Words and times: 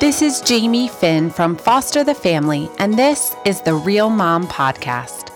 This 0.00 0.22
is 0.22 0.40
Jamie 0.42 0.86
Finn 0.86 1.28
from 1.28 1.56
Foster 1.56 2.04
the 2.04 2.14
Family, 2.14 2.70
and 2.78 2.96
this 2.96 3.34
is 3.44 3.62
the 3.62 3.74
Real 3.74 4.08
Mom 4.08 4.46
Podcast. 4.46 5.32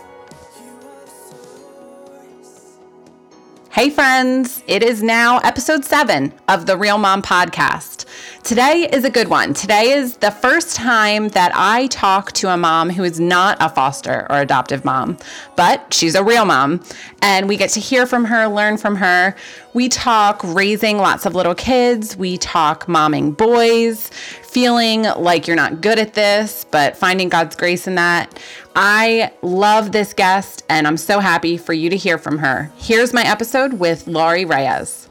Hey, 3.73 3.91
friends, 3.91 4.63
it 4.69 4.85
is 4.85 5.03
now 5.03 5.39
episode 5.39 5.85
seven 5.85 6.33
of 6.47 6.67
the 6.67 6.77
Real 6.77 6.99
Mom 6.99 7.23
Podcast. 7.23 8.05
Today 8.45 8.89
is 8.93 9.05
a 9.05 9.11
good 9.11 9.29
one. 9.29 9.55
Today 9.55 9.93
is 9.93 10.19
the 10.19 10.31
first 10.31 10.77
time 10.77 11.29
that 11.31 11.53
I 11.55 11.87
talk 11.87 12.33
to 12.33 12.53
a 12.53 12.57
mom 12.57 12.91
who 12.91 13.03
is 13.03 13.19
not 13.19 13.57
a 13.61 13.69
foster 13.69 14.27
or 14.31 14.41
adoptive 14.41 14.85
mom, 14.85 15.17
but 15.57 15.95
she's 15.95 16.15
a 16.15 16.23
real 16.23 16.45
mom. 16.45 16.85
And 17.23 17.49
we 17.49 17.57
get 17.57 17.71
to 17.71 17.81
hear 17.81 18.05
from 18.05 18.25
her, 18.27 18.47
learn 18.47 18.77
from 18.77 18.97
her. 18.97 19.35
We 19.75 19.89
talk 19.89 20.41
raising 20.45 20.99
lots 20.99 21.25
of 21.25 21.35
little 21.35 21.55
kids, 21.55 22.17
we 22.17 22.37
talk 22.37 22.87
momming 22.87 23.37
boys, 23.37 24.11
feeling 24.53 25.05
like 25.17 25.47
you're 25.47 25.57
not 25.57 25.81
good 25.81 25.99
at 25.99 26.13
this, 26.13 26.67
but 26.71 26.95
finding 26.95 27.31
God's 27.31 27.57
grace 27.57 27.87
in 27.87 27.95
that. 27.95 28.39
I 28.77 29.33
love 29.41 29.93
this 29.93 30.13
guest, 30.13 30.63
and 30.69 30.87
I'm 30.87 30.99
so 30.99 31.21
happy 31.21 31.57
for 31.57 31.73
you 31.73 31.89
to 31.89 31.97
hear 31.97 32.19
from 32.19 32.37
her. 32.37 32.71
Here's 32.77 33.15
my 33.15 33.23
episode 33.23 33.73
with 33.75 34.07
Laurie 34.07 34.45
Reyes. 34.45 35.09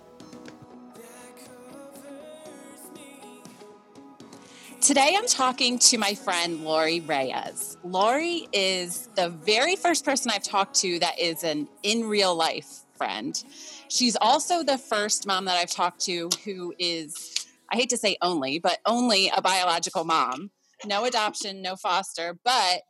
Today, 4.79 5.15
I'm 5.17 5.27
talking 5.27 5.79
to 5.79 5.97
my 5.97 6.13
friend 6.13 6.63
Laurie 6.63 6.99
Reyes. 6.99 7.77
Laurie 7.83 8.47
is 8.53 9.09
the 9.15 9.29
very 9.29 9.75
first 9.75 10.05
person 10.05 10.31
I've 10.31 10.43
talked 10.43 10.75
to 10.81 10.99
that 10.99 11.19
is 11.19 11.43
an 11.43 11.67
in 11.81 12.07
real 12.07 12.35
life 12.35 12.81
friend. 12.95 13.43
She's 13.87 14.15
also 14.21 14.63
the 14.63 14.77
first 14.77 15.25
mom 15.25 15.45
that 15.45 15.57
I've 15.57 15.71
talked 15.71 16.01
to 16.01 16.29
who 16.45 16.73
is, 16.77 17.30
I 17.71 17.77
hate 17.77 17.89
to 17.91 17.97
say 17.97 18.17
only, 18.21 18.59
but 18.59 18.79
only 18.85 19.29
a 19.29 19.41
biological 19.41 20.03
mom. 20.03 20.51
No 20.85 21.05
adoption, 21.05 21.61
no 21.61 21.75
foster, 21.75 22.37
but 22.43 22.81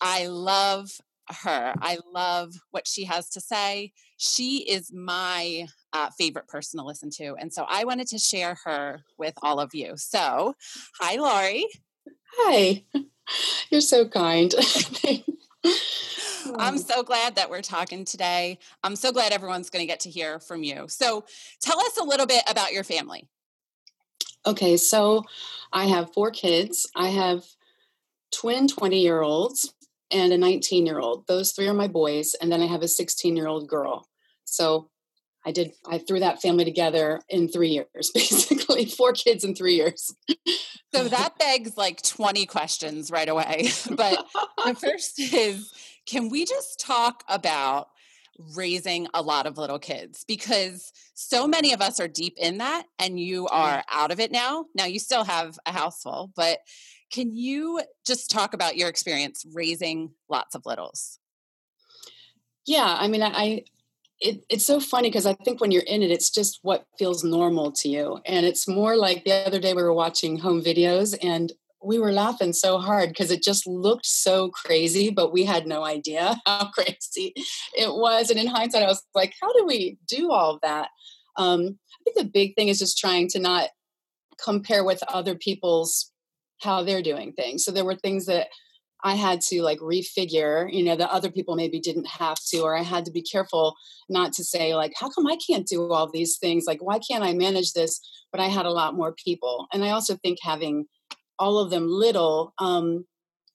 I 0.00 0.28
love 0.28 0.90
her. 1.42 1.74
I 1.80 1.98
love 2.12 2.54
what 2.70 2.86
she 2.86 3.04
has 3.04 3.28
to 3.30 3.40
say. 3.40 3.92
She 4.16 4.58
is 4.68 4.92
my 4.92 5.66
uh, 5.92 6.10
favorite 6.16 6.48
person 6.48 6.78
to 6.78 6.86
listen 6.86 7.10
to. 7.10 7.34
And 7.38 7.52
so 7.52 7.66
I 7.68 7.84
wanted 7.84 8.06
to 8.08 8.18
share 8.18 8.56
her 8.64 9.02
with 9.18 9.34
all 9.42 9.60
of 9.60 9.74
you. 9.74 9.94
So, 9.96 10.54
hi, 10.98 11.16
Laurie. 11.16 11.66
Hi. 12.38 12.84
You're 13.70 13.80
so 13.80 14.08
kind. 14.08 14.54
I'm 16.58 16.78
so 16.78 17.02
glad 17.02 17.36
that 17.36 17.50
we're 17.50 17.62
talking 17.62 18.04
today. 18.04 18.58
I'm 18.82 18.96
so 18.96 19.12
glad 19.12 19.32
everyone's 19.32 19.70
going 19.70 19.82
to 19.82 19.86
get 19.86 20.00
to 20.00 20.10
hear 20.10 20.40
from 20.40 20.62
you. 20.62 20.86
So, 20.88 21.24
tell 21.60 21.78
us 21.80 21.96
a 21.98 22.04
little 22.04 22.26
bit 22.26 22.42
about 22.48 22.72
your 22.72 22.84
family. 22.84 23.28
Okay, 24.46 24.76
so 24.76 25.24
I 25.72 25.86
have 25.86 26.12
four 26.12 26.30
kids. 26.30 26.88
I 26.96 27.08
have 27.08 27.44
twin 28.32 28.68
20 28.68 29.00
year 29.00 29.20
olds 29.20 29.74
and 30.10 30.32
a 30.32 30.38
19 30.38 30.86
year 30.86 30.98
old. 30.98 31.26
Those 31.26 31.52
three 31.52 31.68
are 31.68 31.74
my 31.74 31.88
boys. 31.88 32.34
And 32.40 32.50
then 32.50 32.62
I 32.62 32.66
have 32.66 32.82
a 32.82 32.88
16 32.88 33.36
year 33.36 33.46
old 33.46 33.68
girl. 33.68 34.08
So 34.44 34.88
I 35.44 35.52
did, 35.52 35.72
I 35.88 35.98
threw 35.98 36.20
that 36.20 36.42
family 36.42 36.64
together 36.64 37.20
in 37.28 37.48
three 37.48 37.70
years, 37.70 38.10
basically, 38.14 38.84
four 38.86 39.12
kids 39.12 39.44
in 39.44 39.54
three 39.54 39.74
years. 39.74 40.14
so 40.94 41.08
that 41.08 41.38
begs 41.38 41.76
like 41.76 42.02
20 42.02 42.46
questions 42.46 43.10
right 43.10 43.28
away. 43.28 43.68
But 43.90 44.26
the 44.64 44.74
first 44.80 45.18
is 45.18 45.72
can 46.06 46.28
we 46.28 46.44
just 46.44 46.80
talk 46.80 47.24
about 47.28 47.88
raising 48.54 49.06
a 49.14 49.22
lot 49.22 49.46
of 49.46 49.58
little 49.58 49.78
kids 49.78 50.24
because 50.26 50.92
so 51.14 51.46
many 51.46 51.72
of 51.72 51.80
us 51.80 52.00
are 52.00 52.08
deep 52.08 52.34
in 52.38 52.58
that 52.58 52.84
and 52.98 53.18
you 53.18 53.46
are 53.48 53.82
out 53.90 54.10
of 54.10 54.20
it 54.20 54.32
now. 54.32 54.66
Now 54.74 54.86
you 54.86 54.98
still 54.98 55.24
have 55.24 55.58
a 55.66 55.72
house 55.72 56.02
full, 56.02 56.32
but 56.36 56.58
can 57.12 57.34
you 57.34 57.80
just 58.06 58.30
talk 58.30 58.54
about 58.54 58.76
your 58.76 58.88
experience 58.88 59.44
raising 59.52 60.10
lots 60.28 60.54
of 60.54 60.64
littles? 60.64 61.18
Yeah, 62.66 62.96
I 62.98 63.08
mean, 63.08 63.22
I 63.22 63.64
it, 64.20 64.44
it's 64.50 64.66
so 64.66 64.80
funny 64.80 65.08
because 65.08 65.26
I 65.26 65.32
think 65.32 65.60
when 65.60 65.70
you're 65.70 65.82
in 65.82 66.02
it, 66.02 66.10
it's 66.10 66.30
just 66.30 66.58
what 66.62 66.86
feels 66.98 67.24
normal 67.24 67.72
to 67.72 67.88
you. 67.88 68.20
And 68.26 68.44
it's 68.44 68.68
more 68.68 68.96
like 68.96 69.24
the 69.24 69.46
other 69.46 69.58
day 69.58 69.72
we 69.72 69.82
were 69.82 69.94
watching 69.94 70.38
home 70.38 70.62
videos 70.62 71.16
and 71.22 71.52
we 71.82 71.98
were 71.98 72.12
laughing 72.12 72.52
so 72.52 72.78
hard 72.78 73.08
because 73.08 73.30
it 73.30 73.42
just 73.42 73.66
looked 73.66 74.06
so 74.06 74.50
crazy, 74.50 75.10
but 75.10 75.32
we 75.32 75.44
had 75.44 75.66
no 75.66 75.84
idea 75.84 76.36
how 76.46 76.70
crazy 76.70 77.32
it 77.76 77.94
was. 77.94 78.30
And 78.30 78.38
in 78.38 78.46
hindsight, 78.46 78.82
I 78.82 78.86
was 78.86 79.02
like, 79.14 79.34
how 79.40 79.52
do 79.52 79.64
we 79.64 79.98
do 80.06 80.30
all 80.30 80.58
that? 80.62 80.88
Um, 81.36 81.78
I 82.00 82.04
think 82.04 82.16
the 82.16 82.32
big 82.32 82.54
thing 82.54 82.68
is 82.68 82.78
just 82.78 82.98
trying 82.98 83.28
to 83.28 83.38
not 83.38 83.68
compare 84.42 84.84
with 84.84 85.02
other 85.08 85.34
people's 85.34 86.10
how 86.60 86.82
they're 86.82 87.02
doing 87.02 87.32
things. 87.32 87.64
So 87.64 87.72
there 87.72 87.84
were 87.84 87.94
things 87.94 88.26
that 88.26 88.48
I 89.02 89.14
had 89.14 89.40
to 89.42 89.62
like 89.62 89.78
refigure, 89.78 90.70
you 90.70 90.84
know, 90.84 90.96
that 90.96 91.10
other 91.10 91.30
people 91.30 91.56
maybe 91.56 91.80
didn't 91.80 92.06
have 92.06 92.36
to, 92.48 92.60
or 92.60 92.76
I 92.76 92.82
had 92.82 93.06
to 93.06 93.10
be 93.10 93.22
careful 93.22 93.74
not 94.10 94.34
to 94.34 94.44
say, 94.44 94.74
like, 94.74 94.92
how 94.94 95.08
come 95.08 95.26
I 95.26 95.36
can't 95.36 95.66
do 95.66 95.90
all 95.90 96.10
these 96.10 96.36
things? 96.36 96.64
Like, 96.66 96.82
why 96.82 96.98
can't 96.98 97.24
I 97.24 97.32
manage 97.32 97.72
this? 97.72 98.00
But 98.30 98.40
I 98.40 98.48
had 98.48 98.66
a 98.66 98.70
lot 98.70 98.94
more 98.94 99.14
people. 99.24 99.66
And 99.72 99.84
I 99.84 99.90
also 99.90 100.16
think 100.16 100.38
having 100.42 100.84
all 101.40 101.58
of 101.58 101.70
them 101.70 101.88
little, 101.88 102.54
um, 102.58 103.06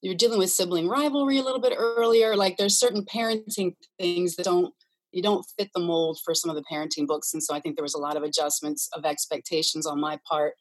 you're 0.02 0.16
dealing 0.16 0.40
with 0.40 0.50
sibling 0.50 0.90
rivalry 0.90 1.38
a 1.38 1.44
little 1.44 1.62
bit 1.62 1.74
earlier. 1.78 2.36
Like, 2.36 2.58
there's 2.58 2.78
certain 2.78 3.06
parenting 3.06 3.76
things 3.98 4.36
that 4.36 4.44
don't 4.44 4.74
you 5.16 5.22
don't 5.22 5.46
fit 5.58 5.70
the 5.74 5.80
mold 5.80 6.20
for 6.26 6.36
some 6.36 6.50
of 6.50 6.58
the 6.58 6.64
parenting 6.70 7.08
books 7.08 7.34
and 7.34 7.42
so 7.42 7.56
i 7.56 7.60
think 7.62 7.76
there 7.78 7.84
was 7.84 7.94
a 7.94 8.00
lot 8.00 8.18
of 8.18 8.24
adjustments 8.24 8.90
of 8.94 9.06
expectations 9.06 9.86
on 9.86 10.00
my 10.00 10.20
part 10.28 10.56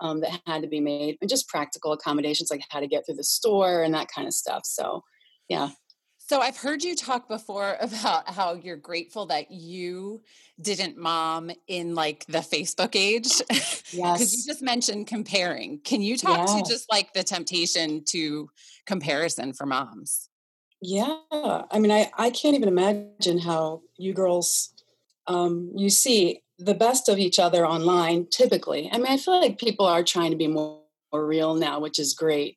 um, 0.00 0.20
that 0.20 0.40
had 0.46 0.62
to 0.62 0.68
be 0.68 0.80
made 0.80 1.18
and 1.20 1.28
just 1.28 1.46
practical 1.48 1.92
accommodations 1.92 2.50
like 2.50 2.62
how 2.70 2.80
to 2.80 2.86
get 2.86 3.04
through 3.04 3.16
the 3.16 3.22
store 3.22 3.82
and 3.82 3.92
that 3.92 4.08
kind 4.08 4.26
of 4.26 4.32
stuff 4.32 4.62
so 4.64 5.04
yeah 5.50 5.68
so 6.30 6.40
I've 6.40 6.56
heard 6.56 6.84
you 6.84 6.94
talk 6.94 7.26
before 7.26 7.76
about 7.80 8.30
how 8.30 8.54
you're 8.54 8.76
grateful 8.76 9.26
that 9.26 9.50
you 9.50 10.22
didn't 10.60 10.96
mom 10.96 11.50
in 11.66 11.96
like 11.96 12.24
the 12.26 12.38
Facebook 12.38 12.94
age. 12.94 13.28
Yes. 13.92 14.18
Because 14.18 14.34
you 14.36 14.52
just 14.52 14.62
mentioned 14.62 15.08
comparing. 15.08 15.80
Can 15.80 16.00
you 16.00 16.16
talk 16.16 16.46
to 16.46 16.70
just 16.70 16.88
like 16.92 17.12
the 17.12 17.24
temptation 17.24 18.04
to 18.04 18.48
comparison 18.86 19.52
for 19.52 19.66
moms? 19.66 20.28
Yeah. 20.80 21.16
I 21.32 21.80
mean, 21.80 21.90
I, 21.90 22.08
I 22.16 22.30
can't 22.30 22.54
even 22.54 22.68
imagine 22.68 23.38
how 23.38 23.82
you 23.98 24.12
girls 24.12 24.72
um, 25.26 25.72
you 25.74 25.90
see 25.90 26.44
the 26.60 26.74
best 26.74 27.08
of 27.08 27.18
each 27.18 27.40
other 27.40 27.66
online 27.66 28.28
typically. 28.30 28.88
I 28.92 28.98
mean, 28.98 29.08
I 29.08 29.16
feel 29.16 29.40
like 29.40 29.58
people 29.58 29.86
are 29.86 30.04
trying 30.04 30.30
to 30.30 30.36
be 30.36 30.46
more, 30.46 30.82
more 31.12 31.26
real 31.26 31.56
now, 31.56 31.80
which 31.80 31.98
is 31.98 32.14
great. 32.14 32.56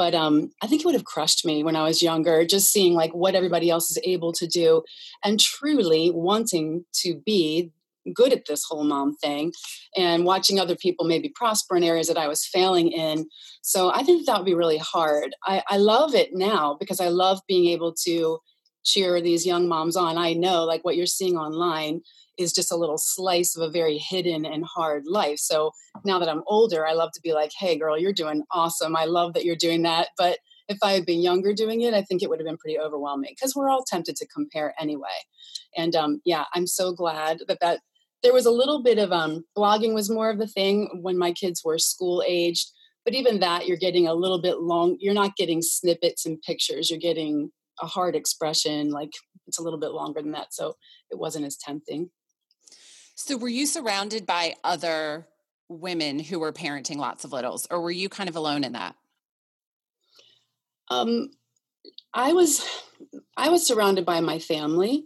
But 0.00 0.14
um, 0.14 0.50
I 0.62 0.66
think 0.66 0.80
it 0.80 0.86
would 0.86 0.94
have 0.94 1.04
crushed 1.04 1.44
me 1.44 1.62
when 1.62 1.76
I 1.76 1.82
was 1.82 2.00
younger, 2.00 2.46
just 2.46 2.72
seeing 2.72 2.94
like 2.94 3.12
what 3.12 3.34
everybody 3.34 3.68
else 3.68 3.90
is 3.90 3.98
able 4.02 4.32
to 4.32 4.46
do 4.46 4.82
and 5.22 5.38
truly 5.38 6.10
wanting 6.10 6.86
to 7.02 7.16
be 7.16 7.70
good 8.14 8.32
at 8.32 8.46
this 8.46 8.64
whole 8.64 8.82
mom 8.82 9.14
thing 9.16 9.52
and 9.94 10.24
watching 10.24 10.58
other 10.58 10.74
people 10.74 11.04
maybe 11.04 11.28
prosper 11.28 11.76
in 11.76 11.84
areas 11.84 12.08
that 12.08 12.16
I 12.16 12.28
was 12.28 12.46
failing 12.46 12.90
in. 12.90 13.28
So 13.60 13.92
I 13.92 14.02
think 14.02 14.24
that 14.24 14.38
would 14.38 14.46
be 14.46 14.54
really 14.54 14.78
hard. 14.78 15.36
I, 15.44 15.62
I 15.68 15.76
love 15.76 16.14
it 16.14 16.30
now 16.32 16.78
because 16.80 16.98
I 16.98 17.08
love 17.08 17.42
being 17.46 17.66
able 17.66 17.92
to 18.06 18.38
cheer 18.82 19.20
these 19.20 19.44
young 19.44 19.68
moms 19.68 19.96
on. 19.96 20.16
I 20.16 20.32
know 20.32 20.64
like 20.64 20.82
what 20.82 20.96
you're 20.96 21.04
seeing 21.04 21.36
online 21.36 22.00
is 22.40 22.52
just 22.52 22.72
a 22.72 22.76
little 22.76 22.98
slice 22.98 23.56
of 23.56 23.62
a 23.62 23.70
very 23.70 23.98
hidden 23.98 24.44
and 24.44 24.64
hard 24.64 25.04
life. 25.06 25.38
So 25.38 25.72
now 26.04 26.18
that 26.18 26.28
I'm 26.28 26.42
older, 26.46 26.86
I 26.86 26.92
love 26.92 27.10
to 27.14 27.20
be 27.20 27.32
like, 27.32 27.52
hey, 27.56 27.78
girl, 27.78 27.98
you're 27.98 28.12
doing 28.12 28.42
awesome. 28.50 28.96
I 28.96 29.04
love 29.04 29.34
that 29.34 29.44
you're 29.44 29.56
doing 29.56 29.82
that. 29.82 30.08
But 30.16 30.38
if 30.68 30.78
I 30.82 30.92
had 30.92 31.04
been 31.04 31.20
younger 31.20 31.52
doing 31.52 31.82
it, 31.82 31.94
I 31.94 32.02
think 32.02 32.22
it 32.22 32.30
would 32.30 32.38
have 32.38 32.46
been 32.46 32.56
pretty 32.56 32.78
overwhelming 32.78 33.34
because 33.36 33.56
we're 33.56 33.68
all 33.68 33.84
tempted 33.84 34.16
to 34.16 34.26
compare 34.28 34.74
anyway. 34.80 35.08
And 35.76 35.94
um, 35.96 36.20
yeah, 36.24 36.44
I'm 36.54 36.66
so 36.66 36.92
glad 36.92 37.40
that 37.48 37.58
that 37.60 37.80
there 38.22 38.32
was 38.32 38.46
a 38.46 38.50
little 38.50 38.82
bit 38.82 38.98
of 38.98 39.12
um, 39.12 39.44
blogging 39.56 39.94
was 39.94 40.10
more 40.10 40.30
of 40.30 40.38
the 40.38 40.46
thing 40.46 41.00
when 41.02 41.18
my 41.18 41.32
kids 41.32 41.62
were 41.64 41.78
school 41.78 42.22
aged. 42.26 42.70
But 43.04 43.14
even 43.14 43.40
that, 43.40 43.66
you're 43.66 43.78
getting 43.78 44.06
a 44.06 44.14
little 44.14 44.40
bit 44.40 44.60
long. 44.60 44.96
You're 45.00 45.14
not 45.14 45.36
getting 45.36 45.62
snippets 45.62 46.26
and 46.26 46.40
pictures. 46.42 46.90
You're 46.90 47.00
getting 47.00 47.50
a 47.80 47.86
hard 47.86 48.14
expression. 48.14 48.90
Like 48.90 49.10
it's 49.46 49.58
a 49.58 49.62
little 49.62 49.80
bit 49.80 49.92
longer 49.92 50.20
than 50.20 50.32
that, 50.32 50.52
so 50.52 50.74
it 51.10 51.18
wasn't 51.18 51.46
as 51.46 51.56
tempting. 51.56 52.10
So, 53.22 53.36
were 53.36 53.48
you 53.48 53.66
surrounded 53.66 54.24
by 54.24 54.54
other 54.64 55.28
women 55.68 56.20
who 56.20 56.38
were 56.38 56.54
parenting 56.54 56.96
lots 56.96 57.22
of 57.22 57.34
littles, 57.34 57.66
or 57.70 57.82
were 57.82 57.90
you 57.90 58.08
kind 58.08 58.30
of 58.30 58.34
alone 58.34 58.64
in 58.64 58.72
that? 58.72 58.96
Um, 60.88 61.28
I 62.14 62.32
was, 62.32 62.66
I 63.36 63.50
was 63.50 63.66
surrounded 63.66 64.06
by 64.06 64.20
my 64.20 64.38
family, 64.38 65.04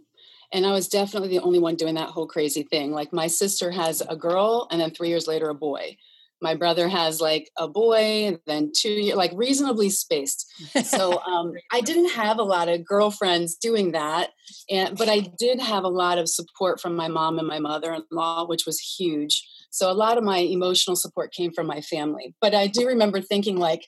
and 0.53 0.65
I 0.65 0.71
was 0.71 0.87
definitely 0.87 1.27
the 1.27 1.43
only 1.43 1.59
one 1.59 1.75
doing 1.75 1.95
that 1.95 2.07
whole 2.07 2.25
crazy 2.25 2.63
thing. 2.63 2.93
Like 2.93 3.11
my 3.11 3.27
sister 3.27 3.69
has 3.71 3.99
a 3.99 4.15
girl, 4.15 4.69
and 4.71 4.79
then 4.79 4.91
three 4.91 5.09
years 5.09 5.27
later, 5.27 5.49
a 5.49 5.53
boy. 5.53 5.97
My 6.45 6.53
brother 6.53 6.87
has 6.87 7.19
like 7.19 7.49
a 7.57 7.67
boy 7.67 8.27
and 8.27 8.39
then 8.45 8.71
two 8.77 9.11
like 9.15 9.31
reasonably 9.33 9.89
spaced. 9.89 10.45
So 10.83 11.19
um, 11.31 11.53
i 11.71 11.81
didn't 11.81 12.11
have 12.11 12.37
a 12.37 12.43
lot 12.55 12.69
of 12.69 12.85
girlfriends 12.85 13.55
doing 13.55 13.93
that 13.93 14.29
and 14.69 14.95
but 14.95 15.09
i 15.09 15.19
did 15.39 15.59
have 15.59 15.83
a 15.83 15.95
lot 16.03 16.19
of 16.19 16.29
support 16.29 16.79
from 16.79 16.95
my 16.95 17.07
mom 17.07 17.39
and 17.39 17.47
my 17.47 17.59
mother-in-law 17.59 18.45
which 18.45 18.65
was 18.67 18.79
huge. 18.79 19.43
So 19.71 19.91
a 19.91 19.99
lot 20.05 20.17
of 20.17 20.23
my 20.23 20.37
emotional 20.37 20.95
support 20.95 21.33
came 21.33 21.51
from 21.51 21.65
my 21.67 21.81
family. 21.81 22.35
But 22.39 22.53
i 22.53 22.67
do 22.67 22.85
remember 22.85 23.19
thinking 23.21 23.57
like 23.57 23.87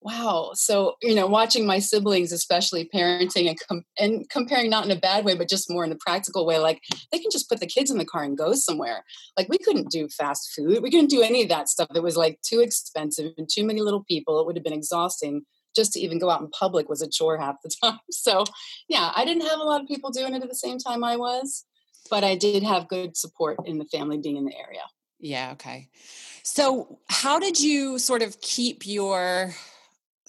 wow 0.00 0.52
so 0.54 0.94
you 1.02 1.14
know 1.14 1.26
watching 1.26 1.66
my 1.66 1.78
siblings 1.78 2.30
especially 2.30 2.88
parenting 2.94 3.48
and 3.48 3.58
com- 3.68 3.84
and 3.98 4.30
comparing 4.30 4.70
not 4.70 4.84
in 4.84 4.90
a 4.90 5.00
bad 5.00 5.24
way 5.24 5.34
but 5.34 5.48
just 5.48 5.68
more 5.68 5.84
in 5.84 5.90
a 5.90 5.96
practical 5.96 6.46
way 6.46 6.58
like 6.58 6.80
they 7.10 7.18
can 7.18 7.30
just 7.30 7.48
put 7.48 7.60
the 7.60 7.66
kids 7.66 7.90
in 7.90 7.98
the 7.98 8.04
car 8.04 8.22
and 8.22 8.38
go 8.38 8.52
somewhere. 8.54 9.04
Like 9.36 9.48
we 9.48 9.58
couldn't 9.58 9.90
do 9.90 10.08
fast 10.08 10.52
food 10.54 10.82
we 10.82 10.90
couldn't 10.90 11.10
do 11.10 11.22
any 11.22 11.42
of 11.42 11.48
that 11.48 11.68
stuff. 11.68 11.88
It 11.94 12.02
was 12.02 12.16
like 12.16 12.40
too 12.42 12.60
expensive 12.60 13.32
and 13.36 13.48
too 13.48 13.64
many 13.64 13.80
little 13.80 14.04
people. 14.04 14.40
It 14.40 14.46
would 14.46 14.56
have 14.56 14.64
been 14.64 14.72
exhausting 14.72 15.42
just 15.74 15.92
to 15.92 16.00
even 16.00 16.18
go 16.18 16.30
out 16.30 16.40
in 16.40 16.48
public 16.50 16.88
was 16.88 17.02
a 17.02 17.08
chore 17.08 17.38
half 17.38 17.56
the 17.62 17.70
time. 17.82 17.98
So 18.10 18.44
yeah 18.88 19.12
i 19.14 19.24
didn't 19.24 19.46
have 19.46 19.60
a 19.60 19.64
lot 19.64 19.80
of 19.80 19.88
people 19.88 20.10
doing 20.10 20.34
it 20.34 20.42
at 20.42 20.48
the 20.48 20.54
same 20.54 20.78
time 20.78 21.04
i 21.04 21.16
was 21.16 21.64
but 22.10 22.24
i 22.24 22.34
did 22.34 22.62
have 22.62 22.88
good 22.88 23.16
support 23.16 23.58
in 23.66 23.78
the 23.78 23.84
family 23.84 24.18
being 24.18 24.36
in 24.36 24.44
the 24.44 24.56
area. 24.56 24.82
Yeah 25.20 25.50
okay. 25.52 25.88
So 26.42 26.98
how 27.08 27.38
did 27.38 27.60
you 27.60 27.98
sort 27.98 28.22
of 28.22 28.40
keep 28.40 28.86
your 28.86 29.54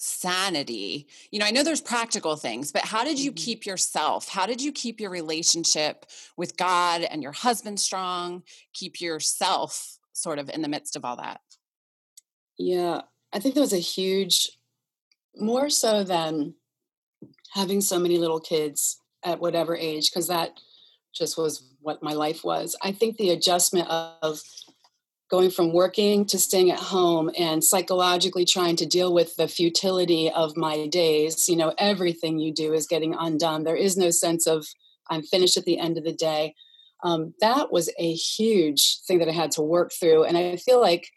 sanity. 0.01 1.07
You 1.31 1.39
know 1.39 1.45
i 1.45 1.51
know 1.51 1.63
there's 1.63 1.81
practical 1.81 2.35
things 2.35 2.71
but 2.71 2.83
how 2.83 3.03
did 3.03 3.19
you 3.19 3.31
mm-hmm. 3.31 3.43
keep 3.43 3.65
yourself? 3.65 4.29
How 4.29 4.45
did 4.45 4.61
you 4.61 4.71
keep 4.71 4.99
your 4.99 5.11
relationship 5.11 6.05
with 6.37 6.57
god 6.57 7.01
and 7.01 7.21
your 7.21 7.33
husband 7.33 7.79
strong? 7.79 8.43
Keep 8.73 9.01
yourself 9.01 9.97
sort 10.13 10.39
of 10.39 10.49
in 10.49 10.61
the 10.61 10.67
midst 10.67 10.95
of 10.95 11.05
all 11.05 11.17
that? 11.17 11.41
Yeah 12.57 13.01
i 13.33 13.39
think 13.39 13.55
that 13.55 13.61
was 13.61 13.73
a 13.73 13.77
huge 13.77 14.49
more 15.35 15.69
so 15.69 16.03
than 16.03 16.55
having 17.51 17.81
so 17.81 17.99
many 17.99 18.17
little 18.17 18.39
kids 18.39 19.01
at 19.23 19.39
whatever 19.39 19.75
age 19.75 20.09
because 20.09 20.27
that 20.27 20.59
just 21.13 21.37
was 21.37 21.73
what 21.81 22.03
my 22.03 22.13
life 22.13 22.43
was. 22.43 22.75
I 22.81 22.91
think 22.91 23.17
the 23.17 23.31
adjustment 23.31 23.89
of 23.89 24.41
going 25.29 25.51
from 25.51 25.71
working 25.71 26.25
to 26.25 26.39
staying 26.39 26.71
at 26.71 26.79
home 26.79 27.29
and 27.37 27.63
psychologically 27.63 28.45
trying 28.45 28.75
to 28.75 28.85
deal 28.85 29.13
with 29.13 29.35
the 29.35 29.47
futility 29.47 30.31
of 30.31 30.57
my 30.57 30.87
days. 30.87 31.47
You 31.47 31.55
know 31.55 31.73
everything 31.77 32.39
you 32.39 32.53
do 32.53 32.73
is 32.73 32.87
getting 32.87 33.13
undone. 33.13 33.63
There 33.63 33.75
is 33.75 33.95
no 33.95 34.09
sense 34.09 34.47
of 34.47 34.65
i'm 35.09 35.23
finished 35.23 35.57
at 35.57 35.65
the 35.65 35.79
end 35.79 35.97
of 35.97 36.03
the 36.03 36.13
day. 36.13 36.55
Um, 37.03 37.33
that 37.39 37.71
was 37.71 37.89
a 37.97 38.13
huge 38.13 38.99
thing 39.07 39.19
that 39.19 39.29
i 39.29 39.31
had 39.31 39.51
to 39.51 39.61
work 39.61 39.93
through 39.97 40.25
and 40.25 40.37
i 40.37 40.57
feel 40.57 40.81
like 40.81 41.07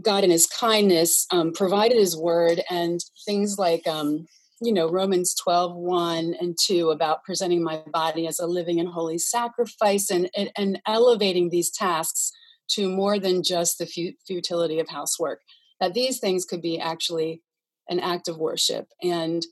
god 0.00 0.24
in 0.24 0.30
his 0.30 0.46
kindness 0.46 1.26
um, 1.30 1.52
provided 1.52 1.98
his 1.98 2.16
word 2.16 2.62
and 2.70 3.00
things 3.26 3.58
like 3.58 3.86
um, 3.86 4.26
you 4.62 4.72
know 4.72 4.88
romans 4.88 5.34
12 5.34 5.76
1 5.76 6.34
and 6.40 6.56
2 6.58 6.90
about 6.90 7.24
presenting 7.24 7.62
my 7.62 7.82
body 7.92 8.26
as 8.26 8.38
a 8.38 8.46
living 8.46 8.80
and 8.80 8.88
holy 8.88 9.18
sacrifice 9.18 10.08
and, 10.10 10.30
and, 10.34 10.50
and 10.56 10.80
elevating 10.86 11.50
these 11.50 11.70
tasks 11.70 12.32
to 12.70 12.88
more 12.88 13.18
than 13.18 13.42
just 13.42 13.78
the 13.78 14.14
futility 14.26 14.80
of 14.80 14.88
housework. 14.88 15.40
That 15.80 15.94
these 15.94 16.18
things 16.18 16.44
could 16.44 16.62
be 16.62 16.78
actually 16.78 17.42
an 17.88 18.00
act 18.00 18.28
of 18.28 18.38
worship. 18.38 18.86
And 19.02 19.44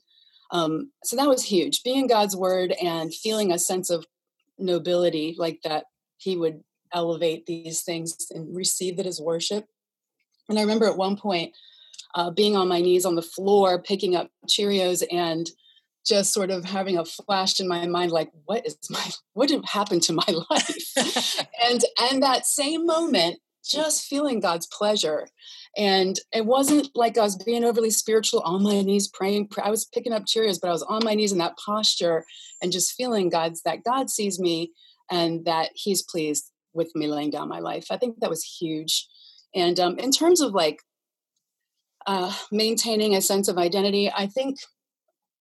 um, 0.51 0.91
so 1.03 1.15
that 1.15 1.29
was 1.29 1.43
huge. 1.43 1.83
Being 1.83 2.07
God's 2.07 2.35
word 2.35 2.73
and 2.81 3.13
feeling 3.13 3.51
a 3.51 3.59
sense 3.59 3.89
of 3.89 4.05
nobility, 4.57 5.35
like 5.37 5.59
that 5.63 5.85
He 6.17 6.37
would 6.37 6.63
elevate 6.93 7.45
these 7.45 7.81
things 7.81 8.15
and 8.31 8.55
receive 8.55 8.99
it 8.99 9.05
as 9.05 9.19
worship. 9.19 9.65
And 10.49 10.57
I 10.57 10.61
remember 10.61 10.85
at 10.85 10.97
one 10.97 11.17
point 11.17 11.53
uh, 12.15 12.29
being 12.29 12.55
on 12.55 12.67
my 12.67 12.81
knees 12.81 13.05
on 13.05 13.15
the 13.15 13.21
floor, 13.21 13.81
picking 13.81 14.15
up 14.15 14.29
Cheerios 14.47 15.03
and 15.11 15.49
just 16.05 16.33
sort 16.33 16.51
of 16.51 16.65
having 16.65 16.97
a 16.97 17.05
flash 17.05 17.59
in 17.59 17.67
my 17.67 17.87
mind 17.87 18.11
like 18.11 18.29
what 18.45 18.65
is 18.65 18.77
my 18.89 19.03
what 19.33 19.49
did 19.49 19.63
happen 19.65 19.99
to 20.01 20.13
my 20.13 20.25
life? 20.49 21.45
And 21.69 21.81
and 22.11 22.23
that 22.23 22.45
same 22.45 22.85
moment 22.85 23.39
just 23.65 24.05
feeling 24.05 24.39
god's 24.39 24.67
pleasure. 24.67 25.27
And 25.75 26.19
it 26.31 26.45
wasn't 26.45 26.89
like 26.93 27.17
i 27.17 27.21
was 27.21 27.35
being 27.35 27.63
overly 27.63 27.89
spiritual 27.89 28.41
on 28.41 28.61
my 28.61 28.81
knees 28.81 29.07
praying 29.07 29.49
i 29.63 29.71
was 29.71 29.85
picking 29.85 30.13
up 30.13 30.25
cheerios 30.25 30.59
but 30.61 30.67
i 30.67 30.71
was 30.71 30.83
on 30.83 31.03
my 31.03 31.15
knees 31.15 31.31
in 31.31 31.39
that 31.39 31.57
posture 31.57 32.25
and 32.61 32.71
just 32.71 32.93
feeling 32.93 33.29
god's 33.29 33.63
that 33.63 33.83
god 33.83 34.11
sees 34.11 34.39
me 34.39 34.71
and 35.09 35.45
that 35.45 35.69
he's 35.73 36.03
pleased 36.03 36.51
with 36.73 36.91
me 36.95 37.07
laying 37.07 37.29
down 37.29 37.47
my 37.47 37.59
life. 37.59 37.87
I 37.91 37.97
think 37.97 38.19
that 38.19 38.29
was 38.29 38.43
huge. 38.43 39.07
And 39.55 39.79
um, 39.79 39.99
in 39.99 40.11
terms 40.11 40.41
of 40.41 40.53
like 40.53 40.79
uh, 42.05 42.33
maintaining 42.51 43.15
a 43.15 43.21
sense 43.21 43.47
of 43.47 43.57
identity 43.57 44.11
i 44.13 44.27
think 44.27 44.57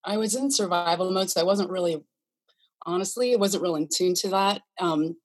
I 0.05 0.17
was 0.17 0.35
in 0.35 0.51
survival 0.51 1.11
mode, 1.11 1.31
so 1.31 1.41
I 1.41 1.45
wasn't 1.45 1.71
really, 1.71 2.05
honestly, 2.85 3.35
I 3.35 3.37
wasn't 3.37 3.63
real 3.63 3.77
in 3.77 3.89
tune 3.93 4.15
to 4.15 4.29
that. 4.31 4.63
Um, 4.81 5.17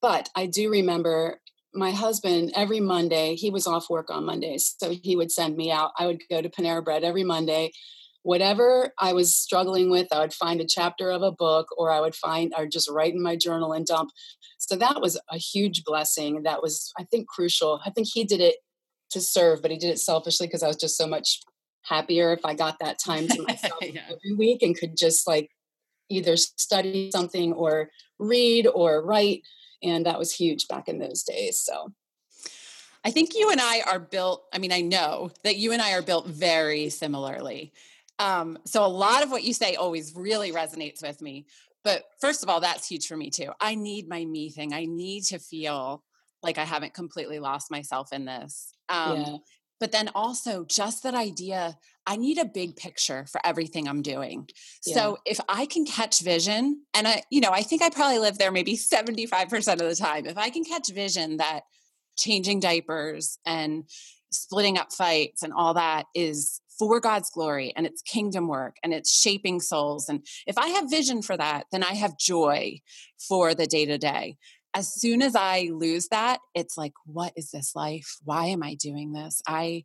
but 0.00 0.28
I 0.34 0.46
do 0.46 0.70
remember 0.70 1.40
my 1.74 1.90
husband 1.90 2.52
every 2.54 2.80
Monday, 2.80 3.34
he 3.34 3.50
was 3.50 3.66
off 3.66 3.88
work 3.88 4.10
on 4.10 4.26
Mondays. 4.26 4.74
So 4.78 4.90
he 4.90 5.16
would 5.16 5.32
send 5.32 5.56
me 5.56 5.70
out. 5.70 5.92
I 5.98 6.06
would 6.06 6.20
go 6.30 6.42
to 6.42 6.48
Panera 6.48 6.84
Bread 6.84 7.04
every 7.04 7.24
Monday. 7.24 7.72
Whatever 8.24 8.92
I 8.98 9.14
was 9.14 9.34
struggling 9.34 9.90
with, 9.90 10.08
I 10.12 10.20
would 10.20 10.34
find 10.34 10.60
a 10.60 10.66
chapter 10.66 11.10
of 11.10 11.22
a 11.22 11.32
book 11.32 11.68
or 11.76 11.90
I 11.90 12.00
would 12.00 12.14
find 12.14 12.52
or 12.56 12.66
just 12.66 12.90
write 12.90 13.14
in 13.14 13.22
my 13.22 13.36
journal 13.36 13.72
and 13.72 13.86
dump. 13.86 14.10
So 14.58 14.76
that 14.76 15.00
was 15.00 15.18
a 15.30 15.38
huge 15.38 15.82
blessing. 15.84 16.42
That 16.44 16.62
was, 16.62 16.92
I 16.98 17.04
think, 17.04 17.26
crucial. 17.26 17.80
I 17.84 17.90
think 17.90 18.08
he 18.12 18.24
did 18.24 18.40
it 18.40 18.56
to 19.10 19.20
serve, 19.20 19.60
but 19.60 19.70
he 19.70 19.78
did 19.78 19.90
it 19.90 19.98
selfishly 19.98 20.46
because 20.46 20.62
I 20.62 20.68
was 20.68 20.76
just 20.76 20.96
so 20.96 21.06
much 21.06 21.40
happier 21.82 22.32
if 22.32 22.44
I 22.44 22.54
got 22.54 22.78
that 22.80 22.98
time 22.98 23.28
to 23.28 23.42
myself 23.48 23.78
yeah. 23.82 24.02
every 24.04 24.34
week 24.36 24.62
and 24.62 24.76
could 24.76 24.96
just 24.96 25.26
like 25.26 25.50
either 26.08 26.36
study 26.36 27.10
something 27.10 27.52
or 27.52 27.90
read 28.18 28.66
or 28.66 29.04
write. 29.04 29.42
And 29.82 30.06
that 30.06 30.18
was 30.18 30.32
huge 30.32 30.68
back 30.68 30.88
in 30.88 30.98
those 30.98 31.22
days. 31.22 31.58
So 31.58 31.92
I 33.04 33.10
think 33.10 33.34
you 33.34 33.50
and 33.50 33.60
I 33.60 33.80
are 33.80 33.98
built, 33.98 34.44
I 34.52 34.58
mean, 34.58 34.72
I 34.72 34.80
know 34.80 35.32
that 35.42 35.56
you 35.56 35.72
and 35.72 35.82
I 35.82 35.92
are 35.92 36.02
built 36.02 36.28
very 36.28 36.88
similarly. 36.88 37.72
Um, 38.18 38.58
so 38.64 38.84
a 38.84 38.86
lot 38.86 39.24
of 39.24 39.30
what 39.30 39.42
you 39.42 39.52
say 39.52 39.74
always 39.74 40.14
really 40.14 40.52
resonates 40.52 41.02
with 41.02 41.20
me. 41.20 41.46
But 41.82 42.04
first 42.20 42.44
of 42.44 42.48
all, 42.48 42.60
that's 42.60 42.86
huge 42.86 43.08
for 43.08 43.16
me 43.16 43.30
too. 43.30 43.50
I 43.60 43.74
need 43.74 44.08
my 44.08 44.24
me 44.24 44.50
thing. 44.50 44.72
I 44.72 44.84
need 44.84 45.24
to 45.24 45.40
feel 45.40 46.04
like 46.44 46.58
I 46.58 46.64
haven't 46.64 46.94
completely 46.94 47.40
lost 47.40 47.72
myself 47.72 48.12
in 48.12 48.24
this. 48.24 48.72
Um, 48.88 49.20
yeah 49.20 49.36
but 49.82 49.90
then 49.90 50.10
also 50.14 50.64
just 50.64 51.02
that 51.02 51.12
idea 51.12 51.76
I 52.06 52.14
need 52.14 52.38
a 52.38 52.44
big 52.44 52.76
picture 52.76 53.26
for 53.26 53.40
everything 53.44 53.88
I'm 53.88 54.00
doing. 54.00 54.48
Yeah. 54.86 54.94
So 54.94 55.18
if 55.26 55.40
I 55.48 55.66
can 55.66 55.84
catch 55.84 56.20
vision, 56.20 56.82
and 56.94 57.08
I, 57.08 57.24
you 57.30 57.40
know, 57.40 57.50
I 57.50 57.62
think 57.62 57.82
I 57.82 57.90
probably 57.90 58.20
live 58.20 58.38
there 58.38 58.52
maybe 58.52 58.76
75% 58.76 59.72
of 59.72 59.78
the 59.78 59.96
time. 59.96 60.26
If 60.26 60.38
I 60.38 60.50
can 60.50 60.64
catch 60.64 60.88
vision 60.92 61.38
that 61.38 61.62
changing 62.16 62.60
diapers 62.60 63.38
and 63.44 63.82
splitting 64.30 64.78
up 64.78 64.92
fights 64.92 65.42
and 65.42 65.52
all 65.52 65.74
that 65.74 66.06
is 66.14 66.60
for 66.78 67.00
God's 67.00 67.30
glory 67.30 67.72
and 67.74 67.84
it's 67.84 68.02
kingdom 68.02 68.46
work 68.46 68.76
and 68.84 68.94
it's 68.94 69.12
shaping 69.12 69.60
souls. 69.60 70.08
And 70.08 70.24
if 70.46 70.58
I 70.58 70.68
have 70.68 70.90
vision 70.90 71.22
for 71.22 71.36
that, 71.36 71.64
then 71.72 71.82
I 71.82 71.94
have 71.94 72.16
joy 72.18 72.78
for 73.18 73.52
the 73.52 73.66
day 73.66 73.84
to 73.86 73.98
day 73.98 74.36
as 74.74 74.92
soon 74.92 75.22
as 75.22 75.36
I 75.36 75.70
lose 75.72 76.08
that, 76.08 76.40
it's 76.54 76.76
like, 76.76 76.94
what 77.04 77.32
is 77.36 77.50
this 77.50 77.74
life? 77.74 78.16
Why 78.24 78.46
am 78.46 78.62
I 78.62 78.74
doing 78.74 79.12
this? 79.12 79.42
I 79.46 79.84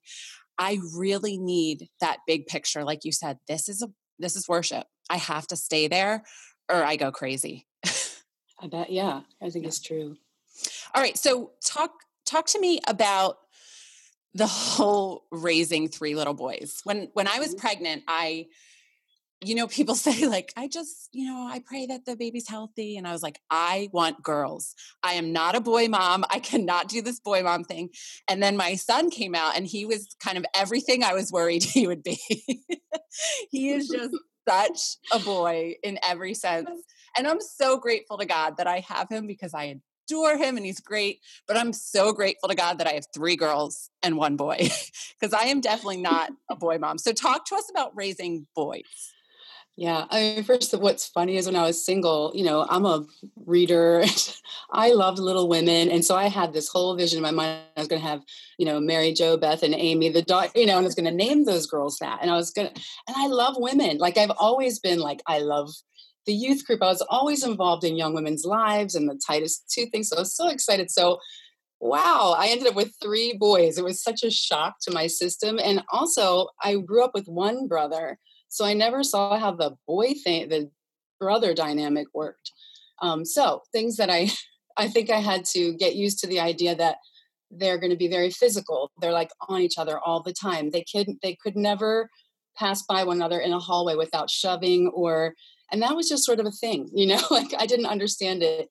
I 0.58 0.80
really 0.96 1.38
need 1.38 1.88
that 2.02 2.20
big 2.26 2.48
picture. 2.48 2.84
Like 2.84 3.06
you 3.06 3.12
said, 3.12 3.38
this 3.48 3.70
is 3.70 3.82
a 3.82 3.90
this 4.20 4.36
is 4.36 4.48
worship. 4.48 4.88
I 5.10 5.18
have 5.18 5.48
to 5.48 5.56
stay 5.56 5.88
there 5.88 6.24
or 6.70 6.84
I 6.84 6.96
go 6.96 7.12
crazy. 7.12 7.68
I 8.60 8.68
bet, 8.68 8.92
yeah. 8.92 9.22
I 9.42 9.50
think 9.50 9.64
yeah. 9.64 9.68
it's 9.68 9.82
true. 9.82 10.16
All 10.96 11.02
right. 11.02 11.18
So 11.18 11.52
talk 11.64 11.92
talk 12.26 12.48
to 12.48 12.60
me 12.60 12.80
about 12.88 13.38
the 14.34 14.48
whole 14.48 15.26
raising 15.32 15.88
three 15.88 16.16
little 16.16 16.34
boys. 16.34 16.82
When 16.84 17.10
when 17.14 17.28
I 17.28 17.40
was 17.40 17.50
mm-hmm. 17.50 17.60
pregnant, 17.60 18.04
I 18.08 18.48
you 19.42 19.56
know, 19.56 19.68
people 19.68 19.96
say, 19.96 20.28
like, 20.28 20.54
I 20.58 20.68
just, 20.68 21.10
you 21.12 21.26
know, 21.26 21.48
I 21.50 21.62
pray 21.66 21.86
that 21.88 22.06
the 22.06 22.16
baby's 22.16 22.48
healthy. 22.48 22.98
And 22.98 23.08
I 23.08 23.12
was 23.12 23.24
like, 23.24 23.40
I 23.50 23.90
want 23.92 24.24
girls. 24.24 24.76
I 25.04 25.14
am 25.14 25.32
not 25.32 25.56
a 25.56 25.62
boy 25.62 25.88
mom. 25.88 26.26
I 26.30 26.40
cannot 26.40 26.88
do 26.88 27.02
this 27.02 27.20
boy 27.20 27.44
mom 27.44 27.64
thing. 27.64 27.90
And 28.28 28.42
then 28.42 28.58
my 28.58 28.76
son 28.76 29.10
came 29.10 29.36
out 29.36 29.56
and 29.56 29.66
he 29.66 29.86
was 29.86 30.08
kind 30.22 30.38
of 30.38 30.46
everything 30.56 31.04
I 31.04 31.14
was 31.14 31.32
worried 31.32 31.64
he 31.78 31.88
would 31.88 32.04
be. 32.04 32.20
he 33.50 33.70
is 33.70 33.88
just 33.88 34.16
such 34.48 34.80
a 35.12 35.20
boy 35.20 35.76
in 35.84 36.00
every 36.08 36.34
sense. 36.34 36.70
And 37.18 37.28
I'm 37.28 37.42
so 37.42 37.78
grateful 37.78 38.18
to 38.18 38.26
God 38.26 38.58
that 38.58 38.68
I 38.68 38.80
have 38.88 39.10
him 39.10 39.28
because 39.28 39.54
I 39.54 39.80
adore 40.10 40.38
him 40.38 40.56
and 40.56 40.66
he's 40.66 40.80
great. 40.80 41.20
But 41.48 41.58
I'm 41.58 41.74
so 41.74 42.14
grateful 42.14 42.48
to 42.50 42.56
God 42.56 42.78
that 42.78 42.88
I 42.88 42.92
have 42.92 43.06
three 43.14 43.36
girls 43.36 43.90
and 44.04 44.18
one 44.18 44.38
boy 44.38 44.70
because 45.20 45.34
I 45.34 45.46
am 45.46 45.62
definitely 45.62 45.98
not 45.98 46.32
a 46.50 46.56
boy 46.56 46.78
mom. 46.78 46.98
So, 46.98 47.12
talk 47.12 47.46
to 47.48 47.56
us 47.56 47.70
about 47.70 47.92
raising 47.96 48.48
boys. 48.56 48.84
Yeah. 49.78 50.06
I 50.10 50.20
mean, 50.20 50.44
first, 50.44 50.76
what's 50.80 51.06
funny 51.06 51.38
is 51.38 51.46
when 51.46 51.56
I 51.56 51.62
was 51.62 51.86
single, 51.86 52.32
you 52.34 52.44
know, 52.44 52.66
I'm 52.68 52.84
a 52.84 53.06
reader. 53.46 54.04
I 54.72 54.92
loved 54.92 55.20
Little 55.20 55.48
Women. 55.48 55.92
And 55.92 56.04
so 56.04 56.16
I 56.16 56.30
had 56.30 56.52
this 56.52 56.68
whole 56.68 56.96
vision 56.96 57.18
in 57.18 57.24
my 57.24 57.30
mind. 57.30 57.62
I 57.78 57.82
was 57.82 57.88
going 57.88 58.02
to 58.02 58.08
have, 58.08 58.24
you 58.58 58.66
know, 58.66 58.80
Mary 58.80 59.14
Jo, 59.14 59.38
Beth, 59.38 59.62
and 59.62 59.76
Amy, 59.76 60.10
the 60.10 60.24
dog, 60.24 60.50
you 60.56 60.66
know, 60.66 60.78
and 60.78 60.84
I 60.84 60.88
was 60.88 60.96
going 60.96 61.06
to 61.06 61.12
name 61.12 61.46
those 61.46 61.68
girls 61.68 62.00
that. 62.00 62.18
And 62.24 62.32
I 62.32 62.36
was 62.36 62.50
going 62.50 62.70
to, 62.70 62.74
and 63.08 63.16
I 63.16 63.28
love 63.28 63.54
women. 63.60 64.00
Like 64.00 64.18
I've 64.18 64.32
always 64.40 64.80
been 64.80 64.98
like, 64.98 65.22
I 65.28 65.40
love 65.40 65.70
the 66.26 66.34
youth 66.34 66.66
group. 66.66 66.82
I 66.82 66.88
was 66.88 67.04
always 67.08 67.44
involved 67.44 67.84
in 67.84 67.96
young 67.96 68.16
women's 68.16 68.46
lives 68.46 68.96
and 68.96 69.08
the 69.08 69.20
Titus 69.28 69.64
Two 69.70 69.86
things. 69.86 70.10
So 70.10 70.18
I 70.18 70.22
was 70.22 70.36
so 70.36 70.50
excited. 70.50 70.90
So, 70.90 71.20
wow, 71.80 72.36
I 72.36 72.48
ended 72.48 72.68
up 72.68 72.76
with 72.76 72.96
three 73.00 73.38
boys. 73.40 73.78
It 73.78 73.84
was 73.84 74.02
such 74.02 74.24
a 74.24 74.32
shock 74.32 74.78
to 74.82 74.92
my 74.92 75.06
system. 75.06 75.60
And 75.64 75.84
also, 75.92 76.48
I 76.64 76.78
grew 76.78 77.04
up 77.04 77.12
with 77.14 77.28
one 77.28 77.68
brother 77.68 78.18
so 78.50 78.66
I 78.66 78.74
never 78.74 79.04
saw 79.04 79.38
how 79.38 79.52
the 79.52 79.76
boy 79.88 80.14
thing, 80.14 80.50
the 80.50 80.70
brother 81.20 81.54
dynamic 81.54 82.08
worked. 82.14 82.52
Um, 83.02 83.26
so 83.26 83.64
things 83.72 83.98
that 83.98 84.10
I, 84.10 84.30
I 84.78 84.88
think 84.88 85.10
I 85.10 85.20
had 85.20 85.46
to 85.46 85.74
get 85.74 85.96
used 85.96 86.20
to 86.20 86.28
the 86.28 86.40
idea 86.40 86.76
that 86.76 86.98
they're 87.50 87.78
going 87.78 87.92
to 87.92 87.98
be 87.98 88.10
very 88.10 88.30
physical. 88.30 88.92
They're 89.00 89.12
like 89.12 89.32
on 89.48 89.62
each 89.62 89.78
other 89.78 90.00
all 90.00 90.22
the 90.22 90.34
time. 90.34 90.72
They 90.72 90.84
could 90.84 91.18
they 91.22 91.38
could 91.42 91.56
never 91.56 92.10
pass 92.58 92.84
by 92.84 93.04
one 93.04 93.18
another 93.18 93.40
in 93.40 93.54
a 93.54 93.60
hallway 93.60 93.96
without 93.96 94.30
shoving 94.30 94.90
or 94.90 95.34
and 95.72 95.82
that 95.82 95.96
was 95.96 96.08
just 96.08 96.24
sort 96.26 96.40
of 96.40 96.46
a 96.46 96.52
thing 96.52 96.90
you 96.94 97.08
know 97.08 97.22
like 97.32 97.54
i 97.60 97.66
didn't 97.66 97.86
understand 97.86 98.44
it. 98.44 98.70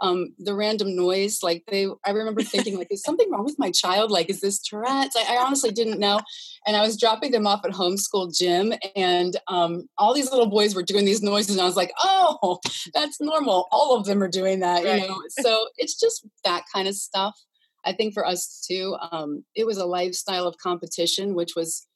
Um, 0.00 0.34
the 0.38 0.56
random 0.56 0.96
noise 0.96 1.38
like 1.42 1.62
they 1.68 1.86
i 2.04 2.10
remember 2.10 2.42
thinking 2.42 2.76
like 2.76 2.88
is 2.90 3.02
something 3.02 3.30
wrong 3.30 3.44
with 3.44 3.60
my 3.60 3.70
child? 3.70 4.10
Like 4.10 4.28
is 4.28 4.40
this 4.40 4.58
tourette's? 4.58 5.14
I, 5.16 5.36
I 5.36 5.44
honestly 5.44 5.70
didn't 5.70 6.00
know. 6.00 6.20
And 6.66 6.76
i 6.76 6.82
was 6.82 6.98
dropping 6.98 7.30
them 7.30 7.46
off 7.46 7.64
at 7.64 7.70
homeschool 7.70 8.36
gym 8.36 8.72
and 8.96 9.36
um, 9.46 9.88
all 9.96 10.12
these 10.12 10.32
little 10.32 10.48
boys 10.50 10.74
were 10.74 10.82
doing 10.82 11.04
these 11.04 11.22
noises 11.22 11.54
and 11.54 11.62
i 11.62 11.64
was 11.64 11.76
like 11.76 11.92
oh 12.02 12.58
that's 12.94 13.20
normal. 13.20 13.68
All 13.70 13.96
of 13.96 14.04
them 14.04 14.20
are 14.22 14.28
doing 14.28 14.60
that 14.60 14.84
right. 14.84 15.02
you 15.02 15.08
know? 15.08 15.20
So 15.28 15.68
it's 15.76 15.98
just 15.98 16.26
that 16.44 16.64
kind 16.74 16.88
of 16.88 16.94
stuff 16.96 17.38
i 17.84 17.92
think 17.92 18.14
for 18.14 18.26
us 18.26 18.64
too. 18.68 18.96
Um, 19.12 19.44
it 19.54 19.64
was 19.64 19.78
a 19.78 19.86
lifestyle 19.86 20.46
of 20.48 20.58
competition 20.58 21.34
which 21.34 21.54
was 21.54 21.86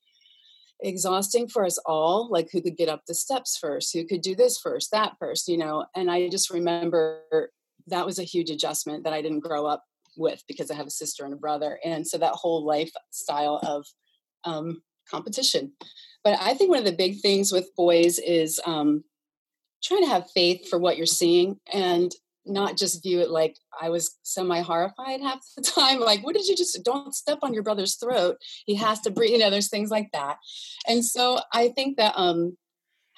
exhausting 0.80 1.49
for 1.49 1.64
us 1.64 1.78
all 1.87 2.28
like 2.30 2.49
who 2.52 2.62
could 2.62 2.76
get 2.76 2.88
up 2.88 3.02
the 3.06 3.14
steps 3.14 3.58
first 3.58 3.92
who 3.92 4.04
could 4.04 4.20
do 4.20 4.35
this 4.35 4.58
first 4.58 4.90
that 4.92 5.14
first 5.18 5.49
you 5.49 5.58
know 5.58 5.85
and 5.97 6.11
i 6.11 6.28
just 6.28 6.50
remember 6.50 7.50
that 7.87 8.06
was 8.06 8.18
a 8.18 8.25
huge 8.25 8.50
adjustment 8.50 9.02
that 9.02 9.12
i 9.12 9.20
didn't 9.20 9.40
grow 9.40 9.66
up 9.66 9.85
with 10.16 10.42
because 10.47 10.70
i 10.70 10.75
have 10.75 10.87
a 10.87 10.90
sister 10.90 11.25
and 11.25 11.35
a 11.35 11.37
brother 11.37 11.80
and 11.85 12.06
so 12.06 12.16
that 12.16 12.32
whole 12.32 12.64
lifestyle 12.64 13.58
of 13.62 13.87
um, 14.44 14.82
competition. 15.11 15.73
But 16.23 16.38
i 16.40 16.54
think 16.54 16.70
one 16.70 16.78
of 16.78 16.85
the 16.85 16.92
big 16.92 17.20
things 17.20 17.50
with 17.50 17.75
boys 17.76 18.18
is 18.18 18.61
um, 18.64 19.02
trying 19.82 20.04
to 20.04 20.11
have 20.11 20.30
faith 20.30 20.68
for 20.68 20.78
what 20.78 20.97
you're 20.97 21.06
seeing 21.06 21.58
and 21.73 22.12
not 22.49 22.76
just 22.76 23.02
view 23.02 23.21
it 23.21 23.31
like 23.31 23.57
I 23.81 23.90
was 23.90 24.17
semi 24.23 24.61
horrified 24.61 25.21
half 25.21 25.40
the 25.57 25.62
time. 25.76 26.00
Like, 26.00 26.25
what 26.25 26.35
did 26.35 26.47
you 26.47 26.57
just 26.57 26.83
don't 26.85 27.14
step 27.14 27.38
on 27.43 27.55
your 27.55 27.62
brother's 27.62 27.97
throat? 27.97 28.37
He 28.67 28.75
has 28.76 29.00
to 29.02 29.11
breathe. 29.11 29.33
You 29.33 29.38
know, 29.38 29.50
there's 29.50 29.71
things 29.71 29.90
like 29.90 30.11
that. 30.12 30.38
And 30.87 31.05
so 31.05 31.40
I 31.52 31.69
think 31.69 31.97
that 31.97 32.14
um, 32.17 32.57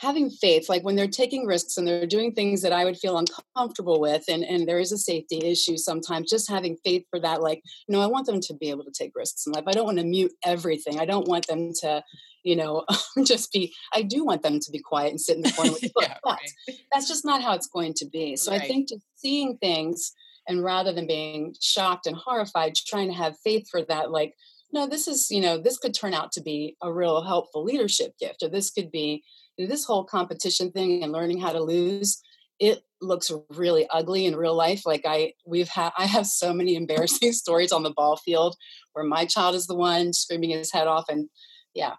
having 0.01 0.31
faith, 0.31 0.71
like 0.71 0.83
when 0.83 0.97
they're 0.97 1.07
taking 1.07 1.45
risks 1.45 1.77
and 1.77 1.87
they're 1.87 2.07
doing 2.07 2.33
things 2.33 2.63
that 2.63 2.73
I 2.73 2.87
would 2.87 2.97
feel 2.97 3.19
uncomfortable 3.19 4.01
with, 4.01 4.25
and, 4.29 4.43
and 4.43 4.67
there 4.67 4.79
is 4.79 4.93
a 4.93 4.99
safety 4.99 5.39
issue 5.45 5.77
sometimes, 5.77 6.31
just 6.31 6.49
having 6.49 6.79
faith 6.83 7.05
for 7.11 7.21
that, 7.21 7.43
like, 7.43 7.63
you 7.87 7.93
know, 7.93 8.01
I 8.01 8.07
want 8.07 8.27
them 8.27 8.41
to 8.41 8.55
be 8.55 8.71
able 8.71 8.85
to 8.85 8.91
take 8.91 9.13
risks 9.15 9.47
in 9.47 9.53
life. 9.53 9.65
I 9.67 9.73
don't 9.73 9.85
want 9.85 9.99
to 9.99 10.05
mute 10.05 10.33
everything. 10.43 10.99
I 10.99 11.05
don't 11.05 11.29
want 11.29 11.47
them 11.49 11.73
to, 11.83 12.03
you 12.43 12.57
know, 12.57 12.87
just 13.25 13.53
be, 13.53 13.75
I 13.93 14.01
do 14.01 14.25
want 14.25 14.43
them 14.43 14.59
to 14.59 14.71
be 14.71 14.79
quiet 14.79 15.11
and 15.11 15.21
sit 15.21 15.37
in 15.37 15.43
the 15.43 15.53
corner 15.53 15.73
with 15.73 15.81
the 15.83 15.93
book, 15.95 16.05
yeah, 16.05 16.17
but 16.25 16.39
right. 16.39 16.79
that's 16.91 17.07
just 17.07 17.27
not 17.27 17.43
how 17.43 17.53
it's 17.53 17.69
going 17.69 17.93
to 17.95 18.07
be. 18.07 18.37
So 18.37 18.53
right. 18.53 18.63
I 18.63 18.67
think 18.67 18.89
just 18.89 19.03
seeing 19.17 19.59
things 19.59 20.13
and 20.49 20.65
rather 20.65 20.95
than 20.95 21.07
being 21.07 21.55
shocked 21.61 22.07
and 22.07 22.17
horrified, 22.17 22.75
trying 22.75 23.09
to 23.09 23.15
have 23.15 23.37
faith 23.45 23.69
for 23.71 23.83
that, 23.83 24.11
like, 24.11 24.35
no, 24.73 24.87
this 24.87 25.09
is, 25.09 25.31
you 25.31 25.43
know, 25.43 25.59
this 25.59 25.79
could 25.79 25.93
turn 25.93 26.15
out 26.15 26.33
to 26.33 26.41
be 26.41 26.77
a 26.81 26.91
real 26.91 27.23
helpful 27.23 27.65
leadership 27.65 28.17
gift, 28.19 28.43
or 28.43 28.49
this 28.49 28.71
could 28.71 28.91
be 28.91 29.25
this 29.67 29.85
whole 29.85 30.05
competition 30.05 30.71
thing 30.71 31.03
and 31.03 31.13
learning 31.13 31.41
how 31.41 31.53
to 31.53 31.63
lose 31.63 32.23
it 32.59 32.83
looks 33.01 33.33
really 33.49 33.87
ugly 33.89 34.27
in 34.27 34.37
real 34.37 34.55
life 34.55 34.85
like 34.85 35.03
i 35.07 35.33
we've 35.47 35.69
had 35.69 35.91
i 35.97 36.05
have 36.05 36.27
so 36.27 36.53
many 36.53 36.75
embarrassing 36.77 37.33
stories 37.43 37.73
on 37.73 37.83
the 37.83 37.93
ball 37.93 38.17
field 38.17 38.57
where 38.93 39.05
my 39.05 39.25
child 39.25 39.55
is 39.55 39.67
the 39.67 39.75
one 39.75 40.13
screaming 40.13 40.51
his 40.51 40.73
head 40.73 40.87
off 40.87 41.05
and 41.09 41.29
yeah. 41.75 41.95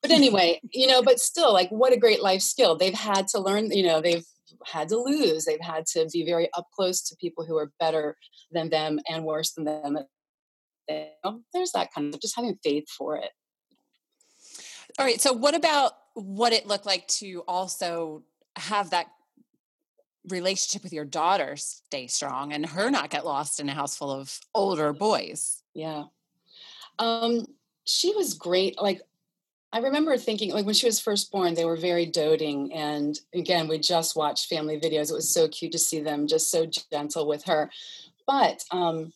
But 0.00 0.10
anyway 0.10 0.60
you 0.72 0.86
know 0.86 1.02
but 1.02 1.20
still 1.20 1.52
like 1.52 1.70
what 1.70 1.92
a 1.92 1.98
great 1.98 2.22
life 2.22 2.42
skill. 2.42 2.76
They've 2.76 2.92
had 2.92 3.28
to 3.28 3.40
learn 3.40 3.70
you 3.70 3.84
know 3.84 4.00
they've 4.00 4.24
had 4.66 4.88
to 4.88 4.98
lose. 4.98 5.44
They've 5.44 5.60
had 5.60 5.86
to 5.92 6.06
be 6.12 6.24
very 6.24 6.48
up 6.54 6.66
close 6.74 7.02
to 7.02 7.16
people 7.20 7.44
who 7.44 7.56
are 7.56 7.72
better 7.80 8.16
than 8.50 8.70
them 8.70 9.00
and 9.08 9.24
worse 9.24 9.52
than 9.52 9.64
them. 9.64 9.98
There's 10.88 11.72
that 11.72 11.88
kind 11.94 12.14
of 12.14 12.20
just 12.20 12.36
having 12.36 12.58
faith 12.62 12.88
for 12.90 13.16
it. 13.16 13.30
All 14.98 15.06
right 15.06 15.20
so 15.20 15.32
what 15.32 15.54
about 15.54 15.92
what 16.14 16.52
it 16.52 16.66
looked 16.66 16.86
like 16.86 17.06
to 17.08 17.42
also 17.48 18.22
have 18.56 18.90
that 18.90 19.06
relationship 20.28 20.82
with 20.84 20.92
your 20.92 21.04
daughter 21.04 21.56
stay 21.56 22.06
strong 22.06 22.52
and 22.52 22.64
her 22.66 22.90
not 22.90 23.10
get 23.10 23.26
lost 23.26 23.58
in 23.58 23.68
a 23.68 23.74
house 23.74 23.96
full 23.96 24.10
of 24.10 24.38
older 24.54 24.92
boys. 24.92 25.62
Yeah. 25.74 26.04
Um, 26.98 27.46
she 27.84 28.14
was 28.14 28.34
great. 28.34 28.80
Like, 28.80 29.00
I 29.72 29.78
remember 29.78 30.16
thinking, 30.18 30.52
like, 30.52 30.66
when 30.66 30.74
she 30.74 30.86
was 30.86 31.00
first 31.00 31.32
born, 31.32 31.54
they 31.54 31.64
were 31.64 31.78
very 31.78 32.06
doting. 32.06 32.72
And 32.72 33.18
again, 33.34 33.68
we 33.68 33.78
just 33.78 34.14
watched 34.14 34.48
family 34.48 34.78
videos. 34.78 35.10
It 35.10 35.14
was 35.14 35.32
so 35.32 35.48
cute 35.48 35.72
to 35.72 35.78
see 35.78 36.00
them 36.00 36.26
just 36.26 36.50
so 36.50 36.66
gentle 36.66 37.26
with 37.26 37.44
her. 37.44 37.70
But 38.26 38.64
um, 38.70 39.12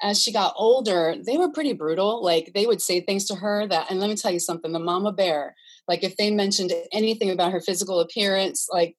as 0.00 0.22
she 0.22 0.32
got 0.32 0.54
older, 0.56 1.16
they 1.20 1.36
were 1.36 1.50
pretty 1.50 1.72
brutal. 1.72 2.22
Like, 2.22 2.52
they 2.54 2.64
would 2.64 2.80
say 2.80 3.00
things 3.00 3.24
to 3.26 3.34
her 3.34 3.66
that, 3.66 3.90
and 3.90 3.98
let 3.98 4.08
me 4.08 4.16
tell 4.16 4.30
you 4.30 4.38
something 4.38 4.72
the 4.72 4.78
mama 4.78 5.12
bear, 5.12 5.56
like 5.88 6.04
if 6.04 6.16
they 6.16 6.30
mentioned 6.30 6.72
anything 6.92 7.30
about 7.30 7.52
her 7.52 7.60
physical 7.60 7.98
appearance 8.00 8.68
like 8.70 8.94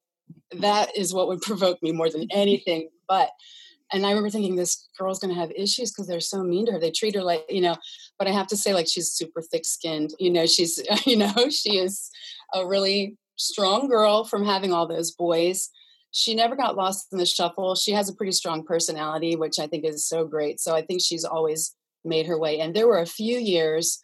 that 0.52 0.96
is 0.98 1.14
what 1.14 1.28
would 1.28 1.42
provoke 1.44 1.82
me 1.82 1.92
more 1.92 2.10
than 2.10 2.28
anything. 2.32 2.90
But 3.08 3.30
and 3.92 4.06
i 4.06 4.10
remember 4.10 4.30
thinking 4.30 4.56
this 4.56 4.88
girl's 5.00 5.18
going 5.18 5.34
to 5.34 5.40
have 5.40 5.52
issues 5.52 5.92
because 5.92 6.08
they're 6.08 6.20
so 6.20 6.44
mean 6.44 6.66
to 6.68 6.74
her. 6.74 6.80
They 6.80 6.92
treat 6.92 7.16
her 7.16 7.24
like 7.24 7.44
you 7.50 7.62
know 7.62 7.76
but 8.18 8.28
i 8.28 8.32
have 8.32 8.48
to 8.48 8.58
say 8.58 8.74
like 8.74 8.88
she's 8.88 9.12
super 9.12 9.42
thick 9.42 9.66
skinned 9.66 10.12
you 10.20 10.30
know 10.30 10.46
she's 10.46 10.80
you 11.06 11.18
know 11.18 11.34
she 11.50 11.78
is 11.78 12.10
a 12.54 12.68
really 12.68 13.18
strong 13.36 13.88
girl 13.88 14.26
from 14.26 14.46
having 14.46 14.74
all 14.74 14.88
those 14.88 15.12
boys. 15.12 15.70
She 16.12 16.36
never 16.36 16.56
got 16.56 16.76
lost 16.76 17.08
in 17.12 17.20
the 17.20 17.26
shuffle. 17.26 17.76
She 17.76 17.92
has 17.92 18.10
a 18.10 18.16
pretty 18.16 18.32
strong 18.32 18.64
personality 18.64 19.36
which 19.36 19.58
i 19.60 19.66
think 19.66 19.86
is 19.86 20.08
so 20.08 20.26
great. 20.26 20.60
So 20.60 20.76
i 20.76 20.84
think 20.84 21.02
she's 21.02 21.26
always 21.26 21.76
made 22.06 22.28
her 22.28 22.40
way 22.40 22.60
and 22.60 22.76
there 22.76 22.88
were 22.88 23.00
a 23.00 23.06
few 23.06 23.40
years 23.40 24.00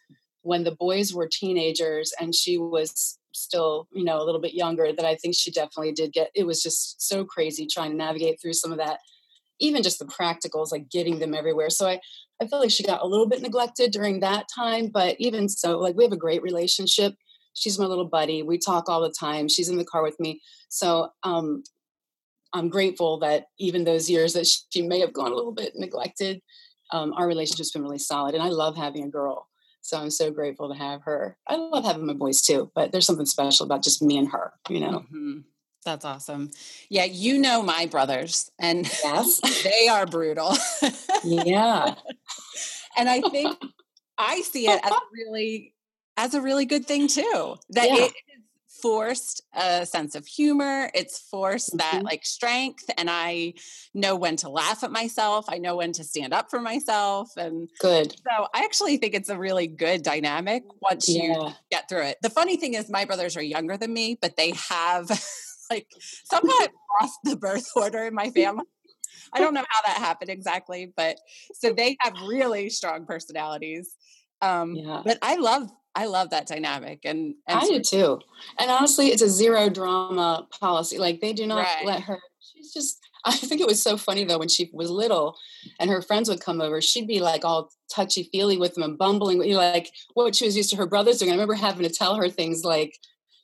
when 0.46 0.64
the 0.64 0.76
boys 0.76 1.12
were 1.12 1.28
teenagers 1.30 2.12
and 2.20 2.34
she 2.34 2.56
was 2.56 3.18
still 3.32 3.86
you 3.92 4.04
know 4.04 4.20
a 4.20 4.24
little 4.24 4.40
bit 4.40 4.54
younger 4.54 4.92
that 4.92 5.04
i 5.04 5.14
think 5.14 5.34
she 5.34 5.50
definitely 5.50 5.92
did 5.92 6.12
get 6.12 6.30
it 6.34 6.46
was 6.46 6.62
just 6.62 7.06
so 7.06 7.24
crazy 7.24 7.66
trying 7.66 7.90
to 7.90 7.96
navigate 7.96 8.40
through 8.40 8.52
some 8.54 8.72
of 8.72 8.78
that 8.78 8.98
even 9.58 9.82
just 9.82 9.98
the 9.98 10.04
practicals 10.04 10.72
like 10.72 10.90
getting 10.90 11.18
them 11.18 11.34
everywhere. 11.34 11.70
So 11.70 11.88
i 11.88 12.00
i 12.40 12.46
feel 12.46 12.60
like 12.60 12.70
she 12.70 12.82
got 12.82 13.02
a 13.02 13.06
little 13.06 13.26
bit 13.26 13.40
neglected 13.40 13.90
during 13.92 14.20
that 14.20 14.44
time 14.54 14.88
but 14.88 15.16
even 15.18 15.48
so 15.48 15.78
like 15.78 15.96
we 15.96 16.04
have 16.04 16.12
a 16.12 16.16
great 16.16 16.42
relationship. 16.42 17.14
She's 17.54 17.78
my 17.78 17.86
little 17.86 18.04
buddy. 18.04 18.42
We 18.42 18.58
talk 18.58 18.90
all 18.90 19.00
the 19.00 19.14
time. 19.18 19.48
She's 19.48 19.70
in 19.70 19.78
the 19.78 19.84
car 19.84 20.02
with 20.02 20.20
me. 20.20 20.42
So 20.68 21.10
um 21.22 21.64
i'm 22.52 22.68
grateful 22.68 23.18
that 23.18 23.46
even 23.58 23.84
those 23.84 24.08
years 24.08 24.34
that 24.34 24.46
she 24.70 24.82
may 24.82 25.00
have 25.00 25.12
gone 25.12 25.32
a 25.32 25.34
little 25.34 25.52
bit 25.52 25.72
neglected 25.74 26.40
um, 26.92 27.12
our 27.14 27.26
relationship's 27.26 27.72
been 27.72 27.82
really 27.82 27.98
solid 27.98 28.34
and 28.34 28.42
i 28.42 28.48
love 28.48 28.76
having 28.76 29.02
a 29.02 29.08
girl 29.08 29.48
so 29.86 29.98
I'm 29.98 30.10
so 30.10 30.32
grateful 30.32 30.68
to 30.68 30.74
have 30.74 31.02
her. 31.02 31.36
I 31.46 31.54
love 31.54 31.84
having 31.84 32.06
my 32.06 32.12
boys 32.12 32.42
too, 32.42 32.72
but 32.74 32.90
there's 32.90 33.06
something 33.06 33.24
special 33.24 33.64
about 33.64 33.84
just 33.84 34.02
me 34.02 34.18
and 34.18 34.28
her, 34.32 34.52
you 34.68 34.80
know. 34.80 35.00
Mm-hmm. 35.00 35.38
That's 35.84 36.04
awesome. 36.04 36.50
Yeah, 36.88 37.04
you 37.04 37.38
know 37.38 37.62
my 37.62 37.86
brothers, 37.86 38.50
and 38.58 38.82
yes, 38.84 39.40
they 39.62 39.86
are 39.86 40.04
brutal. 40.04 40.56
yeah, 41.22 41.94
and 42.98 43.08
I 43.08 43.20
think 43.20 43.56
I 44.18 44.40
see 44.40 44.66
it 44.66 44.80
as 44.84 44.92
really 45.12 45.72
as 46.16 46.34
a 46.34 46.40
really 46.40 46.64
good 46.64 46.86
thing 46.86 47.06
too. 47.06 47.54
That 47.70 47.86
yeah. 47.86 48.06
it 48.06 48.12
forced 48.82 49.42
a 49.54 49.86
sense 49.86 50.14
of 50.14 50.26
humor. 50.26 50.90
It's 50.94 51.18
forced 51.18 51.70
mm-hmm. 51.70 51.98
that 51.98 52.04
like 52.04 52.24
strength. 52.24 52.84
And 52.96 53.08
I 53.10 53.54
know 53.94 54.16
when 54.16 54.36
to 54.36 54.48
laugh 54.48 54.84
at 54.84 54.92
myself. 54.92 55.46
I 55.48 55.58
know 55.58 55.76
when 55.76 55.92
to 55.92 56.04
stand 56.04 56.32
up 56.32 56.50
for 56.50 56.60
myself. 56.60 57.30
And 57.36 57.68
good. 57.80 58.12
So 58.12 58.46
I 58.54 58.64
actually 58.64 58.96
think 58.96 59.14
it's 59.14 59.28
a 59.28 59.38
really 59.38 59.66
good 59.66 60.02
dynamic 60.02 60.64
once 60.80 61.08
yeah. 61.08 61.22
you 61.22 61.50
get 61.70 61.88
through 61.88 62.02
it. 62.02 62.18
The 62.22 62.30
funny 62.30 62.56
thing 62.56 62.74
is, 62.74 62.90
my 62.90 63.04
brothers 63.04 63.36
are 63.36 63.42
younger 63.42 63.76
than 63.76 63.92
me, 63.92 64.18
but 64.20 64.36
they 64.36 64.52
have 64.68 65.08
like 65.70 65.88
somehow 66.24 66.66
lost 67.00 67.18
the 67.24 67.36
birth 67.36 67.68
order 67.76 68.04
in 68.04 68.14
my 68.14 68.30
family. 68.30 68.64
I 69.32 69.40
don't 69.40 69.54
know 69.54 69.64
how 69.68 69.82
that 69.86 69.98
happened 69.98 70.30
exactly, 70.30 70.92
but 70.96 71.18
so 71.54 71.72
they 71.72 71.96
have 72.00 72.14
really 72.26 72.70
strong 72.70 73.06
personalities. 73.06 73.94
Um, 74.40 74.76
yeah. 74.76 75.02
But 75.04 75.18
I 75.22 75.36
love 75.36 75.68
I 75.96 76.04
love 76.04 76.30
that 76.30 76.46
dynamic. 76.46 77.00
And, 77.04 77.34
and 77.48 77.58
I 77.58 77.66
do 77.66 77.80
too. 77.80 78.20
And 78.60 78.70
honestly, 78.70 79.08
it's 79.08 79.22
a 79.22 79.30
zero 79.30 79.70
drama 79.70 80.46
policy. 80.60 80.98
Like 80.98 81.20
they 81.20 81.32
do 81.32 81.46
not 81.46 81.64
right. 81.64 81.86
let 81.86 82.02
her, 82.02 82.20
she's 82.38 82.72
just, 82.72 83.00
I 83.24 83.32
think 83.32 83.60
it 83.60 83.66
was 83.66 83.82
so 83.82 83.96
funny 83.96 84.24
though 84.24 84.38
when 84.38 84.48
she 84.48 84.70
was 84.72 84.90
little 84.90 85.36
and 85.80 85.90
her 85.90 86.02
friends 86.02 86.28
would 86.28 86.40
come 86.40 86.60
over, 86.60 86.82
she'd 86.82 87.08
be 87.08 87.20
like 87.20 87.44
all 87.44 87.70
touchy 87.90 88.28
feely 88.30 88.58
with 88.58 88.74
them 88.74 88.84
and 88.84 88.98
bumbling, 88.98 89.42
you 89.42 89.54
know, 89.54 89.60
like 89.60 89.90
what 90.12 90.34
she 90.34 90.44
was 90.44 90.56
used 90.56 90.70
to 90.70 90.76
her 90.76 90.86
brothers 90.86 91.18
doing. 91.18 91.30
I 91.30 91.34
remember 91.34 91.54
having 91.54 91.88
to 91.88 91.92
tell 91.92 92.16
her 92.16 92.28
things 92.28 92.62
like, 92.62 92.98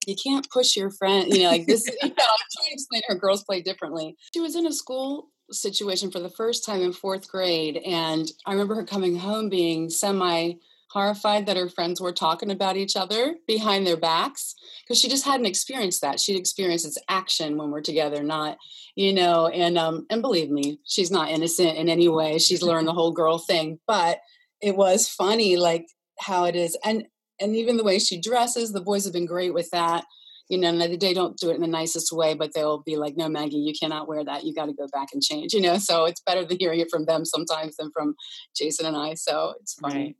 you 0.07 0.15
can't 0.23 0.49
push 0.51 0.77
your 0.77 0.91
friend, 0.91 1.33
you 1.33 1.45
know, 1.45 1.51
like 1.51 1.67
this. 1.67 1.87
you 2.03 2.09
know, 2.09 2.15
I'm 2.19 2.49
trying 2.55 2.69
to 2.69 2.73
explain 2.73 3.03
her 3.09 3.15
girls 3.15 3.45
play 3.45 3.63
differently. 3.63 4.17
She 4.35 4.41
was 4.41 4.57
in 4.57 4.67
a 4.67 4.73
school 4.73 5.31
situation 5.51 6.11
for 6.11 6.21
the 6.21 6.29
first 6.29 6.67
time 6.67 6.83
in 6.83 6.93
fourth 6.93 7.29
grade. 7.29 7.79
And 7.87 8.31
I 8.47 8.53
remember 8.53 8.75
her 8.75 8.85
coming 8.85 9.17
home 9.17 9.49
being 9.49 9.89
semi 9.91 10.55
horrified 10.93 11.47
that 11.47 11.57
her 11.57 11.69
friends 11.69 12.01
were 12.01 12.13
talking 12.13 12.51
about 12.51 12.77
each 12.77 12.97
other 12.97 13.37
behind 13.47 13.87
their 13.87 13.97
backs 13.97 14.55
because 14.83 15.01
she 15.01 15.09
just 15.09 15.25
hadn't 15.25 15.47
experienced 15.47 16.03
that. 16.03 16.21
She'd 16.21 16.39
experienced 16.39 16.87
its 16.87 16.99
action 17.09 17.57
when 17.57 17.71
we're 17.71 17.81
together, 17.81 18.23
not, 18.23 18.59
you 18.95 19.13
know, 19.13 19.49
and 19.49 19.79
um 19.79 20.07
and 20.11 20.23
believe 20.23 20.51
me, 20.51 20.79
she's 20.85 21.11
not 21.11 21.31
innocent 21.31 21.77
in 21.77 21.89
any 21.89 22.09
way. 22.09 22.39
She's 22.39 22.63
learned 22.63 22.89
the 22.89 22.93
whole 22.93 23.13
girl 23.13 23.39
thing, 23.39 23.79
but 23.87 24.19
it 24.61 24.77
was 24.77 25.09
funny 25.09 25.57
like 25.57 25.87
how 26.21 26.45
it 26.45 26.57
is. 26.57 26.77
And 26.85 27.05
and 27.41 27.57
even 27.57 27.77
the 27.77 27.85
way 27.85 27.99
she 27.99 28.21
dresses, 28.21 28.73
the 28.73 28.81
boys 28.81 29.05
have 29.05 29.15
been 29.15 29.27
great 29.27 29.55
with 29.55 29.71
that 29.71 30.05
you 30.49 30.59
know, 30.59 30.69
and 30.69 31.01
they 31.01 31.15
don't 31.15 31.39
do 31.39 31.51
it 31.51 31.55
in 31.55 31.63
the 31.63 31.67
nicest 31.67 32.13
way, 32.13 32.35
but 32.35 32.53
they'll 32.55 32.83
be 32.83 32.97
like, 32.97 33.17
no, 33.17 33.27
Maggie, 33.27 33.57
you 33.57 33.73
cannot 33.73 34.07
wear 34.07 34.23
that. 34.23 34.45
You 34.45 34.53
got 34.53 34.67
to 34.67 34.75
go 34.75 34.87
back 34.93 35.09
and 35.15 35.23
change, 35.23 35.55
you 35.55 35.63
know? 35.63 35.79
So 35.79 36.05
it's 36.05 36.21
better 36.21 36.45
than 36.45 36.59
hearing 36.61 36.81
it 36.81 36.91
from 36.91 37.07
them 37.07 37.25
sometimes 37.25 37.77
than 37.77 37.91
from 37.91 38.15
Jason 38.55 38.85
and 38.85 38.95
I. 38.95 39.15
So 39.15 39.55
it's 39.61 39.75
funny. 39.75 39.97
Right. 39.97 40.17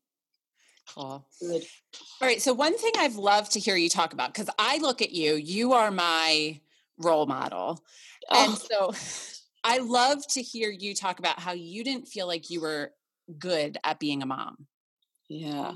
Cool. 0.89 1.27
Good. 1.41 1.63
All 2.21 2.29
right. 2.29 2.43
So 2.43 2.53
one 2.53 2.77
thing 2.77 2.93
I've 2.99 3.17
loved 3.17 3.53
to 3.53 3.61
hear 3.61 3.77
you 3.77 3.89
talk 3.89 4.13
about, 4.13 4.33
because 4.33 4.51
I 4.59 4.79
look 4.79 5.01
at 5.01 5.13
you, 5.13 5.35
you 5.35 5.73
are 5.73 5.91
my 5.91 6.61
role 6.99 7.27
model. 7.27 7.83
Oh. 8.31 8.45
And 8.45 8.59
so 8.59 8.93
I 9.65 9.79
love 9.79 10.27
to 10.29 10.43
hear 10.43 10.71
you 10.71 10.95
talk 10.95 11.19
about 11.19 11.39
how 11.39 11.53
you 11.53 11.85
didn't 11.85 12.09
feel 12.09 12.27
like 12.27 12.51
you 12.51 12.61
were 12.61 12.93
good 13.39 13.79
at 13.85 14.01
being 14.01 14.23
a 14.23 14.27
mom. 14.27 14.67
Yeah. 15.29 15.75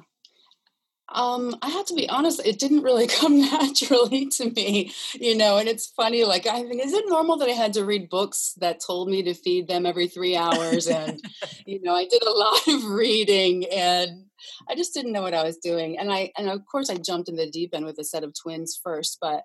Um, 1.08 1.56
I 1.62 1.68
have 1.68 1.86
to 1.86 1.94
be 1.94 2.08
honest, 2.08 2.44
it 2.44 2.58
didn't 2.58 2.82
really 2.82 3.06
come 3.20 3.40
naturally 3.40 4.26
to 4.26 4.50
me, 4.50 4.92
you 5.14 5.36
know, 5.36 5.56
and 5.56 5.68
it's 5.68 5.86
funny, 5.86 6.24
like 6.24 6.46
I 6.46 6.64
think, 6.64 6.84
is 6.84 6.92
it 6.92 7.04
normal 7.06 7.36
that 7.38 7.48
I 7.48 7.52
had 7.52 7.74
to 7.74 7.84
read 7.84 8.10
books 8.10 8.54
that 8.58 8.80
told 8.84 9.08
me 9.08 9.22
to 9.22 9.34
feed 9.34 9.68
them 9.68 9.86
every 9.86 10.08
three 10.08 10.36
hours? 10.36 10.88
And, 10.88 11.22
you 11.66 11.80
know, 11.82 11.94
I 11.94 12.06
did 12.06 12.22
a 12.22 12.30
lot 12.30 12.68
of 12.68 12.84
reading 12.86 13.66
and 13.66 14.25
I 14.68 14.74
just 14.74 14.94
didn't 14.94 15.12
know 15.12 15.22
what 15.22 15.34
I 15.34 15.44
was 15.44 15.58
doing. 15.58 15.98
And 15.98 16.12
I 16.12 16.32
and 16.36 16.48
of 16.48 16.60
course 16.70 16.90
I 16.90 16.96
jumped 16.96 17.28
in 17.28 17.36
the 17.36 17.50
deep 17.50 17.70
end 17.74 17.84
with 17.84 17.98
a 17.98 18.04
set 18.04 18.24
of 18.24 18.34
twins 18.40 18.78
first, 18.82 19.18
but 19.20 19.42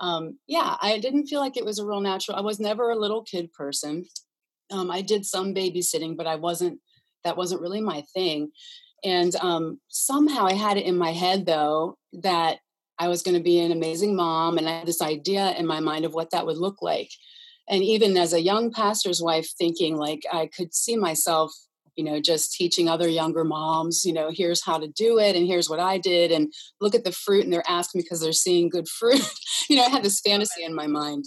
um, 0.00 0.38
yeah, 0.46 0.76
I 0.80 0.98
didn't 0.98 1.26
feel 1.26 1.40
like 1.40 1.56
it 1.56 1.64
was 1.64 1.78
a 1.78 1.86
real 1.86 2.00
natural. 2.00 2.36
I 2.36 2.40
was 2.40 2.58
never 2.58 2.90
a 2.90 2.98
little 2.98 3.22
kid 3.22 3.52
person. 3.52 4.06
Um, 4.70 4.90
I 4.90 5.02
did 5.02 5.26
some 5.26 5.54
babysitting, 5.54 6.16
but 6.16 6.26
I 6.26 6.36
wasn't 6.36 6.80
that 7.24 7.36
wasn't 7.36 7.60
really 7.60 7.80
my 7.80 8.02
thing. 8.14 8.50
And 9.04 9.34
um, 9.36 9.80
somehow 9.88 10.46
I 10.46 10.54
had 10.54 10.76
it 10.76 10.86
in 10.86 10.96
my 10.96 11.12
head, 11.12 11.46
though, 11.46 11.96
that 12.12 12.58
I 12.98 13.08
was 13.08 13.22
going 13.22 13.36
to 13.36 13.42
be 13.42 13.58
an 13.58 13.72
amazing 13.72 14.14
mom. 14.14 14.58
And 14.58 14.68
I 14.68 14.78
had 14.78 14.86
this 14.86 15.02
idea 15.02 15.52
in 15.52 15.66
my 15.66 15.80
mind 15.80 16.04
of 16.04 16.14
what 16.14 16.30
that 16.30 16.46
would 16.46 16.58
look 16.58 16.82
like. 16.82 17.10
And 17.68 17.82
even 17.82 18.16
as 18.16 18.32
a 18.32 18.42
young 18.42 18.72
pastor's 18.72 19.22
wife, 19.22 19.48
thinking 19.58 19.96
like 19.96 20.22
I 20.32 20.48
could 20.54 20.74
see 20.74 20.96
myself, 20.96 21.52
you 21.96 22.04
know, 22.04 22.20
just 22.20 22.52
teaching 22.52 22.88
other 22.88 23.08
younger 23.08 23.44
moms, 23.44 24.04
you 24.04 24.12
know, 24.12 24.30
here's 24.32 24.64
how 24.64 24.78
to 24.78 24.88
do 24.88 25.18
it 25.18 25.36
and 25.36 25.46
here's 25.46 25.68
what 25.68 25.80
I 25.80 25.98
did. 25.98 26.32
And 26.32 26.52
look 26.80 26.94
at 26.94 27.04
the 27.04 27.12
fruit. 27.12 27.44
And 27.44 27.52
they're 27.52 27.68
asking 27.68 28.00
because 28.00 28.20
they're 28.20 28.32
seeing 28.32 28.68
good 28.68 28.88
fruit. 28.88 29.22
you 29.68 29.76
know, 29.76 29.84
I 29.84 29.90
had 29.90 30.02
this 30.02 30.20
fantasy 30.20 30.64
in 30.64 30.74
my 30.74 30.86
mind. 30.86 31.24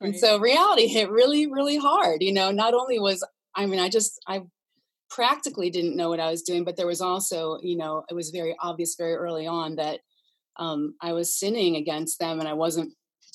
Right. 0.00 0.08
And 0.08 0.18
so 0.18 0.38
reality 0.38 0.86
hit 0.86 1.10
really, 1.10 1.46
really 1.46 1.76
hard. 1.76 2.22
You 2.22 2.32
know, 2.32 2.50
not 2.50 2.74
only 2.74 2.98
was 2.98 3.26
I 3.54 3.66
mean, 3.66 3.80
I 3.80 3.88
just 3.88 4.20
I 4.26 4.42
practically 5.08 5.70
didn't 5.70 5.96
know 5.96 6.10
what 6.10 6.20
I 6.20 6.30
was 6.30 6.42
doing, 6.42 6.64
but 6.64 6.76
there 6.76 6.86
was 6.86 7.00
also, 7.00 7.58
you 7.62 7.76
know, 7.76 8.04
it 8.10 8.14
was 8.14 8.30
very 8.30 8.54
obvious 8.60 8.96
very 8.98 9.14
early 9.14 9.46
on 9.46 9.76
that 9.76 10.00
um, 10.58 10.94
I 11.00 11.12
was 11.12 11.38
sinning 11.38 11.76
against 11.76 12.18
them 12.18 12.38
and 12.40 12.48
I 12.48 12.54
wasn't 12.54 12.92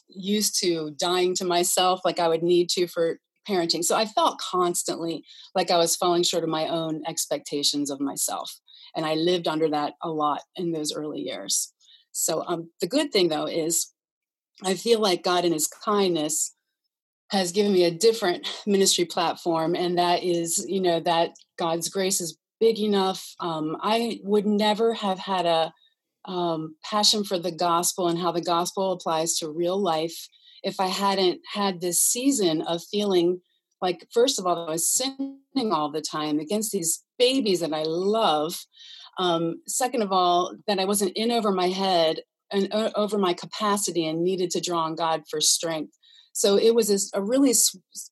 used 0.08 0.60
to 0.62 0.92
dying 1.00 1.36
to 1.36 1.46
myself 1.46 2.02
like 2.04 2.20
I 2.20 2.28
would 2.28 2.44
need 2.44 2.70
to 2.72 2.88
for 2.88 3.20
parenting. 3.52 3.84
So 3.84 3.96
I 3.96 4.06
felt 4.06 4.40
constantly 4.40 5.24
like 5.56 5.72
I 5.72 5.78
was 5.78 5.96
falling 5.96 6.24
short 6.24 6.44
of 6.44 6.50
my 6.50 6.68
own 6.68 7.04
expectations 7.08 7.90
of 7.90 8.00
myself. 8.00 8.60
And 8.96 9.06
I 9.06 9.16
lived 9.16 9.48
under 9.48 9.70
that 9.70 9.94
a 10.02 10.10
lot 10.10 10.42
in 10.56 10.72
those 10.72 10.94
early 10.94 11.22
years. 11.22 11.74
So 12.12 12.44
um, 12.48 12.70
the 12.80 12.88
good 12.88 13.12
thing 13.12 13.30
though 13.30 13.48
is 13.48 13.92
I 14.64 14.76
feel 14.76 15.00
like 15.00 15.24
God 15.24 15.46
in 15.46 15.54
his 15.54 15.68
kindness 15.68 16.54
has 17.32 17.52
given 17.52 17.72
me 17.72 17.86
a 17.86 17.92
different 17.92 18.48
ministry 18.68 19.06
platform 19.06 19.76
and 19.76 19.98
that 19.98 20.24
is 20.24 20.66
you 20.68 20.82
know 20.82 21.00
that 21.00 21.32
god's 21.58 21.90
grace 21.90 22.20
is 22.20 22.38
big 22.60 22.80
enough 22.80 23.34
um, 23.40 23.78
i 23.82 24.20
would 24.24 24.46
never 24.46 24.94
have 24.94 25.18
had 25.18 25.46
a 25.46 25.74
um, 26.26 26.76
passion 26.84 27.24
for 27.24 27.40
the 27.40 27.52
gospel 27.52 28.08
and 28.08 28.20
how 28.20 28.32
the 28.32 28.42
gospel 28.42 28.92
applies 28.92 29.36
to 29.38 29.50
real 29.50 29.82
life 29.82 30.28
if 30.64 30.80
i 30.80 30.88
hadn't 30.88 31.40
had 31.54 31.82
this 31.82 32.00
season 32.00 32.62
of 32.64 32.84
feeling 32.84 33.42
like 33.82 34.08
first 34.14 34.40
of 34.40 34.46
all 34.46 34.68
i 34.68 34.72
was 34.72 34.90
sinning 34.90 35.72
all 35.72 35.92
the 35.92 36.02
time 36.02 36.40
against 36.40 36.72
these 36.72 37.04
babies 37.18 37.60
that 37.60 37.74
i 37.74 37.84
love 37.84 38.66
um, 39.20 39.62
second 39.68 40.02
of 40.02 40.12
all 40.12 40.56
that 40.68 40.80
i 40.80 40.86
wasn't 40.86 41.12
in 41.16 41.32
over 41.32 41.52
my 41.52 41.68
head 41.68 42.22
and 42.52 42.68
uh, 42.72 42.92
over 42.96 43.18
my 43.18 43.34
capacity 43.34 44.06
and 44.06 44.24
needed 44.24 44.52
to 44.52 44.62
draw 44.62 44.84
on 44.84 44.96
god 44.96 45.24
for 45.30 45.42
strength. 45.42 45.94
So 46.34 46.58
it 46.58 46.76
was 46.76 46.90
a, 46.90 47.20
a 47.20 47.22
really 47.22 47.54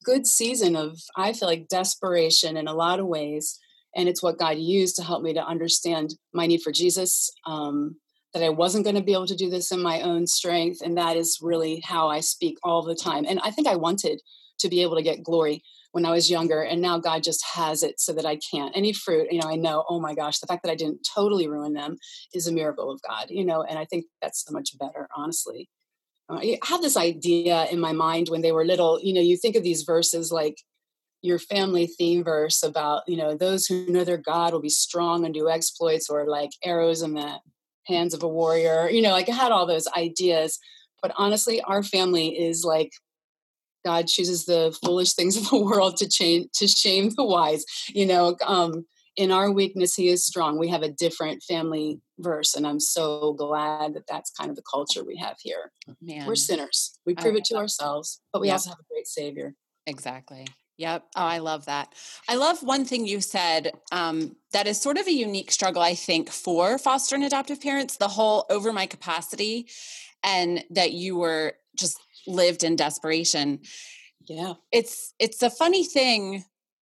good 0.04 0.28
season 0.28 0.76
of 0.76 1.00
i 1.16 1.32
feel 1.34 1.48
like 1.48 1.68
desperation 1.68 2.58
in 2.58 2.68
a 2.68 2.74
lot 2.74 3.00
of 3.00 3.08
ways 3.08 3.60
and 3.96 4.10
it's 4.10 4.22
what 4.22 4.38
god 4.38 4.58
used 4.58 4.96
to 4.98 5.04
help 5.04 5.24
me 5.24 5.34
to 5.34 5.46
understand 5.46 6.16
my 6.34 6.46
need 6.46 6.62
for 6.62 6.72
jesus 6.72 7.32
um, 7.46 7.96
that 8.34 8.44
i 8.44 8.50
wasn't 8.50 8.84
going 8.84 8.96
to 8.96 9.04
be 9.04 9.14
able 9.14 9.28
to 9.28 9.36
do 9.36 9.50
this 9.50 9.72
in 9.72 9.82
my 9.82 10.02
own 10.02 10.28
strength 10.28 10.82
and 10.82 10.98
that 10.98 11.18
is 11.18 11.40
really 11.42 11.82
how 11.86 12.08
i 12.08 12.20
speak 12.20 12.58
all 12.64 12.82
the 12.82 12.96
time 12.96 13.26
and 13.28 13.40
i 13.44 13.52
think 13.52 13.68
i 13.68 13.76
wanted 13.76 14.22
to 14.60 14.70
be 14.70 14.82
able 14.82 14.96
to 14.96 15.04
get 15.04 15.24
glory 15.24 15.64
when 15.92 16.06
i 16.06 16.12
was 16.12 16.30
younger 16.30 16.62
and 16.62 16.82
now 16.82 16.98
god 16.98 17.24
just 17.24 17.44
has 17.54 17.84
it 17.84 18.00
so 18.00 18.14
that 18.14 18.26
i 18.26 18.38
can't 18.52 18.76
any 18.76 18.94
fruit 18.94 19.28
you 19.32 19.40
know 19.40 19.48
i 19.48 19.56
know 19.56 19.84
oh 19.90 20.00
my 20.00 20.14
gosh 20.14 20.40
the 20.40 20.48
fact 20.48 20.64
that 20.64 20.72
i 20.72 20.76
didn't 20.76 21.08
totally 21.16 21.48
ruin 21.48 21.74
them 21.74 21.98
is 22.34 22.48
a 22.48 22.52
miracle 22.52 22.92
of 22.92 23.02
god 23.02 23.28
you 23.30 23.46
know 23.46 23.64
and 23.64 23.80
i 23.80 23.86
think 23.86 24.06
that's 24.22 24.44
so 24.46 24.54
much 24.54 24.78
better 24.78 25.08
honestly 25.16 25.70
uh, 26.30 26.38
I 26.38 26.60
had 26.64 26.82
this 26.82 26.96
idea 26.96 27.66
in 27.72 27.80
my 27.80 27.92
mind 27.92 28.30
when 28.30 28.42
they 28.42 28.52
were 28.52 28.66
little. 28.66 29.00
You 29.02 29.14
know, 29.14 29.22
you 29.22 29.36
think 29.36 29.56
of 29.56 29.64
these 29.64 29.84
verses 29.84 30.32
like 30.32 30.62
your 31.22 31.40
family 31.40 31.88
theme 31.88 32.24
verse 32.24 32.64
about, 32.64 33.04
you 33.08 33.18
know, 33.18 33.36
those 33.36 33.66
who 33.66 33.92
know 33.92 34.04
their 34.04 34.18
God 34.18 34.54
will 34.54 34.62
be 34.62 34.70
strong 34.70 35.26
and 35.26 35.34
do 35.34 35.50
exploits, 35.50 36.10
or 36.10 36.28
like 36.28 36.52
arrows 36.64 37.02
in 37.02 37.14
the 37.16 37.40
hands 37.90 38.14
of 38.14 38.24
a 38.24 38.28
warrior. 38.28 38.90
You 38.90 39.02
know, 39.02 39.12
like 39.12 39.30
I 39.30 39.34
had 39.34 39.52
all 39.52 39.66
those 39.66 39.88
ideas. 39.98 40.60
But 41.02 41.14
honestly, 41.18 41.62
our 41.62 41.84
family 41.84 42.40
is 42.40 42.64
like 42.64 42.92
God 43.86 44.08
chooses 44.08 44.46
the 44.46 44.78
foolish 44.84 45.14
things 45.14 45.38
of 45.38 45.50
the 45.50 45.58
world 45.64 45.98
to 45.98 46.08
change 46.08 46.48
to 46.56 46.68
shame 46.68 47.12
the 47.16 47.26
wise. 47.26 47.66
You 47.90 48.06
know, 48.06 48.36
um, 48.46 48.86
in 49.20 49.32
our 49.32 49.52
weakness 49.52 49.96
he 49.96 50.08
is 50.08 50.24
strong 50.24 50.58
we 50.58 50.70
have 50.70 50.82
a 50.82 50.90
different 50.90 51.44
family 51.44 52.00
verse 52.20 52.56
and 52.56 52.66
i'm 52.66 52.80
so 52.80 53.34
glad 53.34 53.94
that 53.94 54.08
that's 54.08 54.32
kind 54.32 54.50
of 54.50 54.56
the 54.56 54.64
culture 54.72 55.04
we 55.04 55.18
have 55.18 55.36
here 55.42 55.72
Man. 56.02 56.26
we're 56.26 56.36
sinners 56.36 56.98
we 57.06 57.16
prove 57.16 57.36
it 57.36 57.44
to 57.46 57.56
ourselves 57.56 58.22
but 58.32 58.42
we 58.42 58.50
also 58.50 58.70
have 58.70 58.80
a 58.80 58.94
great 58.94 59.08
savior 59.08 59.56
exactly 59.86 60.48
Yep. 60.80 61.08
Oh, 61.18 61.22
I 61.22 61.40
love 61.40 61.66
that. 61.66 61.94
I 62.30 62.36
love 62.36 62.64
one 62.64 62.86
thing 62.86 63.06
you 63.06 63.20
said 63.20 63.74
um, 63.92 64.38
that 64.54 64.66
is 64.66 64.80
sort 64.80 64.98
of 64.98 65.08
a 65.08 65.12
unique 65.12 65.52
struggle, 65.52 65.82
I 65.82 65.94
think, 65.94 66.30
for 66.30 66.78
foster 66.78 67.16
and 67.16 67.24
adoptive 67.26 67.60
parents 67.60 67.98
the 67.98 68.08
whole 68.08 68.46
over 68.50 68.72
my 68.72 68.86
capacity 68.86 69.68
and 70.24 70.64
that 70.70 70.94
you 70.94 71.18
were 71.18 71.56
just 71.78 72.00
lived 72.28 72.64
in 72.64 72.78
desperation. 72.78 73.60
Yeah. 74.26 74.54
It's 74.72 75.14
it's 75.20 75.44
a 75.44 75.50
funny 75.50 75.84
thing 75.84 76.46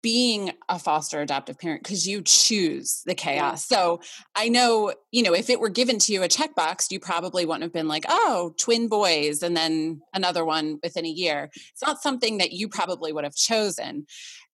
being 0.03 0.53
a 0.69 0.79
foster 0.79 1.21
adoptive 1.21 1.59
parent 1.59 1.83
because 1.83 2.07
you 2.07 2.23
choose 2.23 3.03
the 3.07 3.15
chaos. 3.15 3.65
So 3.65 4.01
I 4.35 4.49
know, 4.49 4.93
you 5.13 5.23
know, 5.23 5.33
if 5.33 5.49
it 5.49 5.61
were 5.61 5.69
given 5.69 5.99
to 6.01 6.13
you 6.13 6.23
a 6.25 6.29
checkbox, 6.29 6.91
you 6.91 6.99
probably 6.99 7.47
wouldn't 7.47 7.63
have 7.63 7.73
been 7.73 7.89
like, 7.89 8.05
oh, 8.09 8.53
twin 8.59 8.89
boys 8.89 9.43
and 9.43 9.57
then 9.57 10.03
another 10.13 10.45
one 10.45 10.81
within 10.83 11.07
a 11.07 11.09
year. 11.09 11.51
It's 11.55 11.83
not 11.87 12.03
something 12.03 12.39
that 12.39 12.53
you 12.53 12.69
probably 12.69 13.13
would 13.13 13.25
have 13.25 13.37
chosen. 13.37 14.07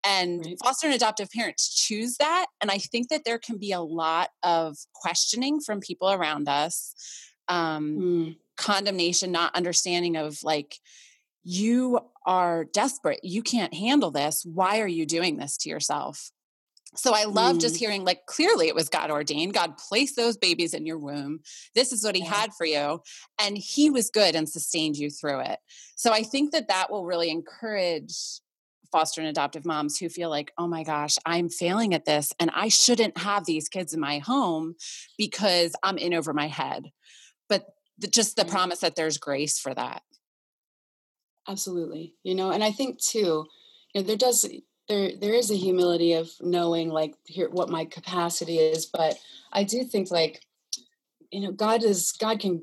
And 0.04 0.44
right. 0.44 0.56
foster 0.62 0.86
and 0.86 0.94
adoptive 0.94 1.30
parents 1.30 1.74
choose 1.74 2.16
that. 2.18 2.46
And 2.60 2.70
I 2.70 2.78
think 2.78 3.08
that 3.08 3.24
there 3.24 3.38
can 3.38 3.56
be 3.56 3.72
a 3.72 3.80
lot 3.80 4.28
of 4.42 4.76
questioning 4.94 5.60
from 5.60 5.80
people 5.80 6.10
around 6.10 6.48
us, 6.48 6.94
um, 7.48 7.98
mm. 7.98 8.36
condemnation, 8.56 9.32
not 9.32 9.56
understanding 9.56 10.16
of 10.16 10.38
like, 10.44 10.76
you 11.50 11.98
are 12.26 12.64
desperate. 12.64 13.20
You 13.22 13.42
can't 13.42 13.72
handle 13.72 14.10
this. 14.10 14.44
Why 14.44 14.80
are 14.80 14.86
you 14.86 15.06
doing 15.06 15.38
this 15.38 15.56
to 15.58 15.70
yourself? 15.70 16.30
So 16.94 17.14
I 17.14 17.24
love 17.24 17.56
mm. 17.56 17.60
just 17.60 17.76
hearing 17.76 18.04
like 18.04 18.26
clearly 18.26 18.68
it 18.68 18.74
was 18.74 18.90
God 18.90 19.10
ordained. 19.10 19.54
God 19.54 19.78
placed 19.78 20.14
those 20.14 20.36
babies 20.36 20.74
in 20.74 20.84
your 20.84 20.98
womb. 20.98 21.40
This 21.74 21.90
is 21.90 22.04
what 22.04 22.16
he 22.16 22.22
yeah. 22.22 22.34
had 22.34 22.50
for 22.52 22.66
you 22.66 23.00
and 23.40 23.56
he 23.56 23.88
was 23.88 24.10
good 24.10 24.34
and 24.34 24.46
sustained 24.46 24.98
you 24.98 25.08
through 25.08 25.40
it. 25.40 25.58
So 25.96 26.12
I 26.12 26.22
think 26.22 26.52
that 26.52 26.68
that 26.68 26.90
will 26.90 27.06
really 27.06 27.30
encourage 27.30 28.12
foster 28.92 29.22
and 29.22 29.30
adoptive 29.30 29.64
moms 29.64 29.96
who 29.98 30.10
feel 30.10 30.28
like, 30.28 30.52
"Oh 30.58 30.66
my 30.66 30.82
gosh, 30.82 31.16
I'm 31.24 31.48
failing 31.48 31.94
at 31.94 32.04
this 32.04 32.32
and 32.38 32.50
I 32.54 32.68
shouldn't 32.68 33.16
have 33.18 33.46
these 33.46 33.70
kids 33.70 33.94
in 33.94 34.00
my 34.00 34.18
home 34.18 34.74
because 35.16 35.74
I'm 35.82 35.96
in 35.96 36.12
over 36.12 36.34
my 36.34 36.48
head." 36.48 36.90
But 37.48 37.66
the, 37.98 38.06
just 38.06 38.36
the 38.36 38.44
promise 38.44 38.80
that 38.80 38.96
there's 38.96 39.18
grace 39.18 39.58
for 39.58 39.74
that. 39.74 40.02
Absolutely. 41.48 42.14
You 42.22 42.34
know, 42.34 42.50
and 42.50 42.62
I 42.62 42.70
think 42.70 43.00
too, 43.00 43.46
you 43.94 44.00
know, 44.00 44.02
there 44.02 44.16
does 44.16 44.44
there 44.88 45.12
there 45.20 45.34
is 45.34 45.50
a 45.50 45.56
humility 45.56 46.14
of 46.14 46.30
knowing 46.40 46.88
like 46.88 47.14
here 47.24 47.48
what 47.50 47.68
my 47.68 47.84
capacity 47.84 48.58
is 48.58 48.86
but 48.86 49.16
i 49.52 49.62
do 49.62 49.84
think 49.84 50.10
like 50.10 50.40
you 51.30 51.40
know 51.40 51.52
god 51.52 51.84
is 51.84 52.12
god 52.12 52.40
can 52.40 52.62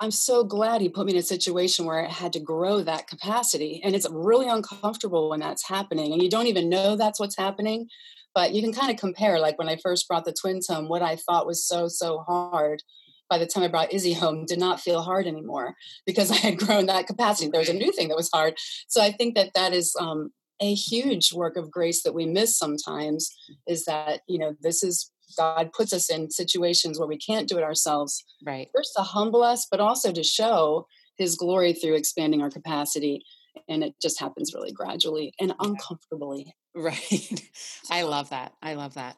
i'm 0.00 0.10
so 0.10 0.44
glad 0.44 0.80
he 0.80 0.88
put 0.88 1.06
me 1.06 1.12
in 1.12 1.18
a 1.18 1.22
situation 1.22 1.84
where 1.84 2.06
i 2.06 2.08
had 2.08 2.32
to 2.32 2.40
grow 2.40 2.82
that 2.82 3.06
capacity 3.06 3.80
and 3.84 3.94
it's 3.94 4.06
really 4.10 4.48
uncomfortable 4.48 5.28
when 5.28 5.40
that's 5.40 5.68
happening 5.68 6.12
and 6.12 6.22
you 6.22 6.30
don't 6.30 6.46
even 6.46 6.68
know 6.68 6.96
that's 6.96 7.20
what's 7.20 7.36
happening 7.36 7.88
but 8.34 8.52
you 8.52 8.62
can 8.62 8.72
kind 8.72 8.90
of 8.90 8.96
compare 8.96 9.38
like 9.40 9.58
when 9.58 9.68
i 9.68 9.76
first 9.82 10.06
brought 10.08 10.24
the 10.24 10.32
twins 10.32 10.68
home 10.68 10.88
what 10.88 11.02
i 11.02 11.16
thought 11.16 11.46
was 11.46 11.66
so 11.66 11.88
so 11.88 12.18
hard 12.18 12.82
by 13.28 13.38
the 13.38 13.46
time 13.46 13.62
I 13.62 13.68
brought 13.68 13.92
Izzy 13.92 14.12
home 14.12 14.44
did 14.46 14.58
not 14.58 14.80
feel 14.80 15.02
hard 15.02 15.26
anymore 15.26 15.74
because 16.06 16.30
I 16.30 16.36
had 16.36 16.58
grown 16.58 16.86
that 16.86 17.06
capacity. 17.06 17.50
There 17.50 17.60
was 17.60 17.68
a 17.68 17.74
new 17.74 17.92
thing 17.92 18.08
that 18.08 18.16
was 18.16 18.30
hard. 18.32 18.54
So 18.88 19.02
I 19.02 19.12
think 19.12 19.34
that 19.34 19.54
that 19.54 19.72
is 19.72 19.94
um, 20.00 20.30
a 20.60 20.74
huge 20.74 21.32
work 21.32 21.56
of 21.56 21.70
grace 21.70 22.02
that 22.02 22.14
we 22.14 22.26
miss 22.26 22.56
sometimes 22.56 23.30
is 23.66 23.84
that 23.86 24.20
you 24.28 24.38
know 24.38 24.54
this 24.60 24.82
is 24.82 25.10
god 25.36 25.72
puts 25.72 25.92
us 25.92 26.10
in 26.10 26.30
situations 26.30 26.98
where 26.98 27.08
we 27.08 27.18
can't 27.18 27.48
do 27.48 27.58
it 27.58 27.64
ourselves. 27.64 28.24
Right. 28.44 28.68
First 28.74 28.92
to 28.96 29.02
humble 29.02 29.42
us 29.42 29.66
but 29.70 29.80
also 29.80 30.12
to 30.12 30.22
show 30.22 30.86
his 31.16 31.36
glory 31.36 31.72
through 31.72 31.94
expanding 31.94 32.42
our 32.42 32.50
capacity 32.50 33.24
and 33.68 33.84
it 33.84 33.94
just 34.02 34.20
happens 34.20 34.52
really 34.54 34.72
gradually 34.72 35.32
and 35.40 35.54
uncomfortably. 35.60 36.54
Right. 36.74 37.40
I 37.90 38.02
love 38.02 38.30
that. 38.30 38.52
I 38.62 38.74
love 38.74 38.94
that 38.94 39.16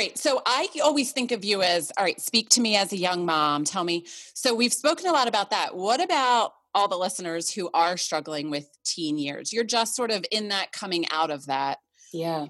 Right. 0.00 0.18
So 0.18 0.40
I 0.46 0.68
always 0.82 1.12
think 1.12 1.30
of 1.30 1.44
you 1.44 1.62
as, 1.62 1.92
all 1.98 2.04
right, 2.04 2.20
speak 2.20 2.48
to 2.50 2.60
me 2.60 2.76
as 2.76 2.92
a 2.92 2.96
young 2.96 3.26
mom. 3.26 3.64
Tell 3.64 3.84
me. 3.84 4.06
So 4.34 4.54
we've 4.54 4.72
spoken 4.72 5.06
a 5.06 5.12
lot 5.12 5.28
about 5.28 5.50
that. 5.50 5.76
What 5.76 6.02
about 6.02 6.52
all 6.74 6.88
the 6.88 6.96
listeners 6.96 7.52
who 7.52 7.68
are 7.74 7.96
struggling 7.96 8.50
with 8.50 8.68
teen 8.84 9.18
years? 9.18 9.52
You're 9.52 9.64
just 9.64 9.94
sort 9.94 10.10
of 10.10 10.24
in 10.30 10.48
that 10.48 10.72
coming 10.72 11.06
out 11.10 11.30
of 11.30 11.46
that. 11.46 11.78
Yeah. 12.12 12.46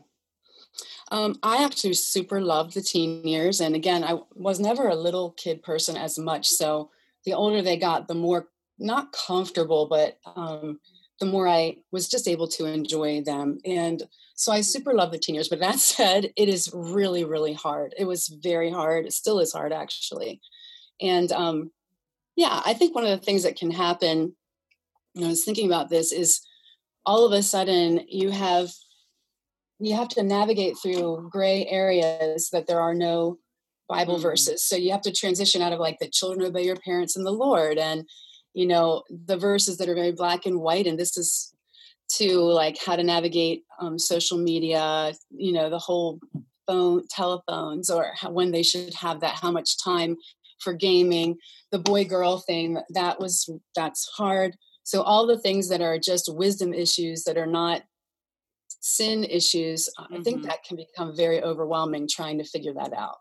Um, 1.10 1.36
I 1.42 1.64
actually 1.64 1.94
super 1.94 2.40
loved 2.40 2.74
the 2.74 2.82
teen 2.82 3.26
years. 3.26 3.60
And 3.60 3.74
again, 3.74 4.04
I 4.04 4.20
was 4.34 4.60
never 4.60 4.88
a 4.88 4.94
little 4.94 5.32
kid 5.32 5.62
person 5.62 5.96
as 5.96 6.18
much. 6.18 6.46
So 6.46 6.90
the 7.24 7.34
older 7.34 7.62
they 7.62 7.76
got, 7.76 8.06
the 8.06 8.14
more 8.14 8.46
not 8.78 9.12
comfortable, 9.12 9.88
but 9.88 10.18
um, 10.36 10.78
the 11.20 11.26
more 11.26 11.46
I 11.46 11.76
was 11.92 12.08
just 12.08 12.26
able 12.26 12.48
to 12.48 12.64
enjoy 12.64 13.22
them. 13.22 13.58
And 13.64 14.02
so 14.34 14.52
I 14.52 14.62
super 14.62 14.94
love 14.94 15.12
the 15.12 15.18
teen 15.18 15.34
years. 15.34 15.48
But 15.48 15.60
that 15.60 15.78
said, 15.78 16.32
it 16.36 16.48
is 16.48 16.70
really, 16.74 17.24
really 17.24 17.52
hard. 17.52 17.94
It 17.96 18.06
was 18.06 18.28
very 18.28 18.70
hard. 18.70 19.06
It 19.06 19.12
still 19.12 19.38
is 19.38 19.52
hard, 19.52 19.72
actually. 19.72 20.40
And 21.00 21.30
um, 21.32 21.70
yeah, 22.36 22.62
I 22.64 22.74
think 22.74 22.94
one 22.94 23.04
of 23.04 23.10
the 23.10 23.24
things 23.24 23.42
that 23.42 23.56
can 23.56 23.70
happen, 23.70 24.34
you 25.14 25.20
know, 25.20 25.26
I 25.26 25.30
was 25.30 25.44
thinking 25.44 25.66
about 25.66 25.90
this, 25.90 26.12
is 26.12 26.40
all 27.04 27.26
of 27.26 27.32
a 27.32 27.42
sudden 27.42 28.00
you 28.08 28.30
have 28.30 28.70
you 29.82 29.94
have 29.94 30.08
to 30.08 30.22
navigate 30.22 30.76
through 30.76 31.30
gray 31.32 31.66
areas 31.66 32.50
that 32.50 32.66
there 32.66 32.80
are 32.80 32.94
no 32.94 33.38
Bible 33.88 34.14
mm-hmm. 34.14 34.22
verses. 34.22 34.62
So 34.62 34.76
you 34.76 34.92
have 34.92 35.00
to 35.02 35.12
transition 35.12 35.62
out 35.62 35.72
of 35.72 35.80
like 35.80 35.98
the 35.98 36.08
children 36.08 36.46
obey 36.46 36.64
your 36.64 36.76
parents 36.76 37.16
and 37.16 37.24
the 37.24 37.30
Lord 37.30 37.78
and 37.78 38.06
you 38.54 38.66
know 38.66 39.02
the 39.08 39.36
verses 39.36 39.78
that 39.78 39.88
are 39.88 39.94
very 39.94 40.12
black 40.12 40.46
and 40.46 40.60
white 40.60 40.86
and 40.86 40.98
this 40.98 41.16
is 41.16 41.52
to 42.08 42.40
like 42.40 42.76
how 42.84 42.96
to 42.96 43.02
navigate 43.02 43.64
um, 43.80 43.98
social 43.98 44.38
media 44.38 45.12
you 45.30 45.52
know 45.52 45.70
the 45.70 45.78
whole 45.78 46.18
phone 46.66 47.06
telephones 47.08 47.90
or 47.90 48.12
how, 48.16 48.30
when 48.30 48.50
they 48.50 48.62
should 48.62 48.92
have 48.94 49.20
that 49.20 49.38
how 49.40 49.50
much 49.50 49.82
time 49.82 50.16
for 50.60 50.72
gaming 50.72 51.36
the 51.70 51.78
boy 51.78 52.04
girl 52.04 52.38
thing 52.38 52.78
that 52.90 53.20
was 53.20 53.48
that's 53.74 54.08
hard 54.16 54.56
so 54.82 55.02
all 55.02 55.26
the 55.26 55.38
things 55.38 55.68
that 55.68 55.80
are 55.80 55.98
just 55.98 56.32
wisdom 56.34 56.74
issues 56.74 57.24
that 57.24 57.38
are 57.38 57.46
not 57.46 57.82
sin 58.80 59.24
issues 59.24 59.88
mm-hmm. 59.98 60.14
i 60.14 60.20
think 60.22 60.38
mm-hmm. 60.38 60.48
that 60.48 60.64
can 60.64 60.76
become 60.76 61.16
very 61.16 61.42
overwhelming 61.42 62.08
trying 62.08 62.38
to 62.38 62.44
figure 62.44 62.74
that 62.74 62.92
out 62.92 63.18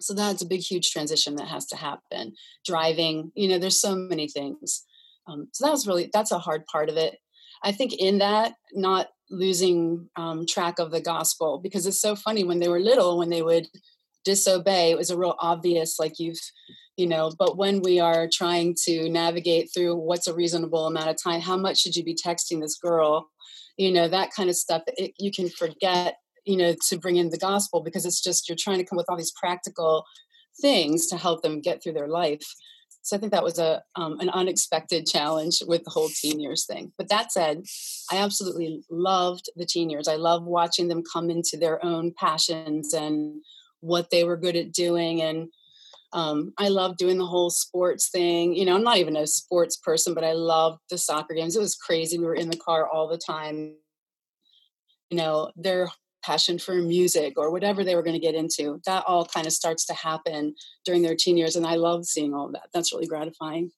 so 0.00 0.14
that's 0.14 0.42
a 0.42 0.46
big 0.46 0.60
huge 0.60 0.90
transition 0.90 1.36
that 1.36 1.48
has 1.48 1.66
to 1.66 1.76
happen. 1.76 2.34
Driving 2.64 3.32
you 3.34 3.48
know 3.48 3.58
there's 3.58 3.80
so 3.80 3.94
many 3.94 4.28
things. 4.28 4.84
Um, 5.26 5.48
so 5.52 5.64
that 5.64 5.72
was 5.72 5.86
really 5.86 6.10
that's 6.12 6.32
a 6.32 6.38
hard 6.38 6.66
part 6.66 6.88
of 6.88 6.96
it. 6.96 7.18
I 7.62 7.72
think 7.72 7.92
in 7.94 8.18
that 8.18 8.54
not 8.72 9.08
losing 9.30 10.08
um, 10.16 10.44
track 10.46 10.78
of 10.78 10.90
the 10.90 11.00
gospel 11.00 11.60
because 11.62 11.86
it's 11.86 12.00
so 12.00 12.16
funny 12.16 12.44
when 12.44 12.58
they 12.58 12.68
were 12.68 12.80
little 12.80 13.18
when 13.18 13.30
they 13.30 13.42
would 13.42 13.66
disobey 14.24 14.90
it 14.90 14.98
was 14.98 15.10
a 15.10 15.16
real 15.16 15.36
obvious 15.38 15.98
like 15.98 16.18
you've 16.18 16.40
you 16.96 17.06
know 17.06 17.32
but 17.38 17.56
when 17.56 17.80
we 17.80 18.00
are 18.00 18.28
trying 18.30 18.74
to 18.74 19.08
navigate 19.08 19.70
through 19.72 19.94
what's 19.94 20.26
a 20.26 20.34
reasonable 20.34 20.86
amount 20.86 21.08
of 21.08 21.16
time 21.22 21.40
how 21.40 21.56
much 21.56 21.80
should 21.80 21.96
you 21.96 22.04
be 22.04 22.14
texting 22.14 22.60
this 22.60 22.76
girl? 22.76 23.30
You 23.76 23.92
know 23.92 24.08
that 24.08 24.30
kind 24.34 24.50
of 24.50 24.56
stuff 24.56 24.82
it, 24.88 25.12
you 25.18 25.30
can 25.30 25.48
forget 25.48 26.16
you 26.50 26.56
know 26.56 26.74
to 26.88 26.98
bring 26.98 27.16
in 27.16 27.30
the 27.30 27.38
gospel 27.38 27.80
because 27.80 28.04
it's 28.04 28.22
just 28.22 28.48
you're 28.48 28.56
trying 28.58 28.78
to 28.78 28.84
come 28.84 28.96
with 28.96 29.06
all 29.08 29.16
these 29.16 29.32
practical 29.32 30.04
things 30.60 31.06
to 31.06 31.16
help 31.16 31.42
them 31.42 31.60
get 31.60 31.82
through 31.82 31.92
their 31.92 32.08
life 32.08 32.42
so 33.02 33.16
i 33.16 33.20
think 33.20 33.32
that 33.32 33.44
was 33.44 33.58
a 33.58 33.82
um, 33.94 34.18
an 34.20 34.28
unexpected 34.30 35.06
challenge 35.06 35.62
with 35.66 35.84
the 35.84 35.90
whole 35.90 36.08
teen 36.08 36.40
years 36.40 36.66
thing 36.66 36.92
but 36.98 37.08
that 37.08 37.30
said 37.30 37.62
i 38.10 38.16
absolutely 38.16 38.82
loved 38.90 39.48
the 39.56 39.64
teen 39.64 39.88
years 39.88 40.08
i 40.08 40.16
love 40.16 40.44
watching 40.44 40.88
them 40.88 41.02
come 41.12 41.30
into 41.30 41.56
their 41.56 41.82
own 41.84 42.12
passions 42.18 42.92
and 42.92 43.40
what 43.80 44.10
they 44.10 44.24
were 44.24 44.36
good 44.36 44.56
at 44.56 44.72
doing 44.72 45.22
and 45.22 45.48
um, 46.12 46.52
I 46.58 46.68
love 46.68 46.96
doing 46.96 47.18
the 47.18 47.26
whole 47.26 47.50
sports 47.50 48.10
thing. 48.10 48.54
You 48.54 48.64
know, 48.64 48.74
I'm 48.74 48.82
not 48.82 48.98
even 48.98 49.16
a 49.16 49.26
sports 49.26 49.76
person, 49.76 50.12
but 50.14 50.24
I 50.24 50.32
loved 50.32 50.80
the 50.90 50.98
soccer 50.98 51.34
games. 51.34 51.54
It 51.54 51.60
was 51.60 51.76
crazy. 51.76 52.18
We 52.18 52.24
were 52.24 52.34
in 52.34 52.50
the 52.50 52.56
car 52.56 52.88
all 52.88 53.08
the 53.08 53.18
time. 53.18 53.76
You 55.10 55.18
know, 55.18 55.52
their 55.56 55.88
passion 56.22 56.58
for 56.58 56.74
music 56.74 57.34
or 57.36 57.50
whatever 57.50 57.84
they 57.84 57.94
were 57.94 58.02
going 58.02 58.18
to 58.18 58.24
get 58.24 58.34
into, 58.34 58.80
that 58.86 59.04
all 59.06 59.24
kind 59.24 59.46
of 59.46 59.52
starts 59.52 59.86
to 59.86 59.94
happen 59.94 60.54
during 60.84 61.02
their 61.02 61.16
teen 61.16 61.36
years. 61.36 61.56
And 61.56 61.66
I 61.66 61.76
love 61.76 62.04
seeing 62.06 62.34
all 62.34 62.46
of 62.46 62.52
that. 62.52 62.68
That's 62.72 62.92
really 62.92 63.06
gratifying. 63.06 63.70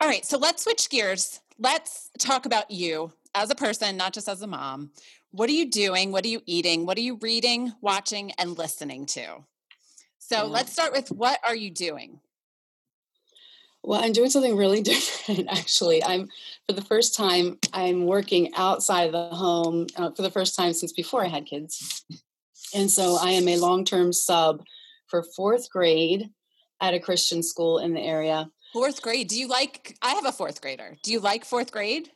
All 0.00 0.08
right. 0.08 0.24
So 0.24 0.38
let's 0.38 0.64
switch 0.64 0.90
gears. 0.90 1.40
Let's 1.58 2.10
talk 2.18 2.46
about 2.46 2.70
you 2.70 3.12
as 3.34 3.50
a 3.50 3.54
person, 3.54 3.96
not 3.96 4.12
just 4.12 4.28
as 4.28 4.42
a 4.42 4.46
mom. 4.46 4.90
What 5.30 5.48
are 5.48 5.54
you 5.54 5.70
doing? 5.70 6.12
What 6.12 6.24
are 6.24 6.28
you 6.28 6.42
eating? 6.44 6.84
What 6.86 6.98
are 6.98 7.02
you 7.02 7.18
reading, 7.22 7.72
watching, 7.80 8.32
and 8.32 8.58
listening 8.58 9.06
to? 9.06 9.44
So 10.18 10.36
yeah. 10.36 10.42
let's 10.42 10.72
start 10.72 10.92
with 10.92 11.10
what 11.10 11.38
are 11.44 11.56
you 11.56 11.70
doing? 11.70 12.20
Well, 13.84 14.02
I'm 14.02 14.12
doing 14.12 14.30
something 14.30 14.56
really 14.56 14.80
different 14.92 15.48
actually. 15.48 16.02
I'm 16.04 16.28
for 16.68 16.74
the 16.74 16.82
first 16.82 17.14
time 17.14 17.58
I'm 17.72 18.06
working 18.06 18.52
outside 18.54 19.04
of 19.04 19.12
the 19.12 19.36
home 19.36 19.86
uh, 19.96 20.10
for 20.12 20.22
the 20.22 20.30
first 20.30 20.56
time 20.56 20.72
since 20.72 20.92
before 20.92 21.24
I 21.24 21.28
had 21.28 21.46
kids. 21.46 22.04
And 22.74 22.90
so 22.90 23.18
I 23.20 23.30
am 23.30 23.48
a 23.48 23.58
long-term 23.58 24.12
sub 24.12 24.62
for 25.08 25.24
4th 25.38 25.68
grade 25.70 26.30
at 26.80 26.94
a 26.94 27.00
Christian 27.00 27.42
school 27.42 27.78
in 27.78 27.92
the 27.92 28.00
area. 28.00 28.50
Fourth 28.72 29.02
grade. 29.02 29.28
Do 29.28 29.38
you 29.38 29.48
like 29.48 29.96
I 30.00 30.12
have 30.12 30.24
a 30.24 30.32
fourth 30.32 30.62
grader. 30.62 30.96
Do 31.02 31.12
you 31.12 31.20
like 31.20 31.44
fourth 31.44 31.70
grade? 31.70 32.10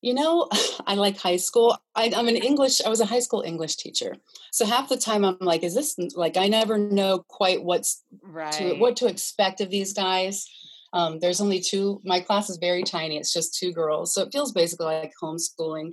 You 0.00 0.14
know, 0.14 0.48
I 0.86 0.94
like 0.94 1.18
high 1.18 1.36
school. 1.36 1.76
I, 1.94 2.04
am 2.06 2.28
an 2.28 2.36
English, 2.36 2.80
I 2.84 2.88
was 2.88 3.00
a 3.00 3.06
high 3.06 3.20
school 3.20 3.42
English 3.42 3.76
teacher. 3.76 4.16
So 4.52 4.66
half 4.66 4.88
the 4.88 4.96
time 4.96 5.24
I'm 5.24 5.38
like, 5.40 5.62
is 5.62 5.74
this 5.74 5.96
like, 6.14 6.36
I 6.36 6.48
never 6.48 6.78
know 6.78 7.24
quite 7.28 7.62
what's 7.62 8.02
right. 8.22 8.52
to, 8.54 8.74
what 8.74 8.96
to 8.96 9.06
expect 9.06 9.60
of 9.60 9.70
these 9.70 9.92
guys. 9.92 10.46
Um, 10.94 11.20
there's 11.20 11.40
only 11.40 11.60
two, 11.60 12.00
my 12.04 12.20
class 12.20 12.48
is 12.48 12.56
very 12.56 12.82
tiny. 12.82 13.18
It's 13.18 13.32
just 13.32 13.54
two 13.54 13.72
girls. 13.72 14.14
So 14.14 14.22
it 14.22 14.32
feels 14.32 14.52
basically 14.52 14.86
like 14.86 15.12
homeschooling. 15.22 15.92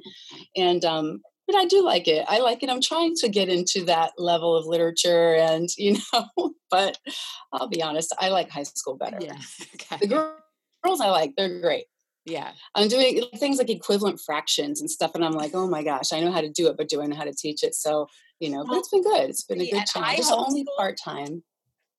And 0.56 0.86
um, 0.86 1.22
but 1.48 1.56
I 1.56 1.66
do 1.66 1.84
like 1.84 2.08
it. 2.08 2.26
I 2.28 2.40
like 2.40 2.64
it. 2.64 2.70
I'm 2.70 2.82
trying 2.82 3.16
to 3.18 3.30
get 3.30 3.50
into 3.50 3.86
that 3.86 4.14
level 4.18 4.56
of 4.56 4.66
literature, 4.66 5.36
and 5.36 5.70
you 5.78 5.98
know, 6.14 6.54
but 6.70 6.98
I'll 7.52 7.68
be 7.68 7.84
honest, 7.84 8.16
I 8.20 8.30
like 8.30 8.50
high 8.50 8.64
school 8.64 8.96
better. 8.96 9.20
Yeah. 9.22 9.38
Okay. 9.76 10.08
The 10.08 10.36
girls 10.84 11.02
I 11.02 11.10
like, 11.10 11.36
they're 11.36 11.62
great. 11.62 11.86
Yeah. 12.26 12.52
I'm 12.74 12.88
doing 12.88 13.24
things 13.38 13.58
like 13.58 13.70
equivalent 13.70 14.20
fractions 14.20 14.82
and 14.82 14.90
stuff, 14.90 15.12
and 15.14 15.24
I'm 15.24 15.34
like, 15.34 15.52
oh 15.54 15.68
my 15.68 15.84
gosh, 15.84 16.12
I 16.12 16.22
know 16.22 16.32
how 16.32 16.42
to 16.42 16.50
do 16.50 16.68
it, 16.68 16.78
but 16.78 16.90
do 16.90 17.02
I 17.02 17.06
know 17.06 17.16
how 17.16 17.24
to 17.24 17.34
teach 17.34 17.64
it? 17.64 17.76
So 17.76 18.08
you 18.40 18.50
know, 18.50 18.66
but 18.66 18.78
it's 18.78 18.90
been 18.90 19.04
good. 19.04 19.30
It's 19.30 19.44
been 19.44 19.62
a 19.62 19.70
good 19.70 19.86
challenge. 19.86 20.20
It's 20.20 20.32
only 20.32 20.66
part 20.78 20.98
time. 21.04 21.44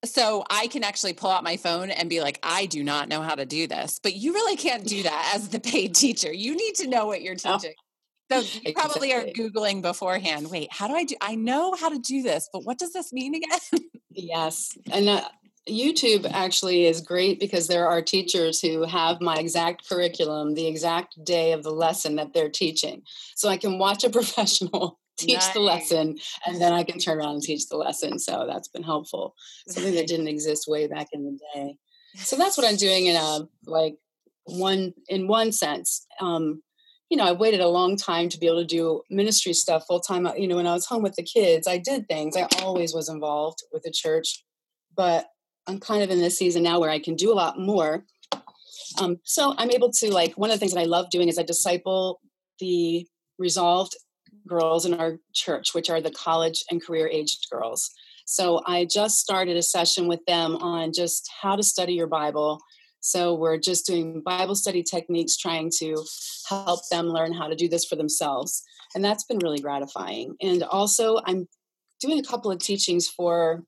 So 0.04 0.44
I 0.50 0.66
can 0.66 0.84
actually 0.84 1.14
pull 1.14 1.30
out 1.30 1.42
my 1.42 1.56
phone 1.56 1.90
and 1.90 2.10
be 2.10 2.20
like, 2.20 2.38
I 2.42 2.66
do 2.66 2.84
not 2.84 3.08
know 3.08 3.22
how 3.22 3.34
to 3.34 3.46
do 3.46 3.66
this. 3.66 3.98
But 4.02 4.14
you 4.14 4.32
really 4.32 4.56
can't 4.56 4.84
do 4.84 5.02
that 5.04 5.32
as 5.34 5.48
the 5.48 5.60
paid 5.60 5.94
teacher. 5.94 6.32
You 6.32 6.54
need 6.56 6.74
to 6.76 6.86
know 6.86 7.06
what 7.06 7.22
you're 7.22 7.34
teaching. 7.34 7.74
So 8.30 8.42
you 8.62 8.74
probably 8.74 9.12
are 9.14 9.22
Googling 9.22 9.82
beforehand. 9.82 10.50
Wait, 10.50 10.68
how 10.72 10.88
do 10.88 10.94
I 10.94 11.04
do? 11.04 11.14
I 11.20 11.36
know 11.36 11.74
how 11.74 11.88
to 11.88 11.98
do 11.98 12.22
this, 12.22 12.48
but 12.52 12.64
what 12.64 12.76
does 12.76 12.92
this 12.92 13.12
mean 13.12 13.36
again? 13.36 13.84
yes. 14.10 14.76
And 14.90 15.08
uh, 15.08 15.22
YouTube 15.68 16.30
actually 16.32 16.86
is 16.86 17.00
great 17.00 17.40
because 17.40 17.66
there 17.66 17.88
are 17.88 18.00
teachers 18.00 18.60
who 18.60 18.84
have 18.84 19.20
my 19.20 19.36
exact 19.36 19.88
curriculum, 19.88 20.54
the 20.54 20.66
exact 20.66 21.22
day 21.24 21.52
of 21.52 21.62
the 21.62 21.72
lesson 21.72 22.16
that 22.16 22.32
they're 22.32 22.48
teaching. 22.48 23.02
So 23.34 23.48
I 23.48 23.56
can 23.56 23.78
watch 23.78 24.04
a 24.04 24.10
professional 24.18 24.98
teach 25.18 25.34
nice. 25.34 25.48
the 25.48 25.60
lesson 25.60 26.16
and 26.46 26.60
then 26.60 26.72
I 26.72 26.84
can 26.84 26.98
turn 26.98 27.18
around 27.18 27.34
and 27.34 27.42
teach 27.42 27.68
the 27.68 27.76
lesson. 27.76 28.18
So 28.18 28.46
that's 28.46 28.68
been 28.68 28.82
helpful. 28.82 29.34
Something 29.68 29.94
that 29.94 30.06
didn't 30.06 30.28
exist 30.28 30.68
way 30.68 30.86
back 30.86 31.08
in 31.12 31.24
the 31.24 31.38
day. 31.54 31.76
So 32.16 32.36
that's 32.36 32.56
what 32.56 32.66
I'm 32.66 32.76
doing 32.76 33.06
in 33.06 33.16
a 33.16 33.48
like 33.66 33.96
one 34.44 34.94
in 35.08 35.26
one 35.26 35.52
sense. 35.52 36.06
Um, 36.20 36.62
you 37.10 37.16
know, 37.16 37.24
I 37.24 37.32
waited 37.32 37.60
a 37.60 37.68
long 37.68 37.96
time 37.96 38.28
to 38.30 38.38
be 38.38 38.46
able 38.46 38.60
to 38.60 38.66
do 38.66 39.02
ministry 39.10 39.52
stuff 39.52 39.84
full 39.86 40.00
time. 40.00 40.28
You 40.36 40.48
know, 40.48 40.56
when 40.56 40.66
I 40.66 40.74
was 40.74 40.86
home 40.86 41.02
with 41.02 41.14
the 41.14 41.22
kids, 41.22 41.68
I 41.68 41.78
did 41.78 42.08
things. 42.08 42.36
I 42.36 42.48
always 42.62 42.94
was 42.94 43.08
involved 43.08 43.62
with 43.72 43.82
the 43.82 43.92
church, 43.92 44.44
but 44.96 45.26
I'm 45.66 45.80
kind 45.80 46.02
of 46.02 46.10
in 46.10 46.20
this 46.20 46.38
season 46.38 46.62
now 46.62 46.80
where 46.80 46.90
I 46.90 46.98
can 46.98 47.16
do 47.16 47.32
a 47.32 47.34
lot 47.34 47.58
more. 47.58 48.04
Um, 49.00 49.18
so 49.24 49.54
I'm 49.58 49.70
able 49.70 49.90
to 49.90 50.12
like 50.12 50.34
one 50.34 50.50
of 50.50 50.54
the 50.54 50.60
things 50.60 50.74
that 50.74 50.80
I 50.80 50.84
love 50.84 51.10
doing 51.10 51.28
is 51.28 51.38
I 51.38 51.42
disciple 51.42 52.20
the 52.60 53.06
resolved 53.38 53.96
girls 54.46 54.86
in 54.86 54.94
our 54.94 55.18
church, 55.34 55.74
which 55.74 55.90
are 55.90 56.00
the 56.00 56.10
college 56.10 56.64
and 56.70 56.84
career 56.84 57.08
aged 57.08 57.46
girls. 57.50 57.90
So 58.26 58.60
I 58.66 58.84
just 58.84 59.18
started 59.18 59.56
a 59.56 59.62
session 59.62 60.08
with 60.08 60.24
them 60.26 60.56
on 60.56 60.92
just 60.92 61.30
how 61.42 61.56
to 61.56 61.62
study 61.62 61.94
your 61.94 62.06
Bible. 62.06 62.60
So 63.00 63.34
we're 63.34 63.58
just 63.58 63.86
doing 63.86 64.20
Bible 64.24 64.56
study 64.56 64.82
techniques, 64.82 65.36
trying 65.36 65.70
to 65.78 66.04
help 66.48 66.80
them 66.90 67.06
learn 67.06 67.32
how 67.32 67.46
to 67.48 67.54
do 67.54 67.68
this 67.68 67.84
for 67.84 67.94
themselves. 67.94 68.64
And 68.94 69.04
that's 69.04 69.24
been 69.24 69.38
really 69.38 69.60
gratifying. 69.60 70.34
And 70.40 70.62
also, 70.64 71.20
I'm 71.24 71.46
doing 72.00 72.18
a 72.18 72.22
couple 72.24 72.50
of 72.50 72.58
teachings 72.58 73.06
for, 73.06 73.62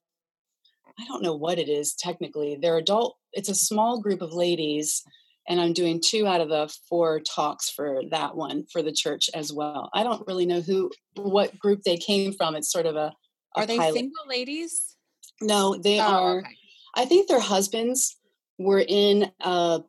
I 0.99 1.05
don't 1.07 1.23
know 1.23 1.35
what 1.35 1.59
it 1.59 1.69
is 1.69 1.95
technically. 1.95 2.59
They're 2.61 2.77
adult, 2.77 3.17
it's 3.33 3.49
a 3.49 3.55
small 3.55 4.01
group 4.01 4.21
of 4.21 4.33
ladies 4.33 5.05
and 5.49 5.61
I'm 5.61 5.73
doing 5.73 6.01
two 6.05 6.27
out 6.27 6.43
of 6.43 6.51
the 6.51 6.73
four 6.89 7.21
talks 7.21 7.71
for 7.71 8.03
that 8.11 8.37
one 8.37 8.67
for 8.71 8.83
the 8.83 8.93
church 8.93 9.31
as 9.35 9.53
well. 9.53 9.91
I 9.95 10.03
don't 10.03 10.27
really 10.27 10.45
know 10.45 10.61
who, 10.61 10.91
what 11.17 11.59
group 11.59 11.83
they 11.83 11.97
came 11.97 12.33
from. 12.35 12.55
It's 12.55 12.71
sort 12.71 12.87
of 12.87 12.97
a. 12.97 12.99
a 12.99 13.13
are 13.57 13.67
they 13.67 13.79
pilot. 13.79 13.95
single 13.95 14.27
ladies? 14.29 14.97
No, 15.41 15.75
they 15.75 16.01
oh, 16.01 16.05
are. 16.05 16.39
Okay. 16.41 16.57
I 16.95 17.07
think 17.07 17.29
their 17.29 17.41
husbands 17.41 18.17
were 18.59 18.85
in 18.87 19.31
a, 19.41 19.81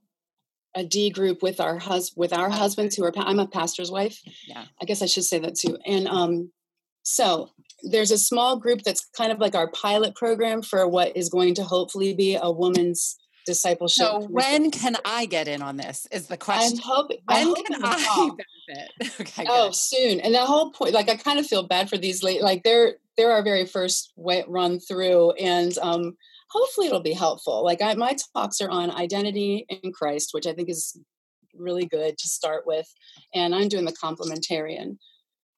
a 0.76 0.84
D 0.86 1.10
group 1.10 1.44
with 1.44 1.60
our 1.60 1.78
hus 1.78 2.14
with 2.16 2.32
our 2.32 2.50
husbands 2.50 2.96
who 2.96 3.04
are. 3.04 3.12
I'm 3.18 3.40
a 3.40 3.48
pastor's 3.48 3.92
wife. 3.92 4.18
Yeah, 4.48 4.64
I 4.82 4.86
guess 4.86 5.02
I 5.02 5.08
should 5.08 5.26
say 5.26 5.40
that 5.40 5.56
too. 5.56 5.78
And 5.86 6.08
um, 6.08 6.52
so 7.04 7.50
there's 7.84 8.12
a 8.12 8.18
small 8.18 8.58
group 8.58 8.82
that's 8.84 9.08
kind 9.18 9.32
of 9.32 9.40
like 9.40 9.56
our 9.56 9.70
pilot 9.72 10.16
program 10.16 10.62
for 10.62 10.88
what 10.88 11.16
is 11.16 11.30
going 11.30 11.56
to 11.56 11.64
hopefully 11.64 12.14
be 12.14 12.38
a 12.42 12.52
woman's 12.52 13.18
discipleship. 13.46 14.06
So 14.06 14.28
when 14.30 14.72
can 14.72 14.96
I 15.06 15.26
get 15.26 15.48
in 15.48 15.62
on 15.62 15.78
this? 15.78 16.08
Is 16.12 16.28
the 16.28 16.38
question. 16.38 16.78
I'm 16.78 16.84
hoping. 16.84 17.18
When 17.26 17.48
I'm 17.48 17.56
can 17.56 17.84
I 17.84 18.30
benefit? 18.68 19.20
okay. 19.22 19.46
Oh, 19.50 19.68
good. 19.68 19.76
soon. 19.76 20.20
And 20.20 20.34
the 20.34 20.46
whole 20.46 20.72
point, 20.72 20.94
like, 20.94 21.10
I 21.10 21.16
kind 21.16 21.40
of 21.40 21.48
feel 21.48 21.64
bad 21.64 21.90
for 21.90 21.98
these 21.98 22.24
late, 22.24 22.42
like 22.42 22.64
they're 22.64 22.96
they're 23.18 23.32
our 23.32 23.44
very 23.44 23.66
first 23.66 24.14
run 24.18 24.80
through, 24.80 25.32
and 25.34 25.78
um, 25.80 26.16
hopefully 26.52 26.88
it'll 26.88 27.02
be 27.02 27.14
helpful. 27.14 27.64
Like, 27.64 27.82
I, 27.82 27.94
my 27.96 28.16
talks 28.34 28.62
are 28.62 28.70
on 28.70 28.92
identity 28.92 29.66
in 29.68 29.92
Christ, 29.92 30.30
which 30.32 30.48
I 30.48 30.54
think 30.54 30.70
is 30.70 30.98
really 31.54 31.86
good 31.86 32.18
to 32.18 32.28
start 32.28 32.66
with, 32.66 32.88
and 33.34 33.54
I'm 33.54 33.68
doing 33.68 33.86
the 33.86 33.92
complementarian 33.92 34.98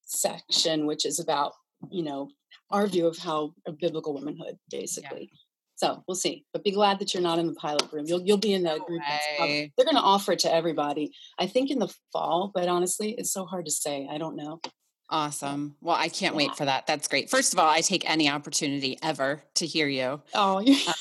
section, 0.06 0.88
which 0.88 1.06
is 1.06 1.20
about 1.20 1.54
you 1.90 2.04
know 2.04 2.30
our 2.70 2.88
view 2.88 3.08
of 3.08 3.18
how 3.18 3.54
a 3.68 3.72
biblical 3.72 4.14
womanhood, 4.14 4.58
basically. 4.70 5.30
Yeah. 5.32 5.38
So 5.76 6.04
we'll 6.08 6.16
see. 6.16 6.46
But 6.54 6.64
be 6.64 6.72
glad 6.72 7.00
that 7.00 7.14
you're 7.14 7.24
not 7.24 7.40
in 7.40 7.48
the 7.48 7.54
pilot 7.54 7.90
group. 7.90 8.08
You'll 8.08 8.22
you'll 8.22 8.38
be 8.38 8.54
in 8.54 8.64
the 8.64 8.78
no 8.78 8.86
group. 8.86 9.02
Probably, 9.38 9.74
they're 9.76 9.86
going 9.86 9.98
to 9.98 10.02
offer 10.02 10.34
it 10.34 10.40
to 10.40 10.54
everybody. 10.54 11.12
I 11.40 11.48
think 11.48 11.72
in 11.72 11.80
the 11.80 11.94
fall, 12.14 12.52
but 12.54 12.68
honestly, 12.68 13.16
it's 13.18 13.34
so 13.34 13.46
hard 13.46 13.66
to 13.66 13.72
say. 13.72 14.08
I 14.10 14.18
don't 14.18 14.36
know. 14.36 14.62
Awesome. 15.10 15.76
Well, 15.82 15.98
I 15.98 16.08
can't 16.08 16.36
yeah. 16.36 16.38
wait 16.38 16.56
for 16.56 16.66
that. 16.66 16.88
That's 16.88 17.08
great. 17.08 17.30
First 17.30 17.52
of 17.52 17.60
all, 17.60 17.70
I 17.70 17.82
take 17.82 18.10
any 18.10 18.30
opportunity 18.30 18.98
ever 19.04 19.44
to 19.56 19.66
hear 19.66 19.88
you. 19.88 20.22
Oh, 20.34 20.60
yeah. 20.60 20.94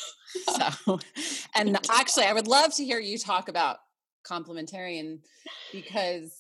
uh, 0.48 0.70
so, 0.72 0.98
and 1.54 1.78
actually, 1.92 2.24
I 2.24 2.32
would 2.32 2.48
love 2.48 2.74
to 2.76 2.84
hear 2.84 2.98
you 2.98 3.18
talk 3.18 3.48
about 3.48 3.76
complementarian 4.28 5.20
because 5.72 6.34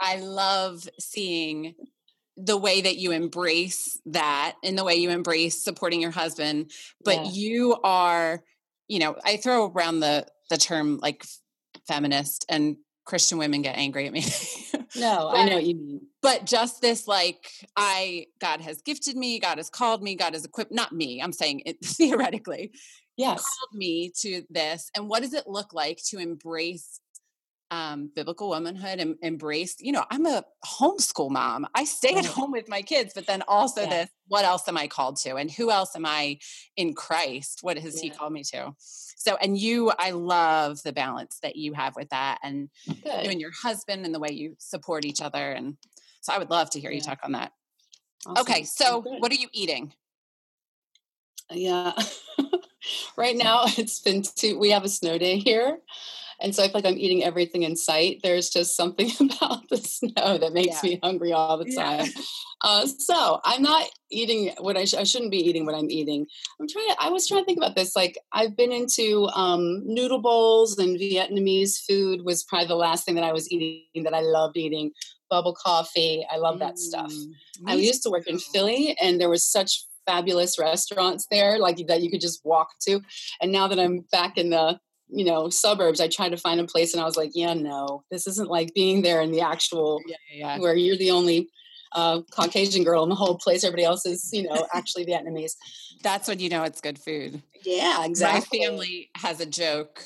I 0.00 0.16
love 0.16 0.88
seeing 0.98 1.74
the 2.36 2.56
way 2.56 2.82
that 2.82 2.96
you 2.96 3.12
embrace 3.12 3.98
that 4.06 4.56
and 4.62 4.76
the 4.76 4.84
way 4.84 4.96
you 4.96 5.10
embrace 5.10 5.62
supporting 5.62 6.00
your 6.00 6.10
husband 6.10 6.70
but 7.04 7.16
yeah. 7.16 7.30
you 7.32 7.76
are 7.82 8.42
you 8.88 8.98
know 8.98 9.16
i 9.24 9.36
throw 9.36 9.70
around 9.70 10.00
the 10.00 10.26
the 10.50 10.56
term 10.56 10.98
like 10.98 11.24
feminist 11.88 12.44
and 12.48 12.76
christian 13.04 13.38
women 13.38 13.62
get 13.62 13.76
angry 13.76 14.06
at 14.06 14.12
me. 14.12 14.24
No 14.94 15.30
but, 15.32 15.38
i 15.38 15.44
know 15.44 15.56
what 15.56 15.66
you 15.66 15.74
mean. 15.74 16.00
but 16.22 16.46
just 16.46 16.80
this 16.80 17.08
like 17.08 17.50
i 17.76 18.26
god 18.40 18.60
has 18.60 18.80
gifted 18.82 19.16
me 19.16 19.38
god 19.38 19.58
has 19.58 19.68
called 19.68 20.02
me 20.02 20.14
god 20.14 20.32
has 20.32 20.44
equipped 20.44 20.72
not 20.72 20.92
me 20.92 21.20
i'm 21.20 21.32
saying 21.32 21.62
it 21.66 21.76
theoretically 21.84 22.70
yes. 23.16 23.42
called 23.42 23.74
me 23.74 24.12
to 24.20 24.42
this 24.48 24.90
and 24.94 25.08
what 25.08 25.22
does 25.22 25.34
it 25.34 25.46
look 25.46 25.74
like 25.74 25.98
to 26.08 26.18
embrace 26.18 27.00
um, 27.70 28.10
biblical 28.14 28.48
womanhood 28.48 28.98
and 28.98 29.16
embraced, 29.22 29.80
you 29.80 29.92
know, 29.92 30.04
I'm 30.10 30.26
a 30.26 30.44
homeschool 30.64 31.30
mom. 31.30 31.66
I 31.74 31.84
stay 31.84 32.14
at 32.14 32.26
home 32.26 32.52
with 32.52 32.68
my 32.68 32.82
kids, 32.82 33.12
but 33.14 33.26
then 33.26 33.42
also 33.48 33.82
yeah. 33.82 33.90
this, 33.90 34.10
what 34.28 34.44
else 34.44 34.68
am 34.68 34.76
I 34.76 34.86
called 34.86 35.16
to? 35.18 35.36
And 35.36 35.50
who 35.50 35.70
else 35.70 35.96
am 35.96 36.06
I 36.06 36.38
in 36.76 36.94
Christ? 36.94 37.60
What 37.62 37.78
has 37.78 37.96
yeah. 37.96 38.10
he 38.10 38.16
called 38.16 38.32
me 38.32 38.44
to? 38.52 38.74
So, 38.78 39.36
and 39.36 39.58
you, 39.58 39.90
I 39.98 40.12
love 40.12 40.82
the 40.84 40.92
balance 40.92 41.38
that 41.42 41.56
you 41.56 41.72
have 41.72 41.96
with 41.96 42.10
that 42.10 42.38
and 42.42 42.68
you 42.86 42.94
and 43.04 43.40
your 43.40 43.50
husband 43.50 44.04
and 44.04 44.14
the 44.14 44.20
way 44.20 44.30
you 44.30 44.54
support 44.58 45.04
each 45.04 45.20
other. 45.20 45.50
And 45.50 45.76
so 46.20 46.32
I 46.32 46.38
would 46.38 46.50
love 46.50 46.70
to 46.70 46.80
hear 46.80 46.90
yeah. 46.90 46.96
you 46.96 47.02
talk 47.02 47.18
on 47.24 47.32
that. 47.32 47.52
Awesome. 48.26 48.42
Okay. 48.42 48.64
So 48.64 49.00
what 49.00 49.32
are 49.32 49.36
you 49.36 49.48
eating? 49.52 49.92
Yeah. 51.50 51.92
right 53.16 53.36
now 53.36 53.64
it's 53.64 54.00
been 54.00 54.22
two, 54.22 54.58
we 54.58 54.70
have 54.70 54.84
a 54.84 54.88
snow 54.88 55.18
day 55.18 55.38
here. 55.38 55.78
And 56.40 56.54
so 56.54 56.62
I 56.62 56.66
feel 56.66 56.74
like 56.74 56.86
I'm 56.86 56.98
eating 56.98 57.24
everything 57.24 57.62
in 57.62 57.76
sight. 57.76 58.20
There's 58.22 58.50
just 58.50 58.76
something 58.76 59.10
about 59.20 59.68
the 59.68 59.78
snow 59.78 60.38
that 60.38 60.52
makes 60.52 60.82
yeah. 60.82 60.90
me 60.90 61.00
hungry 61.02 61.32
all 61.32 61.58
the 61.58 61.72
time. 61.74 62.06
Yeah. 62.06 62.22
Uh, 62.62 62.86
so 62.86 63.40
I'm 63.44 63.62
not 63.62 63.86
eating 64.10 64.52
what 64.58 64.76
I, 64.76 64.86
sh- 64.86 64.94
I, 64.94 65.04
shouldn't 65.04 65.30
be 65.30 65.38
eating 65.38 65.66
what 65.66 65.74
I'm 65.74 65.90
eating. 65.90 66.26
I'm 66.60 66.66
trying 66.66 66.88
to, 66.88 66.96
I 66.98 67.10
was 67.10 67.28
trying 67.28 67.42
to 67.42 67.44
think 67.44 67.58
about 67.58 67.76
this. 67.76 67.94
Like 67.94 68.18
I've 68.32 68.56
been 68.56 68.72
into 68.72 69.28
um, 69.34 69.82
noodle 69.84 70.20
bowls 70.20 70.78
and 70.78 70.98
Vietnamese 70.98 71.78
food 71.86 72.24
was 72.24 72.44
probably 72.44 72.68
the 72.68 72.76
last 72.76 73.04
thing 73.04 73.14
that 73.16 73.24
I 73.24 73.32
was 73.32 73.50
eating 73.52 74.04
that 74.04 74.14
I 74.14 74.20
loved 74.20 74.56
eating. 74.56 74.92
Bubble 75.28 75.54
coffee. 75.54 76.24
I 76.30 76.36
love 76.36 76.60
that 76.60 76.78
stuff. 76.78 77.12
Mm, 77.12 77.32
I 77.66 77.74
used 77.74 78.02
to 78.04 78.10
work 78.10 78.26
in 78.28 78.38
Philly 78.38 78.96
and 79.00 79.20
there 79.20 79.28
was 79.28 79.46
such 79.46 79.84
fabulous 80.06 80.58
restaurants 80.58 81.26
there 81.30 81.58
like 81.58 81.84
that 81.88 82.00
you 82.00 82.10
could 82.10 82.20
just 82.20 82.44
walk 82.44 82.68
to 82.80 83.00
and 83.40 83.50
now 83.50 83.66
that 83.66 83.80
i'm 83.80 84.04
back 84.12 84.38
in 84.38 84.50
the 84.50 84.78
you 85.08 85.24
know 85.24 85.48
suburbs 85.48 86.00
i 86.00 86.08
tried 86.08 86.30
to 86.30 86.36
find 86.36 86.60
a 86.60 86.64
place 86.64 86.92
and 86.92 87.00
i 87.00 87.04
was 87.04 87.16
like 87.16 87.30
yeah 87.34 87.54
no 87.54 88.02
this 88.10 88.26
isn't 88.26 88.50
like 88.50 88.74
being 88.74 89.02
there 89.02 89.20
in 89.20 89.30
the 89.30 89.40
actual 89.40 90.00
yeah, 90.06 90.16
yeah. 90.32 90.58
where 90.58 90.74
you're 90.74 90.96
the 90.96 91.10
only 91.10 91.48
uh, 91.92 92.20
caucasian 92.30 92.84
girl 92.84 93.02
in 93.02 93.08
the 93.08 93.14
whole 93.14 93.36
place. 93.36 93.64
Everybody 93.64 93.84
else 93.84 94.06
is 94.06 94.30
you 94.32 94.42
know 94.42 94.66
actually 94.72 95.06
vietnamese. 95.06 95.52
That's 96.02 96.28
when 96.28 96.38
you 96.38 96.48
know 96.48 96.62
it's 96.62 96.80
good 96.80 96.98
food. 96.98 97.42
Yeah 97.64 98.04
exactly. 98.04 98.60
my 98.60 98.66
family 98.66 99.10
has 99.16 99.40
a 99.40 99.46
joke 99.46 100.04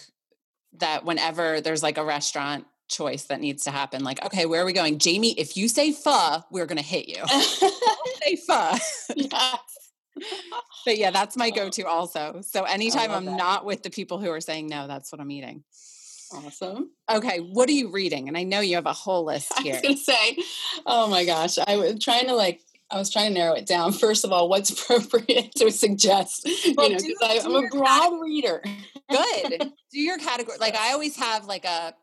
that 0.74 1.04
whenever 1.04 1.60
there's 1.60 1.82
like 1.82 1.98
a 1.98 2.04
restaurant 2.04 2.66
choice 2.88 3.24
that 3.24 3.40
needs 3.40 3.64
to 3.64 3.70
happen 3.70 4.02
like 4.02 4.24
okay 4.24 4.46
where 4.46 4.62
are 4.62 4.66
we 4.66 4.72
going? 4.72 4.98
Jamie 4.98 5.32
if 5.38 5.56
you 5.56 5.68
say 5.68 5.92
pho 5.92 6.42
we're 6.50 6.66
gonna 6.66 6.82
hit 6.82 7.08
you. 7.08 7.22
Say 8.22 8.36
pho. 8.36 8.76
Yes 9.16 9.79
but 10.85 10.96
yeah, 10.98 11.11
that's 11.11 11.37
my 11.37 11.50
go-to 11.54 11.83
also. 11.87 12.40
So 12.42 12.64
anytime 12.64 13.11
I'm 13.11 13.24
that. 13.26 13.37
not 13.37 13.64
with 13.64 13.83
the 13.83 13.90
people 13.90 14.18
who 14.18 14.30
are 14.30 14.40
saying 14.40 14.68
no, 14.68 14.87
that's 14.87 15.12
what 15.12 15.20
I'm 15.20 15.30
eating. 15.30 15.64
Awesome. 16.33 16.90
Okay, 17.11 17.38
what 17.40 17.68
are 17.68 17.72
you 17.72 17.90
reading? 17.90 18.28
And 18.28 18.37
I 18.38 18.44
know 18.44 18.61
you 18.61 18.76
have 18.76 18.87
a 18.87 18.92
whole 18.92 19.24
list 19.24 19.52
I 19.59 19.62
here. 19.62 19.72
was 19.74 19.83
gonna 19.83 19.96
say, 19.96 20.38
oh 20.87 21.09
my 21.09 21.24
gosh, 21.24 21.59
I 21.59 21.76
was 21.76 21.98
trying 22.02 22.26
to 22.28 22.35
like, 22.35 22.61
I 22.90 22.98
was 22.98 23.11
trying 23.11 23.33
to 23.35 23.38
narrow 23.38 23.54
it 23.54 23.66
down. 23.66 23.92
First 23.92 24.24
of 24.24 24.33
all, 24.33 24.48
what's 24.48 24.70
appropriate 24.83 25.52
to 25.56 25.70
suggest? 25.72 26.48
Well, 26.76 26.88
you 26.90 26.96
know, 26.96 27.02
because 27.20 27.44
I'm 27.44 27.54
a 27.56 27.68
broad 27.68 28.20
reader. 28.20 28.62
Good. 29.11 29.72
Do 29.92 29.98
your 30.00 30.18
category. 30.18 30.59
Like 30.59 30.76
I 30.76 30.92
always 30.92 31.16
have 31.16 31.46
like 31.46 31.64
a 31.64 31.94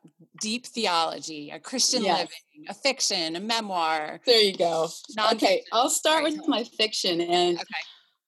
deep 0.42 0.66
theology, 0.66 1.50
a 1.52 1.60
Christian 1.60 2.04
Yes. 2.04 2.20
living, 2.20 2.68
a 2.70 2.74
fiction, 2.74 3.36
a 3.38 3.40
memoir. 3.40 4.20
There 4.26 4.40
you 4.42 4.58
go. 4.58 4.90
nonfiction. 5.18 5.34
Okay, 5.36 5.64
I'll 5.72 5.90
start 5.90 6.24
with 6.24 6.46
my 6.48 6.64
fiction, 6.66 7.22
and 7.22 7.56
Okay. 7.58 7.66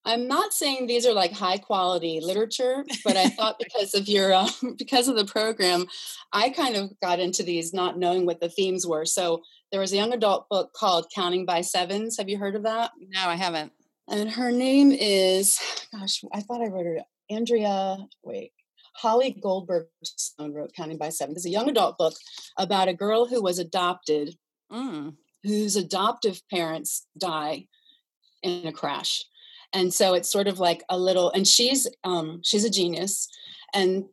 I'm 0.06 0.28
not 0.28 0.54
saying 0.54 0.88
these 0.88 1.06
are 1.06 1.14
like 1.14 1.32
high 1.34 1.58
quality 1.58 2.20
literature, 2.22 2.86
but 3.04 3.18
I 3.18 3.30
thought 3.30 3.60
because 3.64 3.94
of 3.94 4.08
your 4.08 4.34
um, 4.34 4.50
because 4.78 5.08
of 5.08 5.16
the 5.16 5.26
program, 5.26 5.86
I 6.34 6.50
kind 6.50 6.76
of 6.76 6.92
got 7.02 7.20
into 7.20 7.44
these 7.44 7.74
not 7.74 7.98
knowing 7.98 8.26
what 8.26 8.40
the 8.40 8.50
themes 8.50 8.88
were. 8.88 9.06
So 9.06 9.42
there 9.72 9.82
was 9.82 9.94
a 9.94 9.98
young 9.98 10.14
adult 10.14 10.48
book 10.50 10.72
called 10.74 11.08
Counting 11.14 11.46
by 11.46 11.62
Sevens. 11.62 12.18
Have 12.18 12.30
you 12.30 12.38
heard 12.38 12.56
of 12.56 12.64
that? 12.64 12.92
No, 13.00 13.28
I 13.28 13.36
haven't. 13.36 13.72
And 14.08 14.32
her 14.32 14.52
name 14.52 14.92
is, 14.92 15.60
gosh, 15.92 16.24
I 16.34 16.42
thought 16.42 16.62
I 16.62 16.68
wrote 16.68 16.86
her 16.86 17.00
Andrea. 17.30 17.98
Wait, 18.24 18.52
Holly 18.96 19.38
Goldberg 19.40 19.88
Sloan 20.04 20.54
wrote 20.54 20.74
Counting 20.74 20.98
by 20.98 21.10
Sevens. 21.10 21.38
It's 21.38 21.46
a 21.46 21.50
young 21.52 21.70
adult 21.70 21.98
book 21.98 22.16
about 22.58 22.88
a 22.88 22.94
girl 22.94 23.28
who 23.28 23.42
was 23.42 23.60
adopted 23.60 24.36
Mm. 24.72 25.16
whose 25.42 25.76
adoptive 25.76 26.48
parents 26.48 27.08
die 27.18 27.66
in 28.44 28.68
a 28.68 28.72
crash 28.72 29.26
and 29.74 29.94
so 29.94 30.14
it's 30.14 30.32
sort 30.32 30.48
of 30.48 30.60
like 30.60 30.84
a 30.90 30.98
little 30.98 31.32
and 31.32 31.48
she's 31.48 31.88
um 32.04 32.42
she's 32.44 32.64
a 32.64 32.70
genius 32.70 33.28
and 33.74 34.06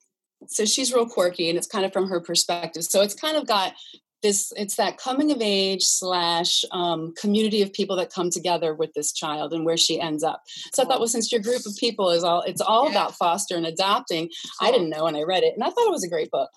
so 0.46 0.64
she's 0.64 0.92
real 0.92 1.06
quirky 1.06 1.48
and 1.48 1.56
it's 1.58 1.66
kind 1.66 1.84
of 1.84 1.92
from 1.92 2.08
her 2.08 2.20
perspective 2.20 2.84
so 2.84 3.00
it's 3.00 3.14
kind 3.14 3.36
of 3.36 3.46
got 3.46 3.74
this 4.22 4.52
it's 4.56 4.76
that 4.76 4.96
coming 4.98 5.30
of 5.30 5.38
age 5.40 5.82
slash 5.82 6.64
um, 6.72 7.12
community 7.20 7.60
of 7.62 7.72
people 7.72 7.96
that 7.96 8.12
come 8.12 8.30
together 8.30 8.74
with 8.74 8.92
this 8.94 9.12
child 9.12 9.52
and 9.52 9.64
where 9.64 9.76
she 9.76 10.00
ends 10.00 10.24
up 10.24 10.42
so 10.72 10.82
i 10.82 10.86
thought 10.86 10.98
well 10.98 11.08
since 11.08 11.30
your 11.30 11.40
group 11.40 11.64
of 11.66 11.76
people 11.78 12.10
is 12.10 12.24
all 12.24 12.42
it's 12.42 12.60
all 12.60 12.84
Yeah. 12.86 12.92
about 12.92 13.14
foster 13.14 13.56
and 13.56 13.66
adopting 13.66 14.30
i 14.60 14.70
didn't 14.70 14.90
know 14.90 15.04
when 15.04 15.16
i 15.16 15.22
read 15.22 15.42
it 15.42 15.54
and 15.54 15.62
i 15.62 15.68
thought 15.70 15.86
it 15.86 15.90
was 15.92 16.04
a 16.04 16.08
great 16.08 16.30
book 16.30 16.50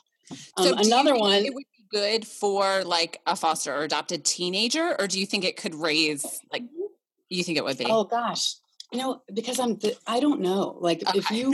um, 0.58 0.66
So 0.66 0.74
another 0.76 1.16
one 1.16 1.44
It 1.46 1.54
would 1.54 1.64
be 1.78 1.86
good 1.92 2.26
for 2.28 2.84
like 2.84 3.20
a 3.26 3.36
foster 3.36 3.74
or 3.76 3.84
adopted 3.84 4.24
teenager, 4.24 4.96
or 5.00 5.08
do 5.08 5.20
you 5.20 5.26
think 5.26 5.44
it 5.44 5.58
could 5.58 5.74
raise 5.74 6.24
like? 6.54 6.64
You 7.30 7.44
think 7.44 7.58
it 7.58 7.64
would 7.64 7.78
be? 7.80 7.86
Oh 7.90 8.04
gosh. 8.04 8.56
You 8.92 9.00
know, 9.00 9.22
because 9.34 9.60
I'm 9.60 9.78
the, 9.78 9.96
I 10.08 10.20
don't 10.20 10.42
know. 10.42 10.78
Like 10.80 11.04
if 11.16 11.30
you 11.30 11.54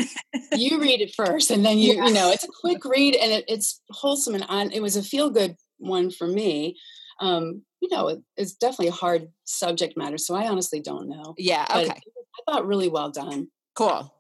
you 0.54 0.80
read 0.80 1.02
it 1.02 1.14
first 1.16 1.52
and 1.52 1.66
then 1.66 1.78
you 1.84 1.96
Yeah. 1.96 2.08
you 2.08 2.14
know, 2.14 2.32
it's 2.32 2.46
a 2.46 2.50
quick 2.62 2.86
read 2.86 3.16
and 3.16 3.32
it, 3.32 3.46
it's 3.48 3.82
wholesome 3.90 4.36
and 4.36 4.46
on 4.48 4.72
it 4.72 4.82
was 4.82 4.96
a 4.96 5.04
feel 5.04 5.30
good 5.30 5.56
one 5.78 6.12
for 6.12 6.28
me. 6.28 6.78
Um, 7.20 7.64
you 7.82 7.90
know, 7.90 8.08
it, 8.08 8.20
it's 8.38 8.54
definitely 8.54 8.88
a 8.88 8.92
hard 8.92 9.28
subject 9.46 9.96
matter, 9.98 10.18
so 10.18 10.34
I 10.36 10.48
honestly 10.48 10.80
don't 10.82 11.10
know. 11.10 11.36
yeah. 11.38 11.66
But 11.68 11.86
Okay. 11.86 12.00
I 12.48 12.52
thought 12.52 12.68
really 12.68 12.90
well 12.90 13.12
done. 13.12 13.48
Cool. 13.76 14.12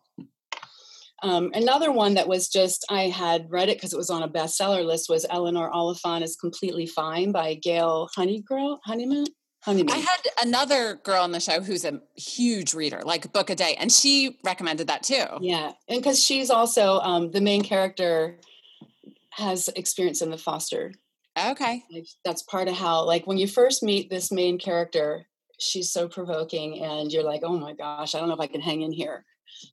Um, 1.23 1.51
another 1.54 1.91
one 1.91 2.15
that 2.15 2.28
was 2.28 2.49
just 2.49 2.86
I 2.89 3.04
had 3.04 3.47
read 3.49 3.69
it 3.69 3.78
because 3.78 3.93
it 3.93 3.97
was 3.97 4.10
on 4.10 4.23
a 4.23 4.28
bestseller 4.30 4.86
list 4.86 5.10
was 5.10 5.25
Eleanor 5.30 5.69
Oliphant 5.71 6.23
is 6.23 6.36
Completely 6.36 6.86
Fine 6.86 7.32
by 7.32 7.54
Gail 7.56 8.10
Honeygirl 8.17 8.80
Honeyman. 8.86 9.25
Honeyman. 9.65 9.95
I 9.95 9.97
had 9.97 10.21
another 10.43 10.95
girl 11.04 11.23
on 11.23 11.32
the 11.32 11.39
show 11.39 11.60
who's 11.60 11.86
a 11.86 11.99
huge 12.15 12.75
reader, 12.75 13.01
like 13.04 13.34
book 13.34 13.49
a 13.49 13.56
day, 13.56 13.75
and 13.80 13.91
she 13.91 14.38
recommended 14.43 14.88
that 14.88 15.01
too. 15.01 15.25
Yeah, 15.41 15.71
and 15.89 16.01
because 16.01 16.23
she's 16.23 16.51
also 16.51 16.99
um, 16.99 17.32
the 17.32 17.41
main 17.41 17.63
character 17.63 18.39
has 19.32 19.67
experience 19.69 20.21
in 20.21 20.30
the 20.30 20.38
foster. 20.38 20.93
Okay. 21.38 21.84
Like, 21.91 22.06
that's 22.23 22.43
part 22.43 22.67
of 22.67 22.75
how, 22.75 23.04
like, 23.06 23.25
when 23.25 23.38
you 23.38 23.47
first 23.47 23.82
meet 23.82 24.10
this 24.10 24.32
main 24.32 24.60
character, 24.60 25.25
she's 25.60 25.91
so 25.91 26.08
provoking, 26.08 26.84
and 26.84 27.12
you're 27.12 27.23
like, 27.23 27.41
oh 27.43 27.58
my 27.58 27.73
gosh, 27.73 28.13
I 28.13 28.19
don't 28.19 28.28
know 28.28 28.36
if 28.36 28.39
I 28.39 28.47
can 28.47 28.62
hang 28.62 28.84
in 28.84 28.91
here. 28.91 29.25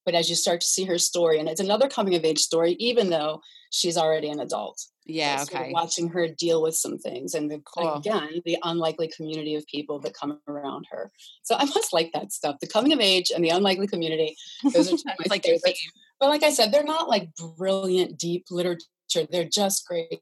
But 0.06 0.14
as 0.14 0.30
you 0.30 0.36
start 0.36 0.62
to 0.62 0.66
see 0.66 0.84
her 0.84 0.98
story, 0.98 1.38
and 1.38 1.50
it's 1.50 1.60
another 1.60 1.88
coming 1.88 2.14
of 2.14 2.24
age 2.24 2.40
story, 2.40 2.72
even 2.78 3.10
though 3.10 3.42
she's 3.70 3.98
already 3.98 4.30
an 4.30 4.40
adult. 4.40 4.82
Yeah. 5.04 5.40
It's 5.42 5.50
sort 5.50 5.62
of 5.62 5.64
Okay. 5.66 5.72
watching 5.72 6.08
her 6.10 6.28
deal 6.28 6.62
with 6.62 6.76
some 6.76 6.98
things, 6.98 7.34
and 7.34 7.50
the, 7.50 7.60
Cool. 7.64 7.94
again, 7.94 8.40
the 8.44 8.58
unlikely 8.62 9.08
community 9.08 9.54
of 9.54 9.66
people 9.66 9.98
that 10.00 10.14
come 10.14 10.40
around 10.48 10.86
her. 10.90 11.10
So 11.42 11.54
I 11.56 11.64
must 11.64 11.92
like 11.92 12.12
that 12.12 12.32
stuff. 12.32 12.56
The 12.60 12.68
coming 12.68 12.92
of 12.92 13.00
age 13.00 13.30
and 13.34 13.44
the 13.44 13.50
unlikely 13.50 13.86
community. 13.88 14.36
Those 14.72 14.92
are 14.92 14.96
my 15.04 15.16
like 15.28 15.44
favorites. 15.44 15.88
But 16.20 16.28
like 16.28 16.42
I 16.44 16.50
said, 16.52 16.70
they're 16.72 16.84
not 16.84 17.08
like 17.08 17.30
brilliant, 17.58 18.16
deep 18.18 18.46
literature. 18.50 19.26
They're 19.30 19.44
just 19.48 19.86
great 19.86 20.20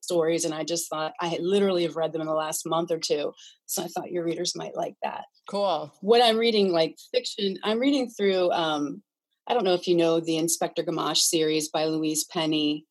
stories. 0.00 0.44
And 0.44 0.54
I 0.54 0.62
just 0.62 0.88
thought 0.88 1.14
I 1.20 1.36
literally 1.40 1.82
have 1.84 1.96
read 1.96 2.12
them 2.12 2.20
in 2.20 2.26
the 2.26 2.34
last 2.34 2.66
month 2.66 2.90
or 2.90 2.98
two. 2.98 3.32
So 3.66 3.82
I 3.82 3.88
thought 3.88 4.10
your 4.12 4.24
readers 4.24 4.54
might 4.54 4.76
like 4.76 4.94
that. 5.02 5.24
Cool. 5.48 5.92
What 6.00 6.22
I'm 6.22 6.36
reading, 6.38 6.70
like 6.70 6.96
fiction, 7.12 7.58
I'm 7.64 7.80
reading 7.80 8.08
through 8.10 8.52
um, 8.52 9.02
I 9.48 9.54
don't 9.54 9.64
know 9.64 9.74
if 9.74 9.88
you 9.88 9.96
know 9.96 10.20
the 10.20 10.36
Inspector 10.36 10.80
Gamache 10.84 11.16
series 11.16 11.70
by 11.70 11.86
Louise 11.86 12.22
Penny. 12.24 12.84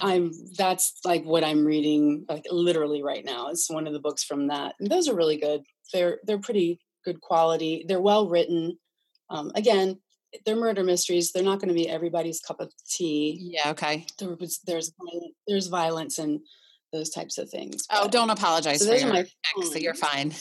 I'm 0.00 0.32
that's 0.56 0.98
like 1.04 1.24
what 1.24 1.44
I'm 1.44 1.64
reading 1.64 2.26
like 2.28 2.44
literally 2.50 3.02
right 3.02 3.24
now. 3.24 3.48
It's 3.48 3.70
one 3.70 3.86
of 3.86 3.92
the 3.92 4.00
books 4.00 4.24
from 4.24 4.48
that. 4.48 4.74
And 4.78 4.90
those 4.90 5.08
are 5.08 5.14
really 5.14 5.38
good. 5.38 5.62
They're 5.92 6.18
they're 6.24 6.38
pretty 6.38 6.80
good 7.04 7.20
quality. 7.20 7.84
They're 7.88 8.00
well 8.00 8.28
written. 8.28 8.78
Um, 9.30 9.52
again, 9.54 9.98
they're 10.44 10.56
murder 10.56 10.84
mysteries. 10.84 11.32
They're 11.32 11.42
not 11.42 11.60
going 11.60 11.68
to 11.68 11.74
be 11.74 11.88
everybody's 11.88 12.40
cup 12.40 12.60
of 12.60 12.72
tea. 12.88 13.38
Yeah. 13.40 13.70
Okay. 13.70 14.06
There 14.18 14.36
was 14.38 14.60
there's 14.66 14.92
violence, 14.98 15.34
there's 15.46 15.66
violence 15.68 16.18
and 16.18 16.40
those 16.92 17.10
types 17.10 17.38
of 17.38 17.48
things. 17.48 17.86
Oh, 17.90 18.02
but- 18.02 18.12
don't 18.12 18.30
apologize 18.30 18.80
so 18.80 18.86
for 18.86 18.92
those 18.92 19.04
are 19.04 19.12
my 19.12 19.20
ex, 19.20 19.72
so 19.72 19.78
you're 19.78 19.94
fine. 19.94 20.32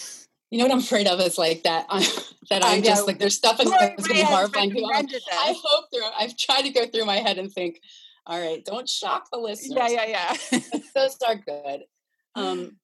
You 0.52 0.60
know 0.60 0.66
what 0.66 0.74
I'm 0.74 0.80
afraid 0.80 1.08
of 1.08 1.20
is 1.22 1.38
like 1.38 1.64
that. 1.64 1.86
I, 1.90 2.00
that 2.50 2.64
I'm 2.64 2.84
just 2.84 3.08
like 3.08 3.20
there's 3.20 3.36
stuff 3.36 3.60
in 3.60 3.70
there 3.70 3.80
that's 3.80 4.08
going 4.08 4.20
to 4.20 4.26
be 4.26 4.32
I 4.34 4.36
horrifying. 4.36 4.72
I'm- 4.94 5.08
I 5.32 5.56
hope 5.64 5.86
through. 5.94 6.04
I've 6.18 6.36
tried 6.38 6.64
to 6.64 6.70
go 6.70 6.86
through 6.86 7.06
my 7.06 7.18
head 7.18 7.38
and 7.38 7.52
think, 7.52 7.80
all 8.28 8.40
right, 8.40 8.64
don't 8.66 8.90
shock 8.90 9.28
the 9.32 9.38
listeners. 9.38 9.92
Yeah. 9.92 10.06
Yeah. 10.06 10.36
Yeah. 10.52 10.60
Those 10.96 11.18
are 11.28 11.36
good. 11.36 11.84
Um, 12.38 12.76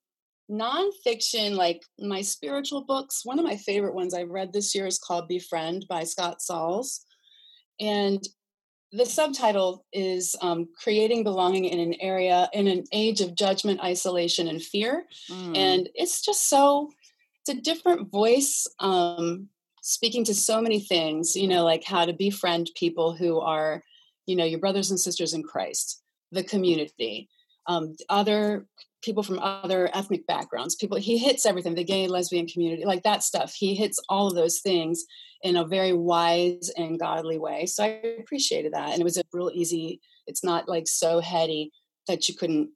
nonfiction, 0.49 1.58
like 1.58 1.82
my 1.99 2.21
spiritual 2.21 2.86
books. 2.86 3.25
One 3.25 3.38
of 3.38 3.43
my 3.43 3.58
favorite 3.58 3.93
ones 3.93 4.13
I've 4.13 4.30
read 4.30 4.54
this 4.54 4.73
year 4.73 4.88
is 4.88 4.97
called 4.97 5.27
Befriend 5.27 5.86
by 5.89 6.06
Scott 6.06 6.41
Sauls, 6.41 7.06
and 7.82 8.25
the 8.93 9.06
subtitle 9.06 9.86
is 9.91 10.38
um, 10.41 10.69
"Creating 10.82 11.25
Belonging 11.25 11.65
in 11.65 11.82
an 11.82 11.95
Area 11.99 12.49
in 12.54 12.69
an 12.69 12.86
Age 12.93 13.19
of 13.19 13.36
Judgment, 13.36 13.84
Isolation, 13.84 14.47
and 14.47 14.62
Fear." 14.62 15.06
Mm. 15.30 15.58
and 15.58 15.89
it's 15.95 16.21
just 16.23 16.49
so 16.49 16.91
it's 17.41 17.58
a 17.58 17.62
different 17.62 18.10
voice 18.10 18.67
um 18.80 19.49
speaking 19.82 20.23
to 20.23 20.34
so 20.34 20.62
many 20.62 20.80
things 20.80 21.36
you 21.36 21.47
know 21.47 21.63
like 21.63 21.84
how 21.84 22.06
to 22.06 22.13
befriend 22.13 22.69
people 22.75 23.13
who 23.13 23.39
are 23.39 23.84
you 24.32 24.38
know 24.38 24.46
your 24.46 24.60
brothers 24.60 24.89
and 24.89 25.00
sisters 25.00 25.34
in 25.34 25.44
christ 25.44 26.02
the 26.32 26.44
community 26.44 27.30
um 27.67 27.96
other 28.10 28.65
people 29.04 29.24
from 29.24 29.39
other 29.39 29.89
ethnic 29.94 30.26
backgrounds 30.26 30.76
people 30.76 30.98
he 30.98 31.17
hits 31.17 31.46
everything 31.46 31.76
the 31.76 31.84
gay 31.84 32.08
lesbian 32.08 32.48
community 32.48 32.86
like 32.86 33.04
that 33.04 33.24
stuff. 33.24 33.54
He 33.54 33.76
hits 33.76 34.00
all 34.10 34.28
of 34.28 34.36
those 34.36 34.60
things 34.60 35.06
in 35.41 35.58
a 35.58 35.65
very 35.65 35.91
wise 35.91 36.72
and 36.78 37.00
godly 37.00 37.39
way. 37.39 37.65
So 37.65 37.84
i 37.84 37.88
appreciated 38.20 38.74
that 38.74 38.91
and 38.91 39.02
it 39.02 39.04
was 39.04 39.17
a 39.17 39.24
real 39.34 39.52
easy 39.54 40.02
it's 40.28 40.44
not 40.44 40.70
like 40.70 40.88
so 40.88 41.20
heady 41.20 41.72
that 42.08 42.30
you 42.30 42.36
couldn't 42.36 42.70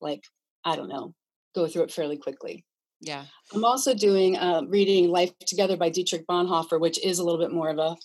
like 0.00 0.22
i 0.64 0.76
don't 0.76 0.88
know 0.88 1.14
go 1.54 1.66
through 1.66 1.82
it 1.82 1.92
fairly 1.92 2.16
quickly. 2.16 2.64
Yeah. 3.00 3.24
I'm 3.52 3.64
also 3.64 3.94
doing 3.94 4.36
uh, 4.36 4.62
reading 4.68 5.08
Life 5.08 5.32
Together 5.46 5.76
by 5.76 5.90
Dietrich 5.90 6.26
Bonhoeffer, 6.26 6.80
which 6.80 7.02
is 7.04 7.18
a 7.18 7.24
little 7.24 7.40
bit 7.40 7.52
more 7.52 7.68
of 7.68 7.78
a 7.78 7.96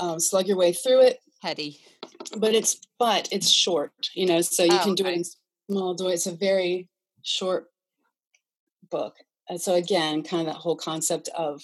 um, 0.00 0.20
slug 0.20 0.46
your 0.46 0.56
way 0.56 0.72
through 0.72 1.02
it, 1.02 1.18
Heady. 1.42 1.80
But 2.36 2.54
it's 2.54 2.80
but 2.98 3.28
it's 3.32 3.48
short, 3.48 3.92
you 4.14 4.26
know, 4.26 4.40
so 4.40 4.64
you 4.64 4.70
Oh, 4.72 4.82
can 4.84 4.94
do 4.94 5.04
okay. 5.04 5.12
it 5.12 5.16
in 5.16 5.24
small 5.70 5.94
do 5.94 6.08
It's 6.08 6.26
a 6.26 6.32
very 6.32 6.88
short 7.22 7.70
book, 8.90 9.16
and 9.48 9.60
so 9.60 9.74
again, 9.74 10.22
kind 10.22 10.46
of 10.46 10.52
that 10.54 10.60
whole 10.60 10.76
concept 10.76 11.28
of 11.36 11.62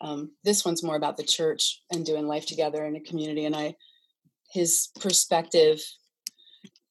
um, 0.00 0.32
this 0.44 0.64
one's 0.64 0.82
more 0.82 0.96
about 0.96 1.16
the 1.16 1.22
church 1.22 1.82
and 1.90 2.06
doing 2.06 2.26
life 2.26 2.46
together 2.46 2.84
in 2.84 2.96
a 2.96 3.00
community, 3.00 3.44
and 3.44 3.54
I 3.56 3.76
his 4.52 4.88
perspective, 4.98 5.80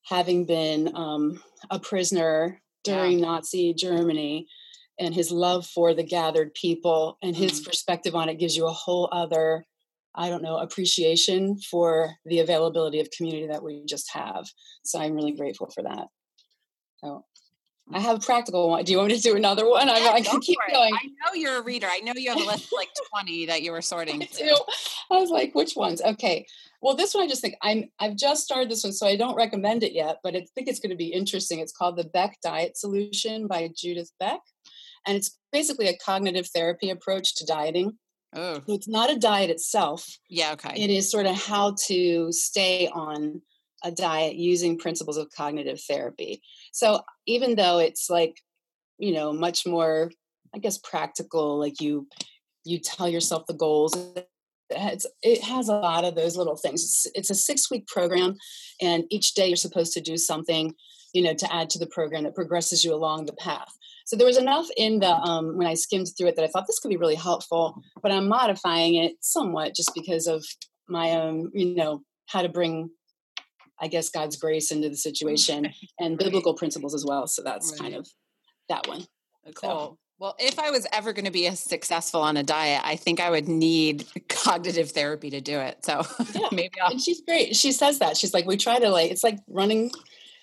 having 0.06 0.46
been 0.46 0.96
um, 0.96 1.42
a 1.70 1.80
prisoner 1.80 2.62
during 2.84 3.20
Nazi 3.20 3.74
Germany 3.74 4.48
and 4.98 5.14
his 5.14 5.32
love 5.32 5.66
for 5.66 5.94
the 5.94 6.04
gathered 6.04 6.54
people 6.54 7.18
and 7.22 7.36
his 7.36 7.60
Mm. 7.62 7.66
perspective 7.66 8.16
on 8.16 8.30
it 8.30 8.40
gives 8.40 8.56
you 8.56 8.66
a 8.68 8.72
whole 8.72 9.10
other 9.12 9.66
i 10.16 10.30
don't 10.30 10.44
know 10.44 10.58
appreciation 10.58 11.58
for 11.60 12.12
the 12.26 12.40
availability 12.40 13.00
of 13.00 13.10
community 13.12 13.48
that 13.48 13.64
we 13.64 13.84
just 13.86 14.12
have 14.14 14.46
so 14.84 15.00
i'm 15.00 15.14
really 15.14 15.36
grateful 15.36 15.70
for 15.74 15.84
that 15.84 16.08
so 16.98 17.24
i 17.92 18.00
mm. 18.00 18.02
have 18.02 18.18
a 18.18 18.26
practical 18.26 18.70
one 18.70 18.84
do 18.84 18.92
you 18.92 18.98
want 18.98 19.10
me 19.10 19.16
to 19.16 19.22
do 19.22 19.36
another 19.36 19.68
one 19.68 19.90
I, 19.90 19.98
Yeah, 19.98 20.12
I 20.12 20.22
can 20.22 20.40
keep 20.40 20.58
going 20.72 20.94
I 20.94 21.08
know 21.08 21.34
you're 21.34 21.60
a 21.60 21.62
reader. 21.62 21.88
I 21.90 22.00
know 22.00 22.14
you 22.16 22.30
have 22.30 22.40
a 22.40 22.46
list 22.46 22.66
of 22.66 22.74
like 22.78 22.90
20 23.12 23.48
that 23.48 23.62
you 23.62 23.72
were 23.72 23.82
sorting 23.94 24.22
I 24.22 24.30
do. 24.38 24.56
I 25.12 25.18
was 25.18 25.30
like, 25.30 25.54
which 25.54 25.76
ones? 25.76 26.02
Okay. 26.02 26.46
Well, 26.82 26.96
this 26.96 27.14
one 27.14 27.24
I 27.24 27.28
just 27.28 27.42
think 27.42 27.56
I'm 27.62 27.86
I've 28.00 28.16
just 28.16 28.44
started 28.44 28.70
this 28.70 28.84
one, 28.84 28.94
so 28.94 29.08
I 29.08 29.16
don't 29.16 29.36
recommend 29.36 29.84
it 29.84 29.94
yet, 29.94 30.18
but 30.24 30.36
I 30.36 30.46
think 30.56 30.68
it's 30.68 30.80
going 30.80 30.92
to 30.92 30.96
be 30.96 31.08
interesting. 31.08 31.60
It's 31.60 31.74
called 31.74 31.98
the 31.98 32.06
Beck 32.06 32.38
Diet 32.44 32.78
Solution 32.78 33.48
by 33.48 33.70
Judith 33.76 34.12
Beck. 34.20 34.40
And 35.06 35.18
it's 35.18 35.38
basically 35.52 35.88
a 35.88 35.98
cognitive 35.98 36.48
therapy 36.48 36.90
approach 36.90 37.36
to 37.36 37.46
dieting. 37.46 37.98
Oh. 38.34 38.62
So 38.68 38.74
it's 38.74 38.88
not 38.88 39.12
a 39.12 39.18
diet 39.18 39.50
itself. 39.50 40.06
Yeah, 40.30 40.54
okay. 40.54 40.74
It 40.76 40.90
is 40.90 41.10
sort 41.10 41.26
of 41.26 41.36
how 41.36 41.76
to 41.88 42.32
stay 42.32 42.88
on 42.88 43.42
a 43.84 43.92
diet 43.92 44.36
using 44.36 44.78
principles 44.78 45.18
of 45.18 45.30
cognitive 45.36 45.82
therapy. 45.82 46.42
So 46.72 47.02
even 47.26 47.56
though 47.56 47.80
it's 47.80 48.10
like, 48.10 48.36
you 48.98 49.14
know, 49.14 49.34
much 49.34 49.66
more, 49.66 50.12
I 50.54 50.60
guess, 50.60 50.78
practical, 50.78 51.58
like 51.60 51.82
you 51.82 52.08
you 52.66 52.78
tell 52.78 53.08
yourself 53.08 53.46
the 53.48 53.54
goals 53.54 53.96
it's, 54.70 55.06
it 55.22 55.44
has 55.44 55.68
a 55.68 55.76
lot 55.76 56.06
of 56.06 56.16
those 56.16 56.38
little 56.38 56.56
things. 56.56 56.84
It's, 56.84 57.08
it's 57.16 57.30
a 57.30 57.36
six 57.36 57.70
week 57.72 57.88
program, 57.88 58.36
and 58.82 59.04
each 59.10 59.34
day 59.34 59.48
you're 59.48 59.56
supposed 59.56 59.94
to 59.94 60.02
do 60.02 60.18
something, 60.18 60.74
you 61.14 61.24
know, 61.24 61.34
to 61.34 61.54
add 61.54 61.70
to 61.72 61.80
the 61.80 61.88
program 61.88 62.24
that 62.24 62.36
progresses 62.36 62.84
you 62.84 62.94
along 62.94 63.26
the 63.26 63.34
path. 63.34 63.72
So 64.10 64.16
there 64.16 64.26
was 64.26 64.40
enough 64.40 64.66
in 64.76 65.02
the 65.02 65.12
um, 65.12 65.56
when 65.56 65.68
I 65.68 65.76
skimmed 65.76 66.08
through 66.18 66.30
it 66.30 66.36
that 66.36 66.44
I 66.44 66.48
thought 66.48 66.66
this 66.66 66.80
could 66.80 66.90
be 66.90 66.98
really 66.98 67.14
helpful, 67.14 67.80
but 68.02 68.12
I'm 68.12 68.28
modifying 68.28 68.96
it 68.96 69.14
somewhat 69.22 69.76
just 69.76 69.92
because 69.94 70.26
of 70.26 70.44
my 70.88 71.12
own, 71.12 71.52
you 71.54 71.76
know, 71.76 72.02
how 72.26 72.42
to 72.42 72.50
bring, 72.50 72.90
I 73.80 73.88
guess, 73.88 74.10
God's 74.10 74.36
grace 74.36 74.72
into 74.72 74.90
the 74.90 74.96
situation 74.96 75.70
and 76.00 76.18
biblical 76.18 76.56
principles 76.56 76.96
as 76.96 77.06
well. 77.06 77.28
So 77.28 77.44
that's 77.44 77.70
right. 77.74 77.82
kind 77.82 77.94
of 77.94 78.08
that 78.68 78.88
one. 78.88 79.06
Cool. 79.54 79.70
So. 79.70 79.98
Well, 80.18 80.36
if 80.40 80.58
I 80.58 80.72
was 80.72 80.88
ever 80.92 81.14
going 81.14 81.26
to 81.26 81.32
be 81.32 81.48
successful 81.52 82.24
on 82.24 82.36
a 82.36 82.42
diet, 82.42 82.82
I 82.84 82.96
think 82.96 83.20
I 83.20 83.30
would 83.30 83.48
need 83.48 84.08
cognitive 84.28 84.90
therapy 84.90 85.30
to 85.30 85.40
do 85.40 85.60
it. 85.60 85.86
So 85.86 86.04
yeah. 86.34 86.48
maybe 86.52 86.82
I'll. 86.82 86.94
And 86.94 87.00
she's 87.00 87.22
great. 87.22 87.56
She 87.56 87.72
says 87.72 88.00
that. 88.00 88.18
She's 88.18 88.34
like, 88.34 88.48
we 88.48 88.58
try 88.58 88.80
to 88.80 88.90
like, 88.90 89.12
it's 89.12 89.24
like 89.24 89.38
running, 89.48 89.92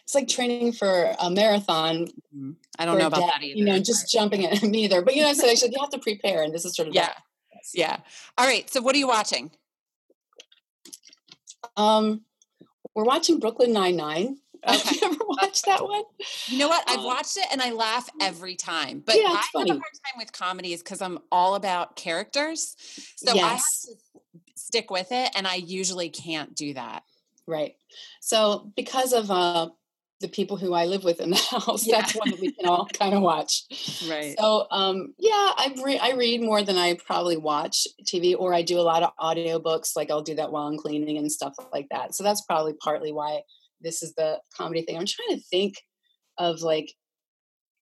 it's 0.07 0.15
like 0.15 0.29
training 0.29 0.71
for 0.71 1.17
a 1.19 1.29
marathon. 1.29 2.07
Mm-hmm. 2.07 2.53
I 2.79 2.85
don't 2.85 2.97
know 2.97 3.09
about 3.09 3.27
that 3.27 3.43
either. 3.43 3.59
You 3.59 3.65
know, 3.65 3.81
just 3.81 4.09
jumping 4.09 4.43
it 4.43 4.63
Me 4.71 4.85
either. 4.85 5.03
But 5.03 5.17
you 5.17 5.23
know, 5.23 5.33
so 5.33 5.49
I 5.49 5.55
said 5.55 5.73
you 5.73 5.81
have 5.81 5.91
to 5.91 5.99
prepare, 5.99 6.45
and 6.45 6.55
this 6.55 6.65
is 6.65 6.77
sort 6.77 6.87
of 6.87 6.95
yeah, 6.95 7.13
yeah. 7.75 7.97
All 8.39 8.47
right. 8.47 8.71
So 8.71 8.81
what 8.81 8.95
are 8.95 8.99
you 8.99 9.09
watching? 9.09 9.51
Um, 11.77 12.21
we're 12.95 13.03
watching 13.03 13.41
Brooklyn 13.41 13.73
Nine 13.73 13.97
Nine. 13.97 14.39
Okay. 14.67 14.79
Have 14.79 14.97
you 14.97 15.07
ever 15.07 15.25
watched 15.29 15.67
that 15.67 15.85
one? 15.85 16.03
You 16.47 16.59
know 16.59 16.67
what? 16.67 16.83
I've 16.89 16.99
um, 16.99 17.05
watched 17.05 17.37
it 17.37 17.45
and 17.53 17.63
I 17.63 17.71
laugh 17.71 18.09
every 18.21 18.57
time. 18.57 19.01
But 19.05 19.15
yeah, 19.15 19.29
I 19.29 19.45
funny. 19.53 19.71
have 19.71 19.77
a 19.77 19.81
hard 19.81 19.93
time 20.05 20.19
with 20.19 20.33
comedies 20.33 20.83
because 20.83 21.01
I'm 21.01 21.21
all 21.31 21.55
about 21.55 21.95
characters. 21.95 22.75
So 23.15 23.33
yes. 23.33 23.45
I 23.45 23.49
have 23.49 23.61
to 23.61 24.51
stick 24.57 24.91
with 24.91 25.13
it, 25.13 25.31
and 25.37 25.47
I 25.47 25.57
usually 25.57 26.09
can't 26.09 26.53
do 26.57 26.75
that. 26.75 27.05
Right. 27.47 27.77
So 28.21 28.73
because 28.75 29.13
of 29.13 29.31
uh, 29.31 29.69
the 30.21 30.29
people 30.29 30.57
who 30.57 30.73
I 30.73 30.87
live 30.87 31.05
with 31.05 31.21
in 31.21 31.31
the 31.31 31.37
house, 31.51 31.87
yeah. 31.87 32.01
that's 32.01 32.15
one 32.15 32.31
that 32.31 32.41
we 32.41 32.53
can 32.53 32.67
all 32.67 32.87
kind 32.93 33.15
of 33.15 33.23
watch. 33.23 33.63
Right. 34.09 34.35
So 34.39 34.67
um, 34.71 35.15
yeah, 35.19 35.31
I 35.31 35.75
re- 35.85 35.99
I 35.99 36.13
read 36.13 36.43
more 36.43 36.63
than 36.63 36.77
I 36.77 36.95
probably 36.95 37.37
watch 37.37 37.87
TV, 38.05 38.35
or 38.39 38.55
I 38.55 38.63
do 38.63 38.79
a 38.79 38.83
lot 38.83 39.03
of 39.03 39.11
audiobooks. 39.21 39.97
Like 39.97 40.11
I'll 40.11 40.23
do 40.23 40.35
that 40.37 40.53
while 40.53 40.67
I'm 40.67 40.79
cleaning 40.79 41.19
and 41.19 41.31
stuff 41.31 41.55
like 41.73 41.87
that. 41.91 42.15
So 42.15 42.25
that's 42.25 42.43
probably 42.43 42.75
partly 42.75 43.13
why 43.13 43.41
this 43.81 44.03
is 44.03 44.15
the 44.15 44.41
comedy 44.57 44.83
thing. 44.83 44.97
I'm 44.97 45.07
trying 45.07 45.39
to 45.39 45.45
think 45.51 45.75
of 46.39 46.61
like, 46.63 46.93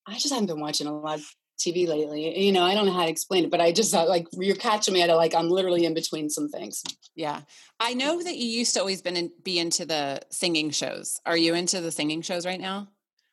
I 0.07 0.15
just 0.15 0.31
haven't 0.31 0.47
been 0.47 0.61
watching 0.61 0.87
a 0.87 0.97
lot 0.97 1.19
of 1.19 1.25
TV 1.59 1.87
lately. 1.87 2.45
You 2.45 2.53
know, 2.53 2.63
I 2.63 2.75
don't 2.75 2.87
know 2.87 2.93
how 2.93 3.05
to 3.05 3.11
explain 3.11 3.45
it, 3.45 3.51
but 3.51 3.61
I 3.61 3.73
just 3.73 3.95
uh, 3.95 4.07
like 4.09 4.27
you're 4.33 4.57
catching 4.57 4.95
me 4.95 5.03
at 5.03 5.11
a, 5.11 5.17
like 5.17 5.35
I'm 5.35 5.49
literally 5.49 5.85
in 5.85 5.95
between 5.95 6.31
some 6.31 6.49
things. 6.49 6.83
Yeah, 7.15 7.43
I 7.81 7.95
know 7.95 8.23
that 8.23 8.37
you 8.37 8.47
used 8.47 8.75
to 8.75 8.81
always 8.81 9.03
been 9.03 9.17
in, 9.17 9.31
be 9.43 9.59
into 9.59 9.87
the 9.87 10.21
singing 10.31 10.71
shows. 10.71 11.21
Are 11.25 11.37
you 11.37 11.55
into 11.55 11.81
the 11.81 11.91
singing 11.91 12.23
shows 12.23 12.45
right 12.45 12.61
now? 12.61 12.89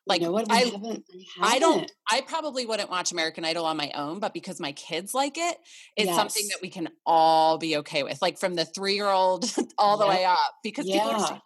Like 0.06 0.20
you 0.20 0.26
know 0.26 0.32
what? 0.32 0.50
I, 0.50 0.56
haven't, 0.56 0.74
I, 0.74 0.86
haven't. 0.86 1.04
I, 1.40 1.58
don't. 1.60 1.92
I 2.10 2.20
probably 2.22 2.66
wouldn't 2.66 2.90
watch 2.90 3.12
American 3.12 3.44
Idol 3.44 3.64
on 3.64 3.76
my 3.76 3.92
own, 3.94 4.18
but 4.18 4.34
because 4.34 4.58
my 4.58 4.72
kids 4.72 5.14
like 5.14 5.38
it, 5.38 5.56
it's 5.96 6.06
yes. 6.06 6.16
something 6.16 6.48
that 6.48 6.58
we 6.60 6.70
can 6.70 6.88
all 7.06 7.56
be 7.56 7.76
okay 7.78 8.02
with. 8.02 8.20
Like 8.20 8.38
from 8.38 8.54
the 8.54 8.64
three 8.64 8.94
year 8.94 9.06
old 9.06 9.44
all 9.78 9.96
the 9.96 10.06
way 10.06 10.24
up, 10.24 10.38
because 10.64 10.86
yeah. 10.86 11.04
people 11.04 11.22
are 11.22 11.42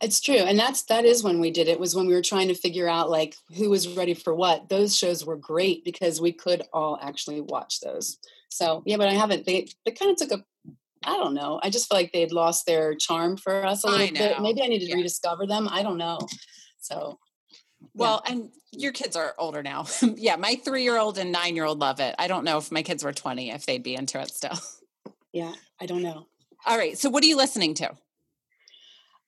it's 0.00 0.20
true. 0.20 0.36
And 0.36 0.58
that's 0.58 0.84
that 0.84 1.04
is 1.04 1.22
when 1.22 1.40
we 1.40 1.50
did 1.50 1.68
it 1.68 1.78
was 1.78 1.94
when 1.94 2.06
we 2.06 2.14
were 2.14 2.22
trying 2.22 2.48
to 2.48 2.54
figure 2.54 2.88
out 2.88 3.10
like 3.10 3.34
who 3.56 3.70
was 3.70 3.88
ready 3.88 4.14
for 4.14 4.34
what. 4.34 4.68
Those 4.68 4.96
shows 4.96 5.24
were 5.24 5.36
great 5.36 5.84
because 5.84 6.20
we 6.20 6.32
could 6.32 6.62
all 6.72 6.98
actually 7.02 7.40
watch 7.40 7.80
those. 7.80 8.18
So 8.48 8.82
yeah, 8.86 8.96
but 8.96 9.08
I 9.08 9.14
haven't 9.14 9.46
they 9.46 9.68
they 9.84 9.92
kind 9.92 10.10
of 10.10 10.16
took 10.16 10.38
a 10.38 10.44
I 11.04 11.16
don't 11.16 11.34
know. 11.34 11.60
I 11.62 11.70
just 11.70 11.88
feel 11.88 11.98
like 11.98 12.12
they'd 12.12 12.32
lost 12.32 12.66
their 12.66 12.94
charm 12.94 13.36
for 13.36 13.64
us 13.64 13.84
a 13.84 13.88
little 13.88 14.14
bit. 14.14 14.40
Maybe 14.40 14.62
I 14.62 14.66
need 14.66 14.80
to 14.80 14.86
yeah. 14.86 14.96
rediscover 14.96 15.46
them. 15.46 15.68
I 15.70 15.82
don't 15.82 15.96
know. 15.96 16.18
So 16.78 17.18
well, 17.94 18.22
yeah. 18.24 18.32
and 18.32 18.50
your 18.72 18.92
kids 18.92 19.16
are 19.16 19.34
older 19.38 19.62
now. 19.62 19.86
yeah, 20.16 20.36
my 20.36 20.56
three 20.56 20.82
year 20.82 20.98
old 20.98 21.18
and 21.18 21.32
nine 21.32 21.56
year 21.56 21.64
old 21.64 21.78
love 21.78 22.00
it. 22.00 22.14
I 22.18 22.28
don't 22.28 22.44
know 22.44 22.58
if 22.58 22.70
my 22.70 22.82
kids 22.82 23.04
were 23.04 23.12
20, 23.12 23.50
if 23.50 23.66
they'd 23.66 23.82
be 23.82 23.94
into 23.94 24.20
it 24.20 24.30
still. 24.30 24.58
Yeah, 25.32 25.52
I 25.80 25.86
don't 25.86 26.02
know. 26.02 26.26
All 26.66 26.76
right. 26.76 26.98
So, 26.98 27.08
what 27.08 27.22
are 27.22 27.26
you 27.26 27.36
listening 27.36 27.74
to? 27.74 27.92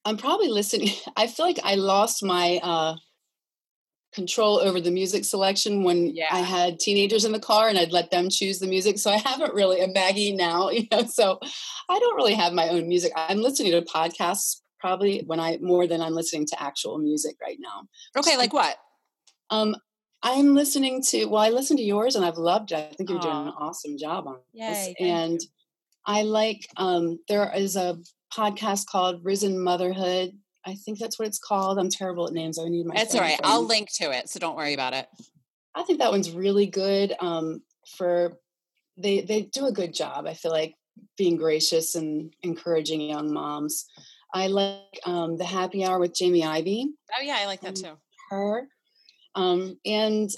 I'm 0.05 0.17
probably 0.17 0.49
listening. 0.49 0.91
I 1.17 1.27
feel 1.27 1.47
like 1.47 1.61
I 1.63 1.75
lost 1.77 2.25
my 2.25 2.61
uh, 2.63 2.97
control 4.13 4.61
over 4.61 4.81
the 4.81 4.91
music 4.91 5.25
selection 5.25 5.85
when 5.85 6.15
yeah. 6.15 6.27
I 6.31 6.41
had 6.41 6.79
teenagers 6.79 7.25
in 7.25 7.33
the 7.33 7.41
car 7.41 7.69
and 7.69 7.79
I'd 7.79 7.93
let 7.93 8.11
them 8.11 8.29
choose 8.29 8.59
the 8.59 8.67
music. 8.67 8.99
So 8.99 9.11
I 9.11 9.17
haven't 9.25 9.55
really 9.55 9.81
a 9.81 9.89
Maggie 9.89 10.33
now, 10.33 10.71
you 10.71 10.87
know. 10.91 11.05
So 11.05 11.39
I 11.89 11.99
don't 11.99 12.17
really 12.17 12.35
have 12.35 12.53
my 12.53 12.69
own 12.69 12.89
music. 12.89 13.13
I'm 13.17 13.41
listening 13.41 13.73
to 13.73 13.83
podcasts 13.83 14.61
probably 14.79 15.23
when 15.27 15.39
I 15.39 15.59
more 15.61 15.87
than 15.87 16.01
I'm 16.01 16.15
listening 16.15 16.47
to 16.47 16.63
actual 16.63 16.99
music 16.99 17.37
right 17.41 17.59
now. 17.61 17.89
Okay, 18.17 18.37
like 18.37 18.53
what? 18.53 18.77
Um, 19.51 19.77
I'm 20.25 20.55
listening 20.55 21.03
to 21.09 21.27
well, 21.27 21.43
I 21.43 21.51
listened 21.51 21.79
to 21.79 21.85
yours 21.85 22.17
and 22.17 22.25
I've 22.25 22.37
loved 22.37 22.73
it. 22.73 22.77
I 22.77 22.95
think 22.95 23.11
you're 23.11 23.19
Aww. 23.19 23.23
doing 23.23 23.47
an 23.49 23.55
awesome 23.59 23.97
job 23.99 24.27
on 24.27 24.39
Yay, 24.53 24.69
this. 24.69 24.95
And 25.01 25.41
you. 25.41 25.49
I 26.05 26.23
like 26.23 26.69
um 26.77 27.19
there 27.29 27.53
is 27.55 27.77
a 27.77 27.97
podcast 28.35 28.87
called 28.87 29.25
Risen 29.25 29.59
Motherhood. 29.59 30.33
I 30.65 30.75
think 30.75 30.99
that's 30.99 31.19
what 31.19 31.27
it's 31.29 31.39
called. 31.39 31.79
I'm 31.79 31.91
terrible 31.91 32.27
at 32.27 32.33
names. 32.33 32.59
I 32.59 32.69
need 32.69 32.87
my. 32.87 32.95
That's 32.95 33.15
all 33.15 33.21
right. 33.21 33.41
I'll 33.43 33.67
link 33.67 33.93
to 33.95 34.11
it, 34.13 34.29
so 34.29 34.39
don't 34.39 34.57
worry 34.57 34.75
about 34.75 34.95
it. 34.95 35.09
I 35.75 35.83
think 35.83 35.99
that 35.99 36.11
one's 36.11 36.31
really 36.31 36.67
good. 36.67 37.15
Um, 37.21 37.63
for 37.97 38.39
they 38.97 39.23
they 39.23 39.43
do 39.43 39.67
a 39.67 39.73
good 39.73 39.93
job. 39.93 40.27
I 40.27 40.35
feel 40.35 40.53
like 40.53 40.75
being 41.17 41.37
gracious 41.37 41.95
and 41.95 42.33
encouraging 42.43 43.01
young 43.01 43.33
moms. 43.33 43.87
I 44.35 44.47
like 44.47 45.01
um, 45.05 45.37
the 45.37 45.45
Happy 45.45 45.85
Hour 45.85 45.99
with 45.99 46.15
Jamie 46.15 46.45
Ivey. 46.45 46.89
Oh 47.19 47.23
yeah, 47.23 47.39
I 47.39 47.47
like 47.47 47.61
that 47.63 47.77
too. 47.77 47.99
Her, 48.31 48.69
um, 49.35 49.79
and 49.85 50.31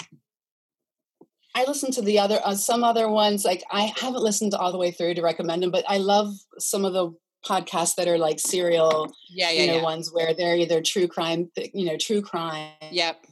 I 1.54 1.64
listen 1.64 1.92
to 1.92 2.02
the 2.02 2.18
other 2.18 2.40
uh, 2.44 2.54
some 2.54 2.82
other 2.82 3.08
ones. 3.08 3.44
Like 3.44 3.62
I 3.70 3.92
haven't 3.96 4.22
listened 4.22 4.54
all 4.54 4.72
the 4.72 4.78
way 4.78 4.90
through 4.90 5.14
to 5.14 5.22
recommend 5.22 5.62
them, 5.62 5.70
but 5.70 5.84
I 5.86 5.98
love 5.98 6.34
some 6.58 6.84
of 6.84 6.92
the 6.92 7.12
podcasts 7.46 7.94
that 7.96 8.08
are 8.08 8.18
like 8.18 8.38
serial, 8.40 9.12
yeah, 9.28 9.50
yeah, 9.50 9.62
you 9.62 9.66
know, 9.68 9.76
yeah. 9.76 9.82
ones 9.82 10.10
where 10.12 10.34
they're 10.34 10.56
either 10.56 10.80
true 10.80 11.06
crime, 11.06 11.50
you 11.72 11.84
know, 11.86 11.96
true 11.96 12.22
crime. 12.22 12.70
Yep. 12.90 13.26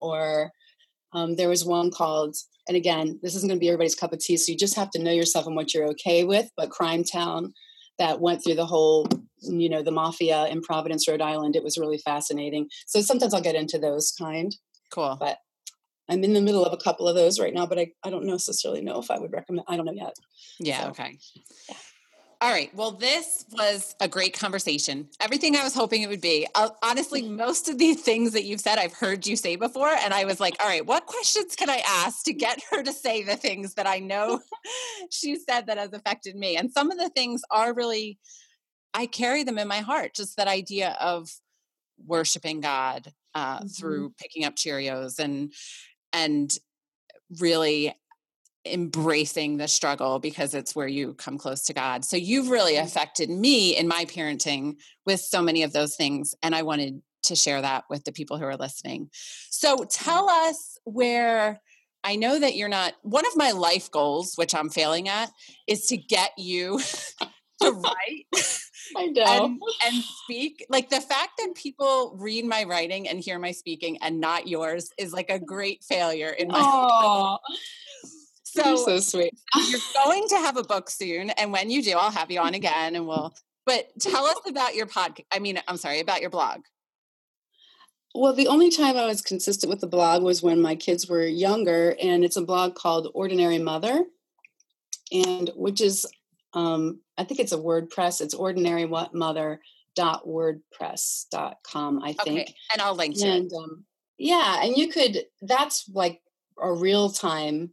Or 0.00 0.52
um, 1.12 1.36
there 1.36 1.48
was 1.48 1.64
one 1.64 1.90
called, 1.90 2.36
and 2.68 2.76
again, 2.76 3.18
this 3.22 3.34
isn't 3.34 3.48
going 3.48 3.58
to 3.58 3.60
be 3.60 3.68
everybody's 3.68 3.94
cup 3.94 4.12
of 4.12 4.18
tea, 4.18 4.36
so 4.36 4.52
you 4.52 4.58
just 4.58 4.76
have 4.76 4.90
to 4.90 5.02
know 5.02 5.12
yourself 5.12 5.46
and 5.46 5.56
what 5.56 5.72
you're 5.72 5.88
okay 5.90 6.24
with. 6.24 6.50
But 6.56 6.70
Crime 6.70 7.04
Town, 7.04 7.54
that 7.98 8.20
went 8.20 8.44
through 8.44 8.56
the 8.56 8.66
whole, 8.66 9.08
you 9.40 9.68
know, 9.68 9.82
the 9.82 9.90
mafia 9.90 10.46
in 10.46 10.60
Providence, 10.60 11.08
Rhode 11.08 11.22
Island. 11.22 11.56
It 11.56 11.64
was 11.64 11.78
really 11.78 11.98
fascinating. 11.98 12.68
So 12.86 13.00
sometimes 13.00 13.32
I'll 13.32 13.40
get 13.40 13.54
into 13.54 13.78
those 13.78 14.12
kind. 14.18 14.54
Cool. 14.90 15.16
But 15.18 15.38
I'm 16.08 16.22
in 16.22 16.34
the 16.34 16.40
middle 16.40 16.64
of 16.64 16.72
a 16.72 16.76
couple 16.76 17.08
of 17.08 17.16
those 17.16 17.40
right 17.40 17.54
now, 17.54 17.66
but 17.66 17.78
I, 17.78 17.88
I 18.04 18.10
don't 18.10 18.26
necessarily 18.26 18.82
know 18.82 19.00
if 19.00 19.10
I 19.10 19.18
would 19.18 19.32
recommend. 19.32 19.66
I 19.68 19.76
don't 19.76 19.86
know 19.86 19.92
yet. 19.92 20.14
Yeah. 20.60 20.82
So, 20.82 20.88
okay. 20.90 21.18
Yeah. 21.68 21.76
All 22.46 22.52
right. 22.52 22.72
Well, 22.76 22.92
this 22.92 23.44
was 23.50 23.96
a 23.98 24.06
great 24.06 24.38
conversation. 24.38 25.08
Everything 25.20 25.56
I 25.56 25.64
was 25.64 25.74
hoping 25.74 26.02
it 26.02 26.08
would 26.08 26.20
be. 26.20 26.46
Uh, 26.54 26.68
honestly, 26.80 27.22
most 27.22 27.68
of 27.68 27.76
these 27.76 28.02
things 28.02 28.34
that 28.34 28.44
you've 28.44 28.60
said, 28.60 28.78
I've 28.78 28.92
heard 28.92 29.26
you 29.26 29.34
say 29.34 29.56
before. 29.56 29.88
And 29.88 30.14
I 30.14 30.26
was 30.26 30.38
like, 30.38 30.54
all 30.60 30.68
right, 30.68 30.86
what 30.86 31.06
questions 31.06 31.56
can 31.56 31.68
I 31.68 31.82
ask 31.84 32.24
to 32.26 32.32
get 32.32 32.60
her 32.70 32.84
to 32.84 32.92
say 32.92 33.24
the 33.24 33.34
things 33.34 33.74
that 33.74 33.88
I 33.88 33.98
know 33.98 34.38
she 35.10 35.34
said 35.34 35.66
that 35.66 35.76
has 35.76 35.92
affected 35.92 36.36
me? 36.36 36.56
And 36.56 36.70
some 36.70 36.92
of 36.92 36.98
the 36.98 37.08
things 37.08 37.42
are 37.50 37.74
really, 37.74 38.16
I 38.94 39.06
carry 39.06 39.42
them 39.42 39.58
in 39.58 39.66
my 39.66 39.80
heart. 39.80 40.14
Just 40.14 40.36
that 40.36 40.46
idea 40.46 40.96
of 41.00 41.28
worshiping 42.06 42.60
God 42.60 43.12
uh, 43.34 43.56
mm-hmm. 43.56 43.66
through 43.66 44.14
picking 44.20 44.44
up 44.44 44.54
Cheerios 44.54 45.18
and, 45.18 45.52
and 46.12 46.56
really 47.40 47.92
embracing 48.72 49.56
the 49.56 49.68
struggle 49.68 50.18
because 50.18 50.54
it's 50.54 50.74
where 50.74 50.88
you 50.88 51.14
come 51.14 51.38
close 51.38 51.62
to 51.62 51.74
God. 51.74 52.04
So 52.04 52.16
you've 52.16 52.48
really 52.48 52.74
mm-hmm. 52.74 52.86
affected 52.86 53.30
me 53.30 53.76
in 53.76 53.88
my 53.88 54.04
parenting 54.04 54.76
with 55.04 55.20
so 55.20 55.42
many 55.42 55.62
of 55.62 55.72
those 55.72 55.96
things. 55.96 56.34
And 56.42 56.54
I 56.54 56.62
wanted 56.62 57.02
to 57.24 57.36
share 57.36 57.60
that 57.62 57.84
with 57.90 58.04
the 58.04 58.12
people 58.12 58.38
who 58.38 58.44
are 58.44 58.56
listening. 58.56 59.10
So 59.50 59.84
tell 59.90 60.28
us 60.28 60.78
where 60.84 61.60
I 62.04 62.16
know 62.16 62.38
that 62.38 62.56
you're 62.56 62.68
not, 62.68 62.94
one 63.02 63.26
of 63.26 63.36
my 63.36 63.50
life 63.50 63.90
goals, 63.90 64.34
which 64.36 64.54
I'm 64.54 64.70
failing 64.70 65.08
at, 65.08 65.30
is 65.66 65.86
to 65.86 65.96
get 65.96 66.32
you 66.38 66.80
to 67.62 67.70
write 67.72 68.26
I 68.96 69.06
know. 69.14 69.44
And, 69.44 69.60
and, 69.86 70.04
speak. 70.24 70.64
Like 70.68 70.90
the 70.90 71.00
fact 71.00 71.32
that 71.38 71.54
people 71.54 72.16
read 72.18 72.44
my 72.44 72.64
writing 72.64 73.08
and 73.08 73.20
hear 73.20 73.38
my 73.38 73.52
speaking 73.52 73.98
and 74.02 74.20
not 74.20 74.46
yours 74.46 74.90
is 74.98 75.12
like 75.12 75.30
a 75.30 75.38
great 75.38 75.82
failure 75.82 76.30
in 76.30 76.48
my 76.48 76.60
Oh, 76.60 77.38
so, 78.62 78.68
you're 78.68 78.76
so 78.76 78.98
sweet. 79.00 79.34
you're 79.70 79.80
going 80.04 80.26
to 80.28 80.36
have 80.36 80.56
a 80.56 80.62
book 80.62 80.90
soon. 80.90 81.30
And 81.30 81.52
when 81.52 81.70
you 81.70 81.82
do, 81.82 81.92
I'll 81.92 82.10
have 82.10 82.30
you 82.30 82.40
on 82.40 82.54
again 82.54 82.96
and 82.96 83.06
we'll 83.06 83.34
but 83.64 83.88
tell 83.98 84.24
us 84.24 84.40
about 84.46 84.76
your 84.76 84.86
podcast. 84.86 85.24
I 85.32 85.40
mean, 85.40 85.60
I'm 85.66 85.76
sorry, 85.76 86.00
about 86.00 86.20
your 86.20 86.30
blog. 86.30 86.60
Well, 88.14 88.32
the 88.32 88.46
only 88.46 88.70
time 88.70 88.96
I 88.96 89.06
was 89.06 89.20
consistent 89.20 89.70
with 89.70 89.80
the 89.80 89.88
blog 89.88 90.22
was 90.22 90.42
when 90.42 90.62
my 90.62 90.76
kids 90.76 91.08
were 91.08 91.26
younger, 91.26 91.96
and 92.00 92.24
it's 92.24 92.36
a 92.36 92.42
blog 92.42 92.76
called 92.76 93.10
Ordinary 93.12 93.58
Mother, 93.58 94.04
and 95.12 95.50
which 95.56 95.80
is, 95.80 96.06
um, 96.54 97.00
I 97.18 97.24
think 97.24 97.40
it's 97.40 97.52
a 97.52 97.58
WordPress. 97.58 98.20
It's 98.20 98.34
ordinary 98.34 98.84
what 98.84 99.12
mother 99.12 99.60
dot 99.96 100.26
wordpress.com 100.28 102.02
i 102.02 102.12
think 102.12 102.40
okay. 102.40 102.54
and 102.72 102.82
i'll 102.82 102.94
link 102.94 103.18
to 103.18 103.26
and 103.26 103.50
um, 103.52 103.84
yeah 104.18 104.62
and 104.62 104.76
you 104.76 104.88
could 104.88 105.24
that's 105.42 105.88
like 105.92 106.20
a 106.60 106.72
real 106.72 107.08
time 107.08 107.70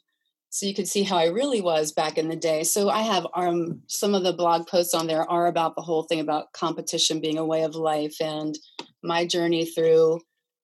so 0.54 0.68
you 0.68 0.76
could 0.76 0.88
see 0.88 1.02
how 1.02 1.18
I 1.18 1.30
really 1.30 1.62
was 1.62 1.92
back 1.92 2.16
in 2.16 2.30
the 2.30 2.36
day. 2.36 2.64
So 2.64 2.88
I 2.88 3.02
have 3.02 3.26
um, 3.34 3.82
some 3.88 4.14
of 4.14 4.22
the 4.22 4.34
blog 4.34 4.68
posts 4.68 4.94
on 4.94 5.08
there 5.08 5.28
are 5.28 5.48
about 5.48 5.76
the 5.76 5.82
whole 5.82 6.04
thing 6.04 6.20
about 6.20 6.54
competition 6.54 7.20
being 7.20 7.40
a 7.40 7.46
way 7.46 7.64
of 7.64 7.74
life 7.74 8.18
and 8.22 8.56
my 9.02 9.26
journey 9.26 9.66
through 9.66 10.22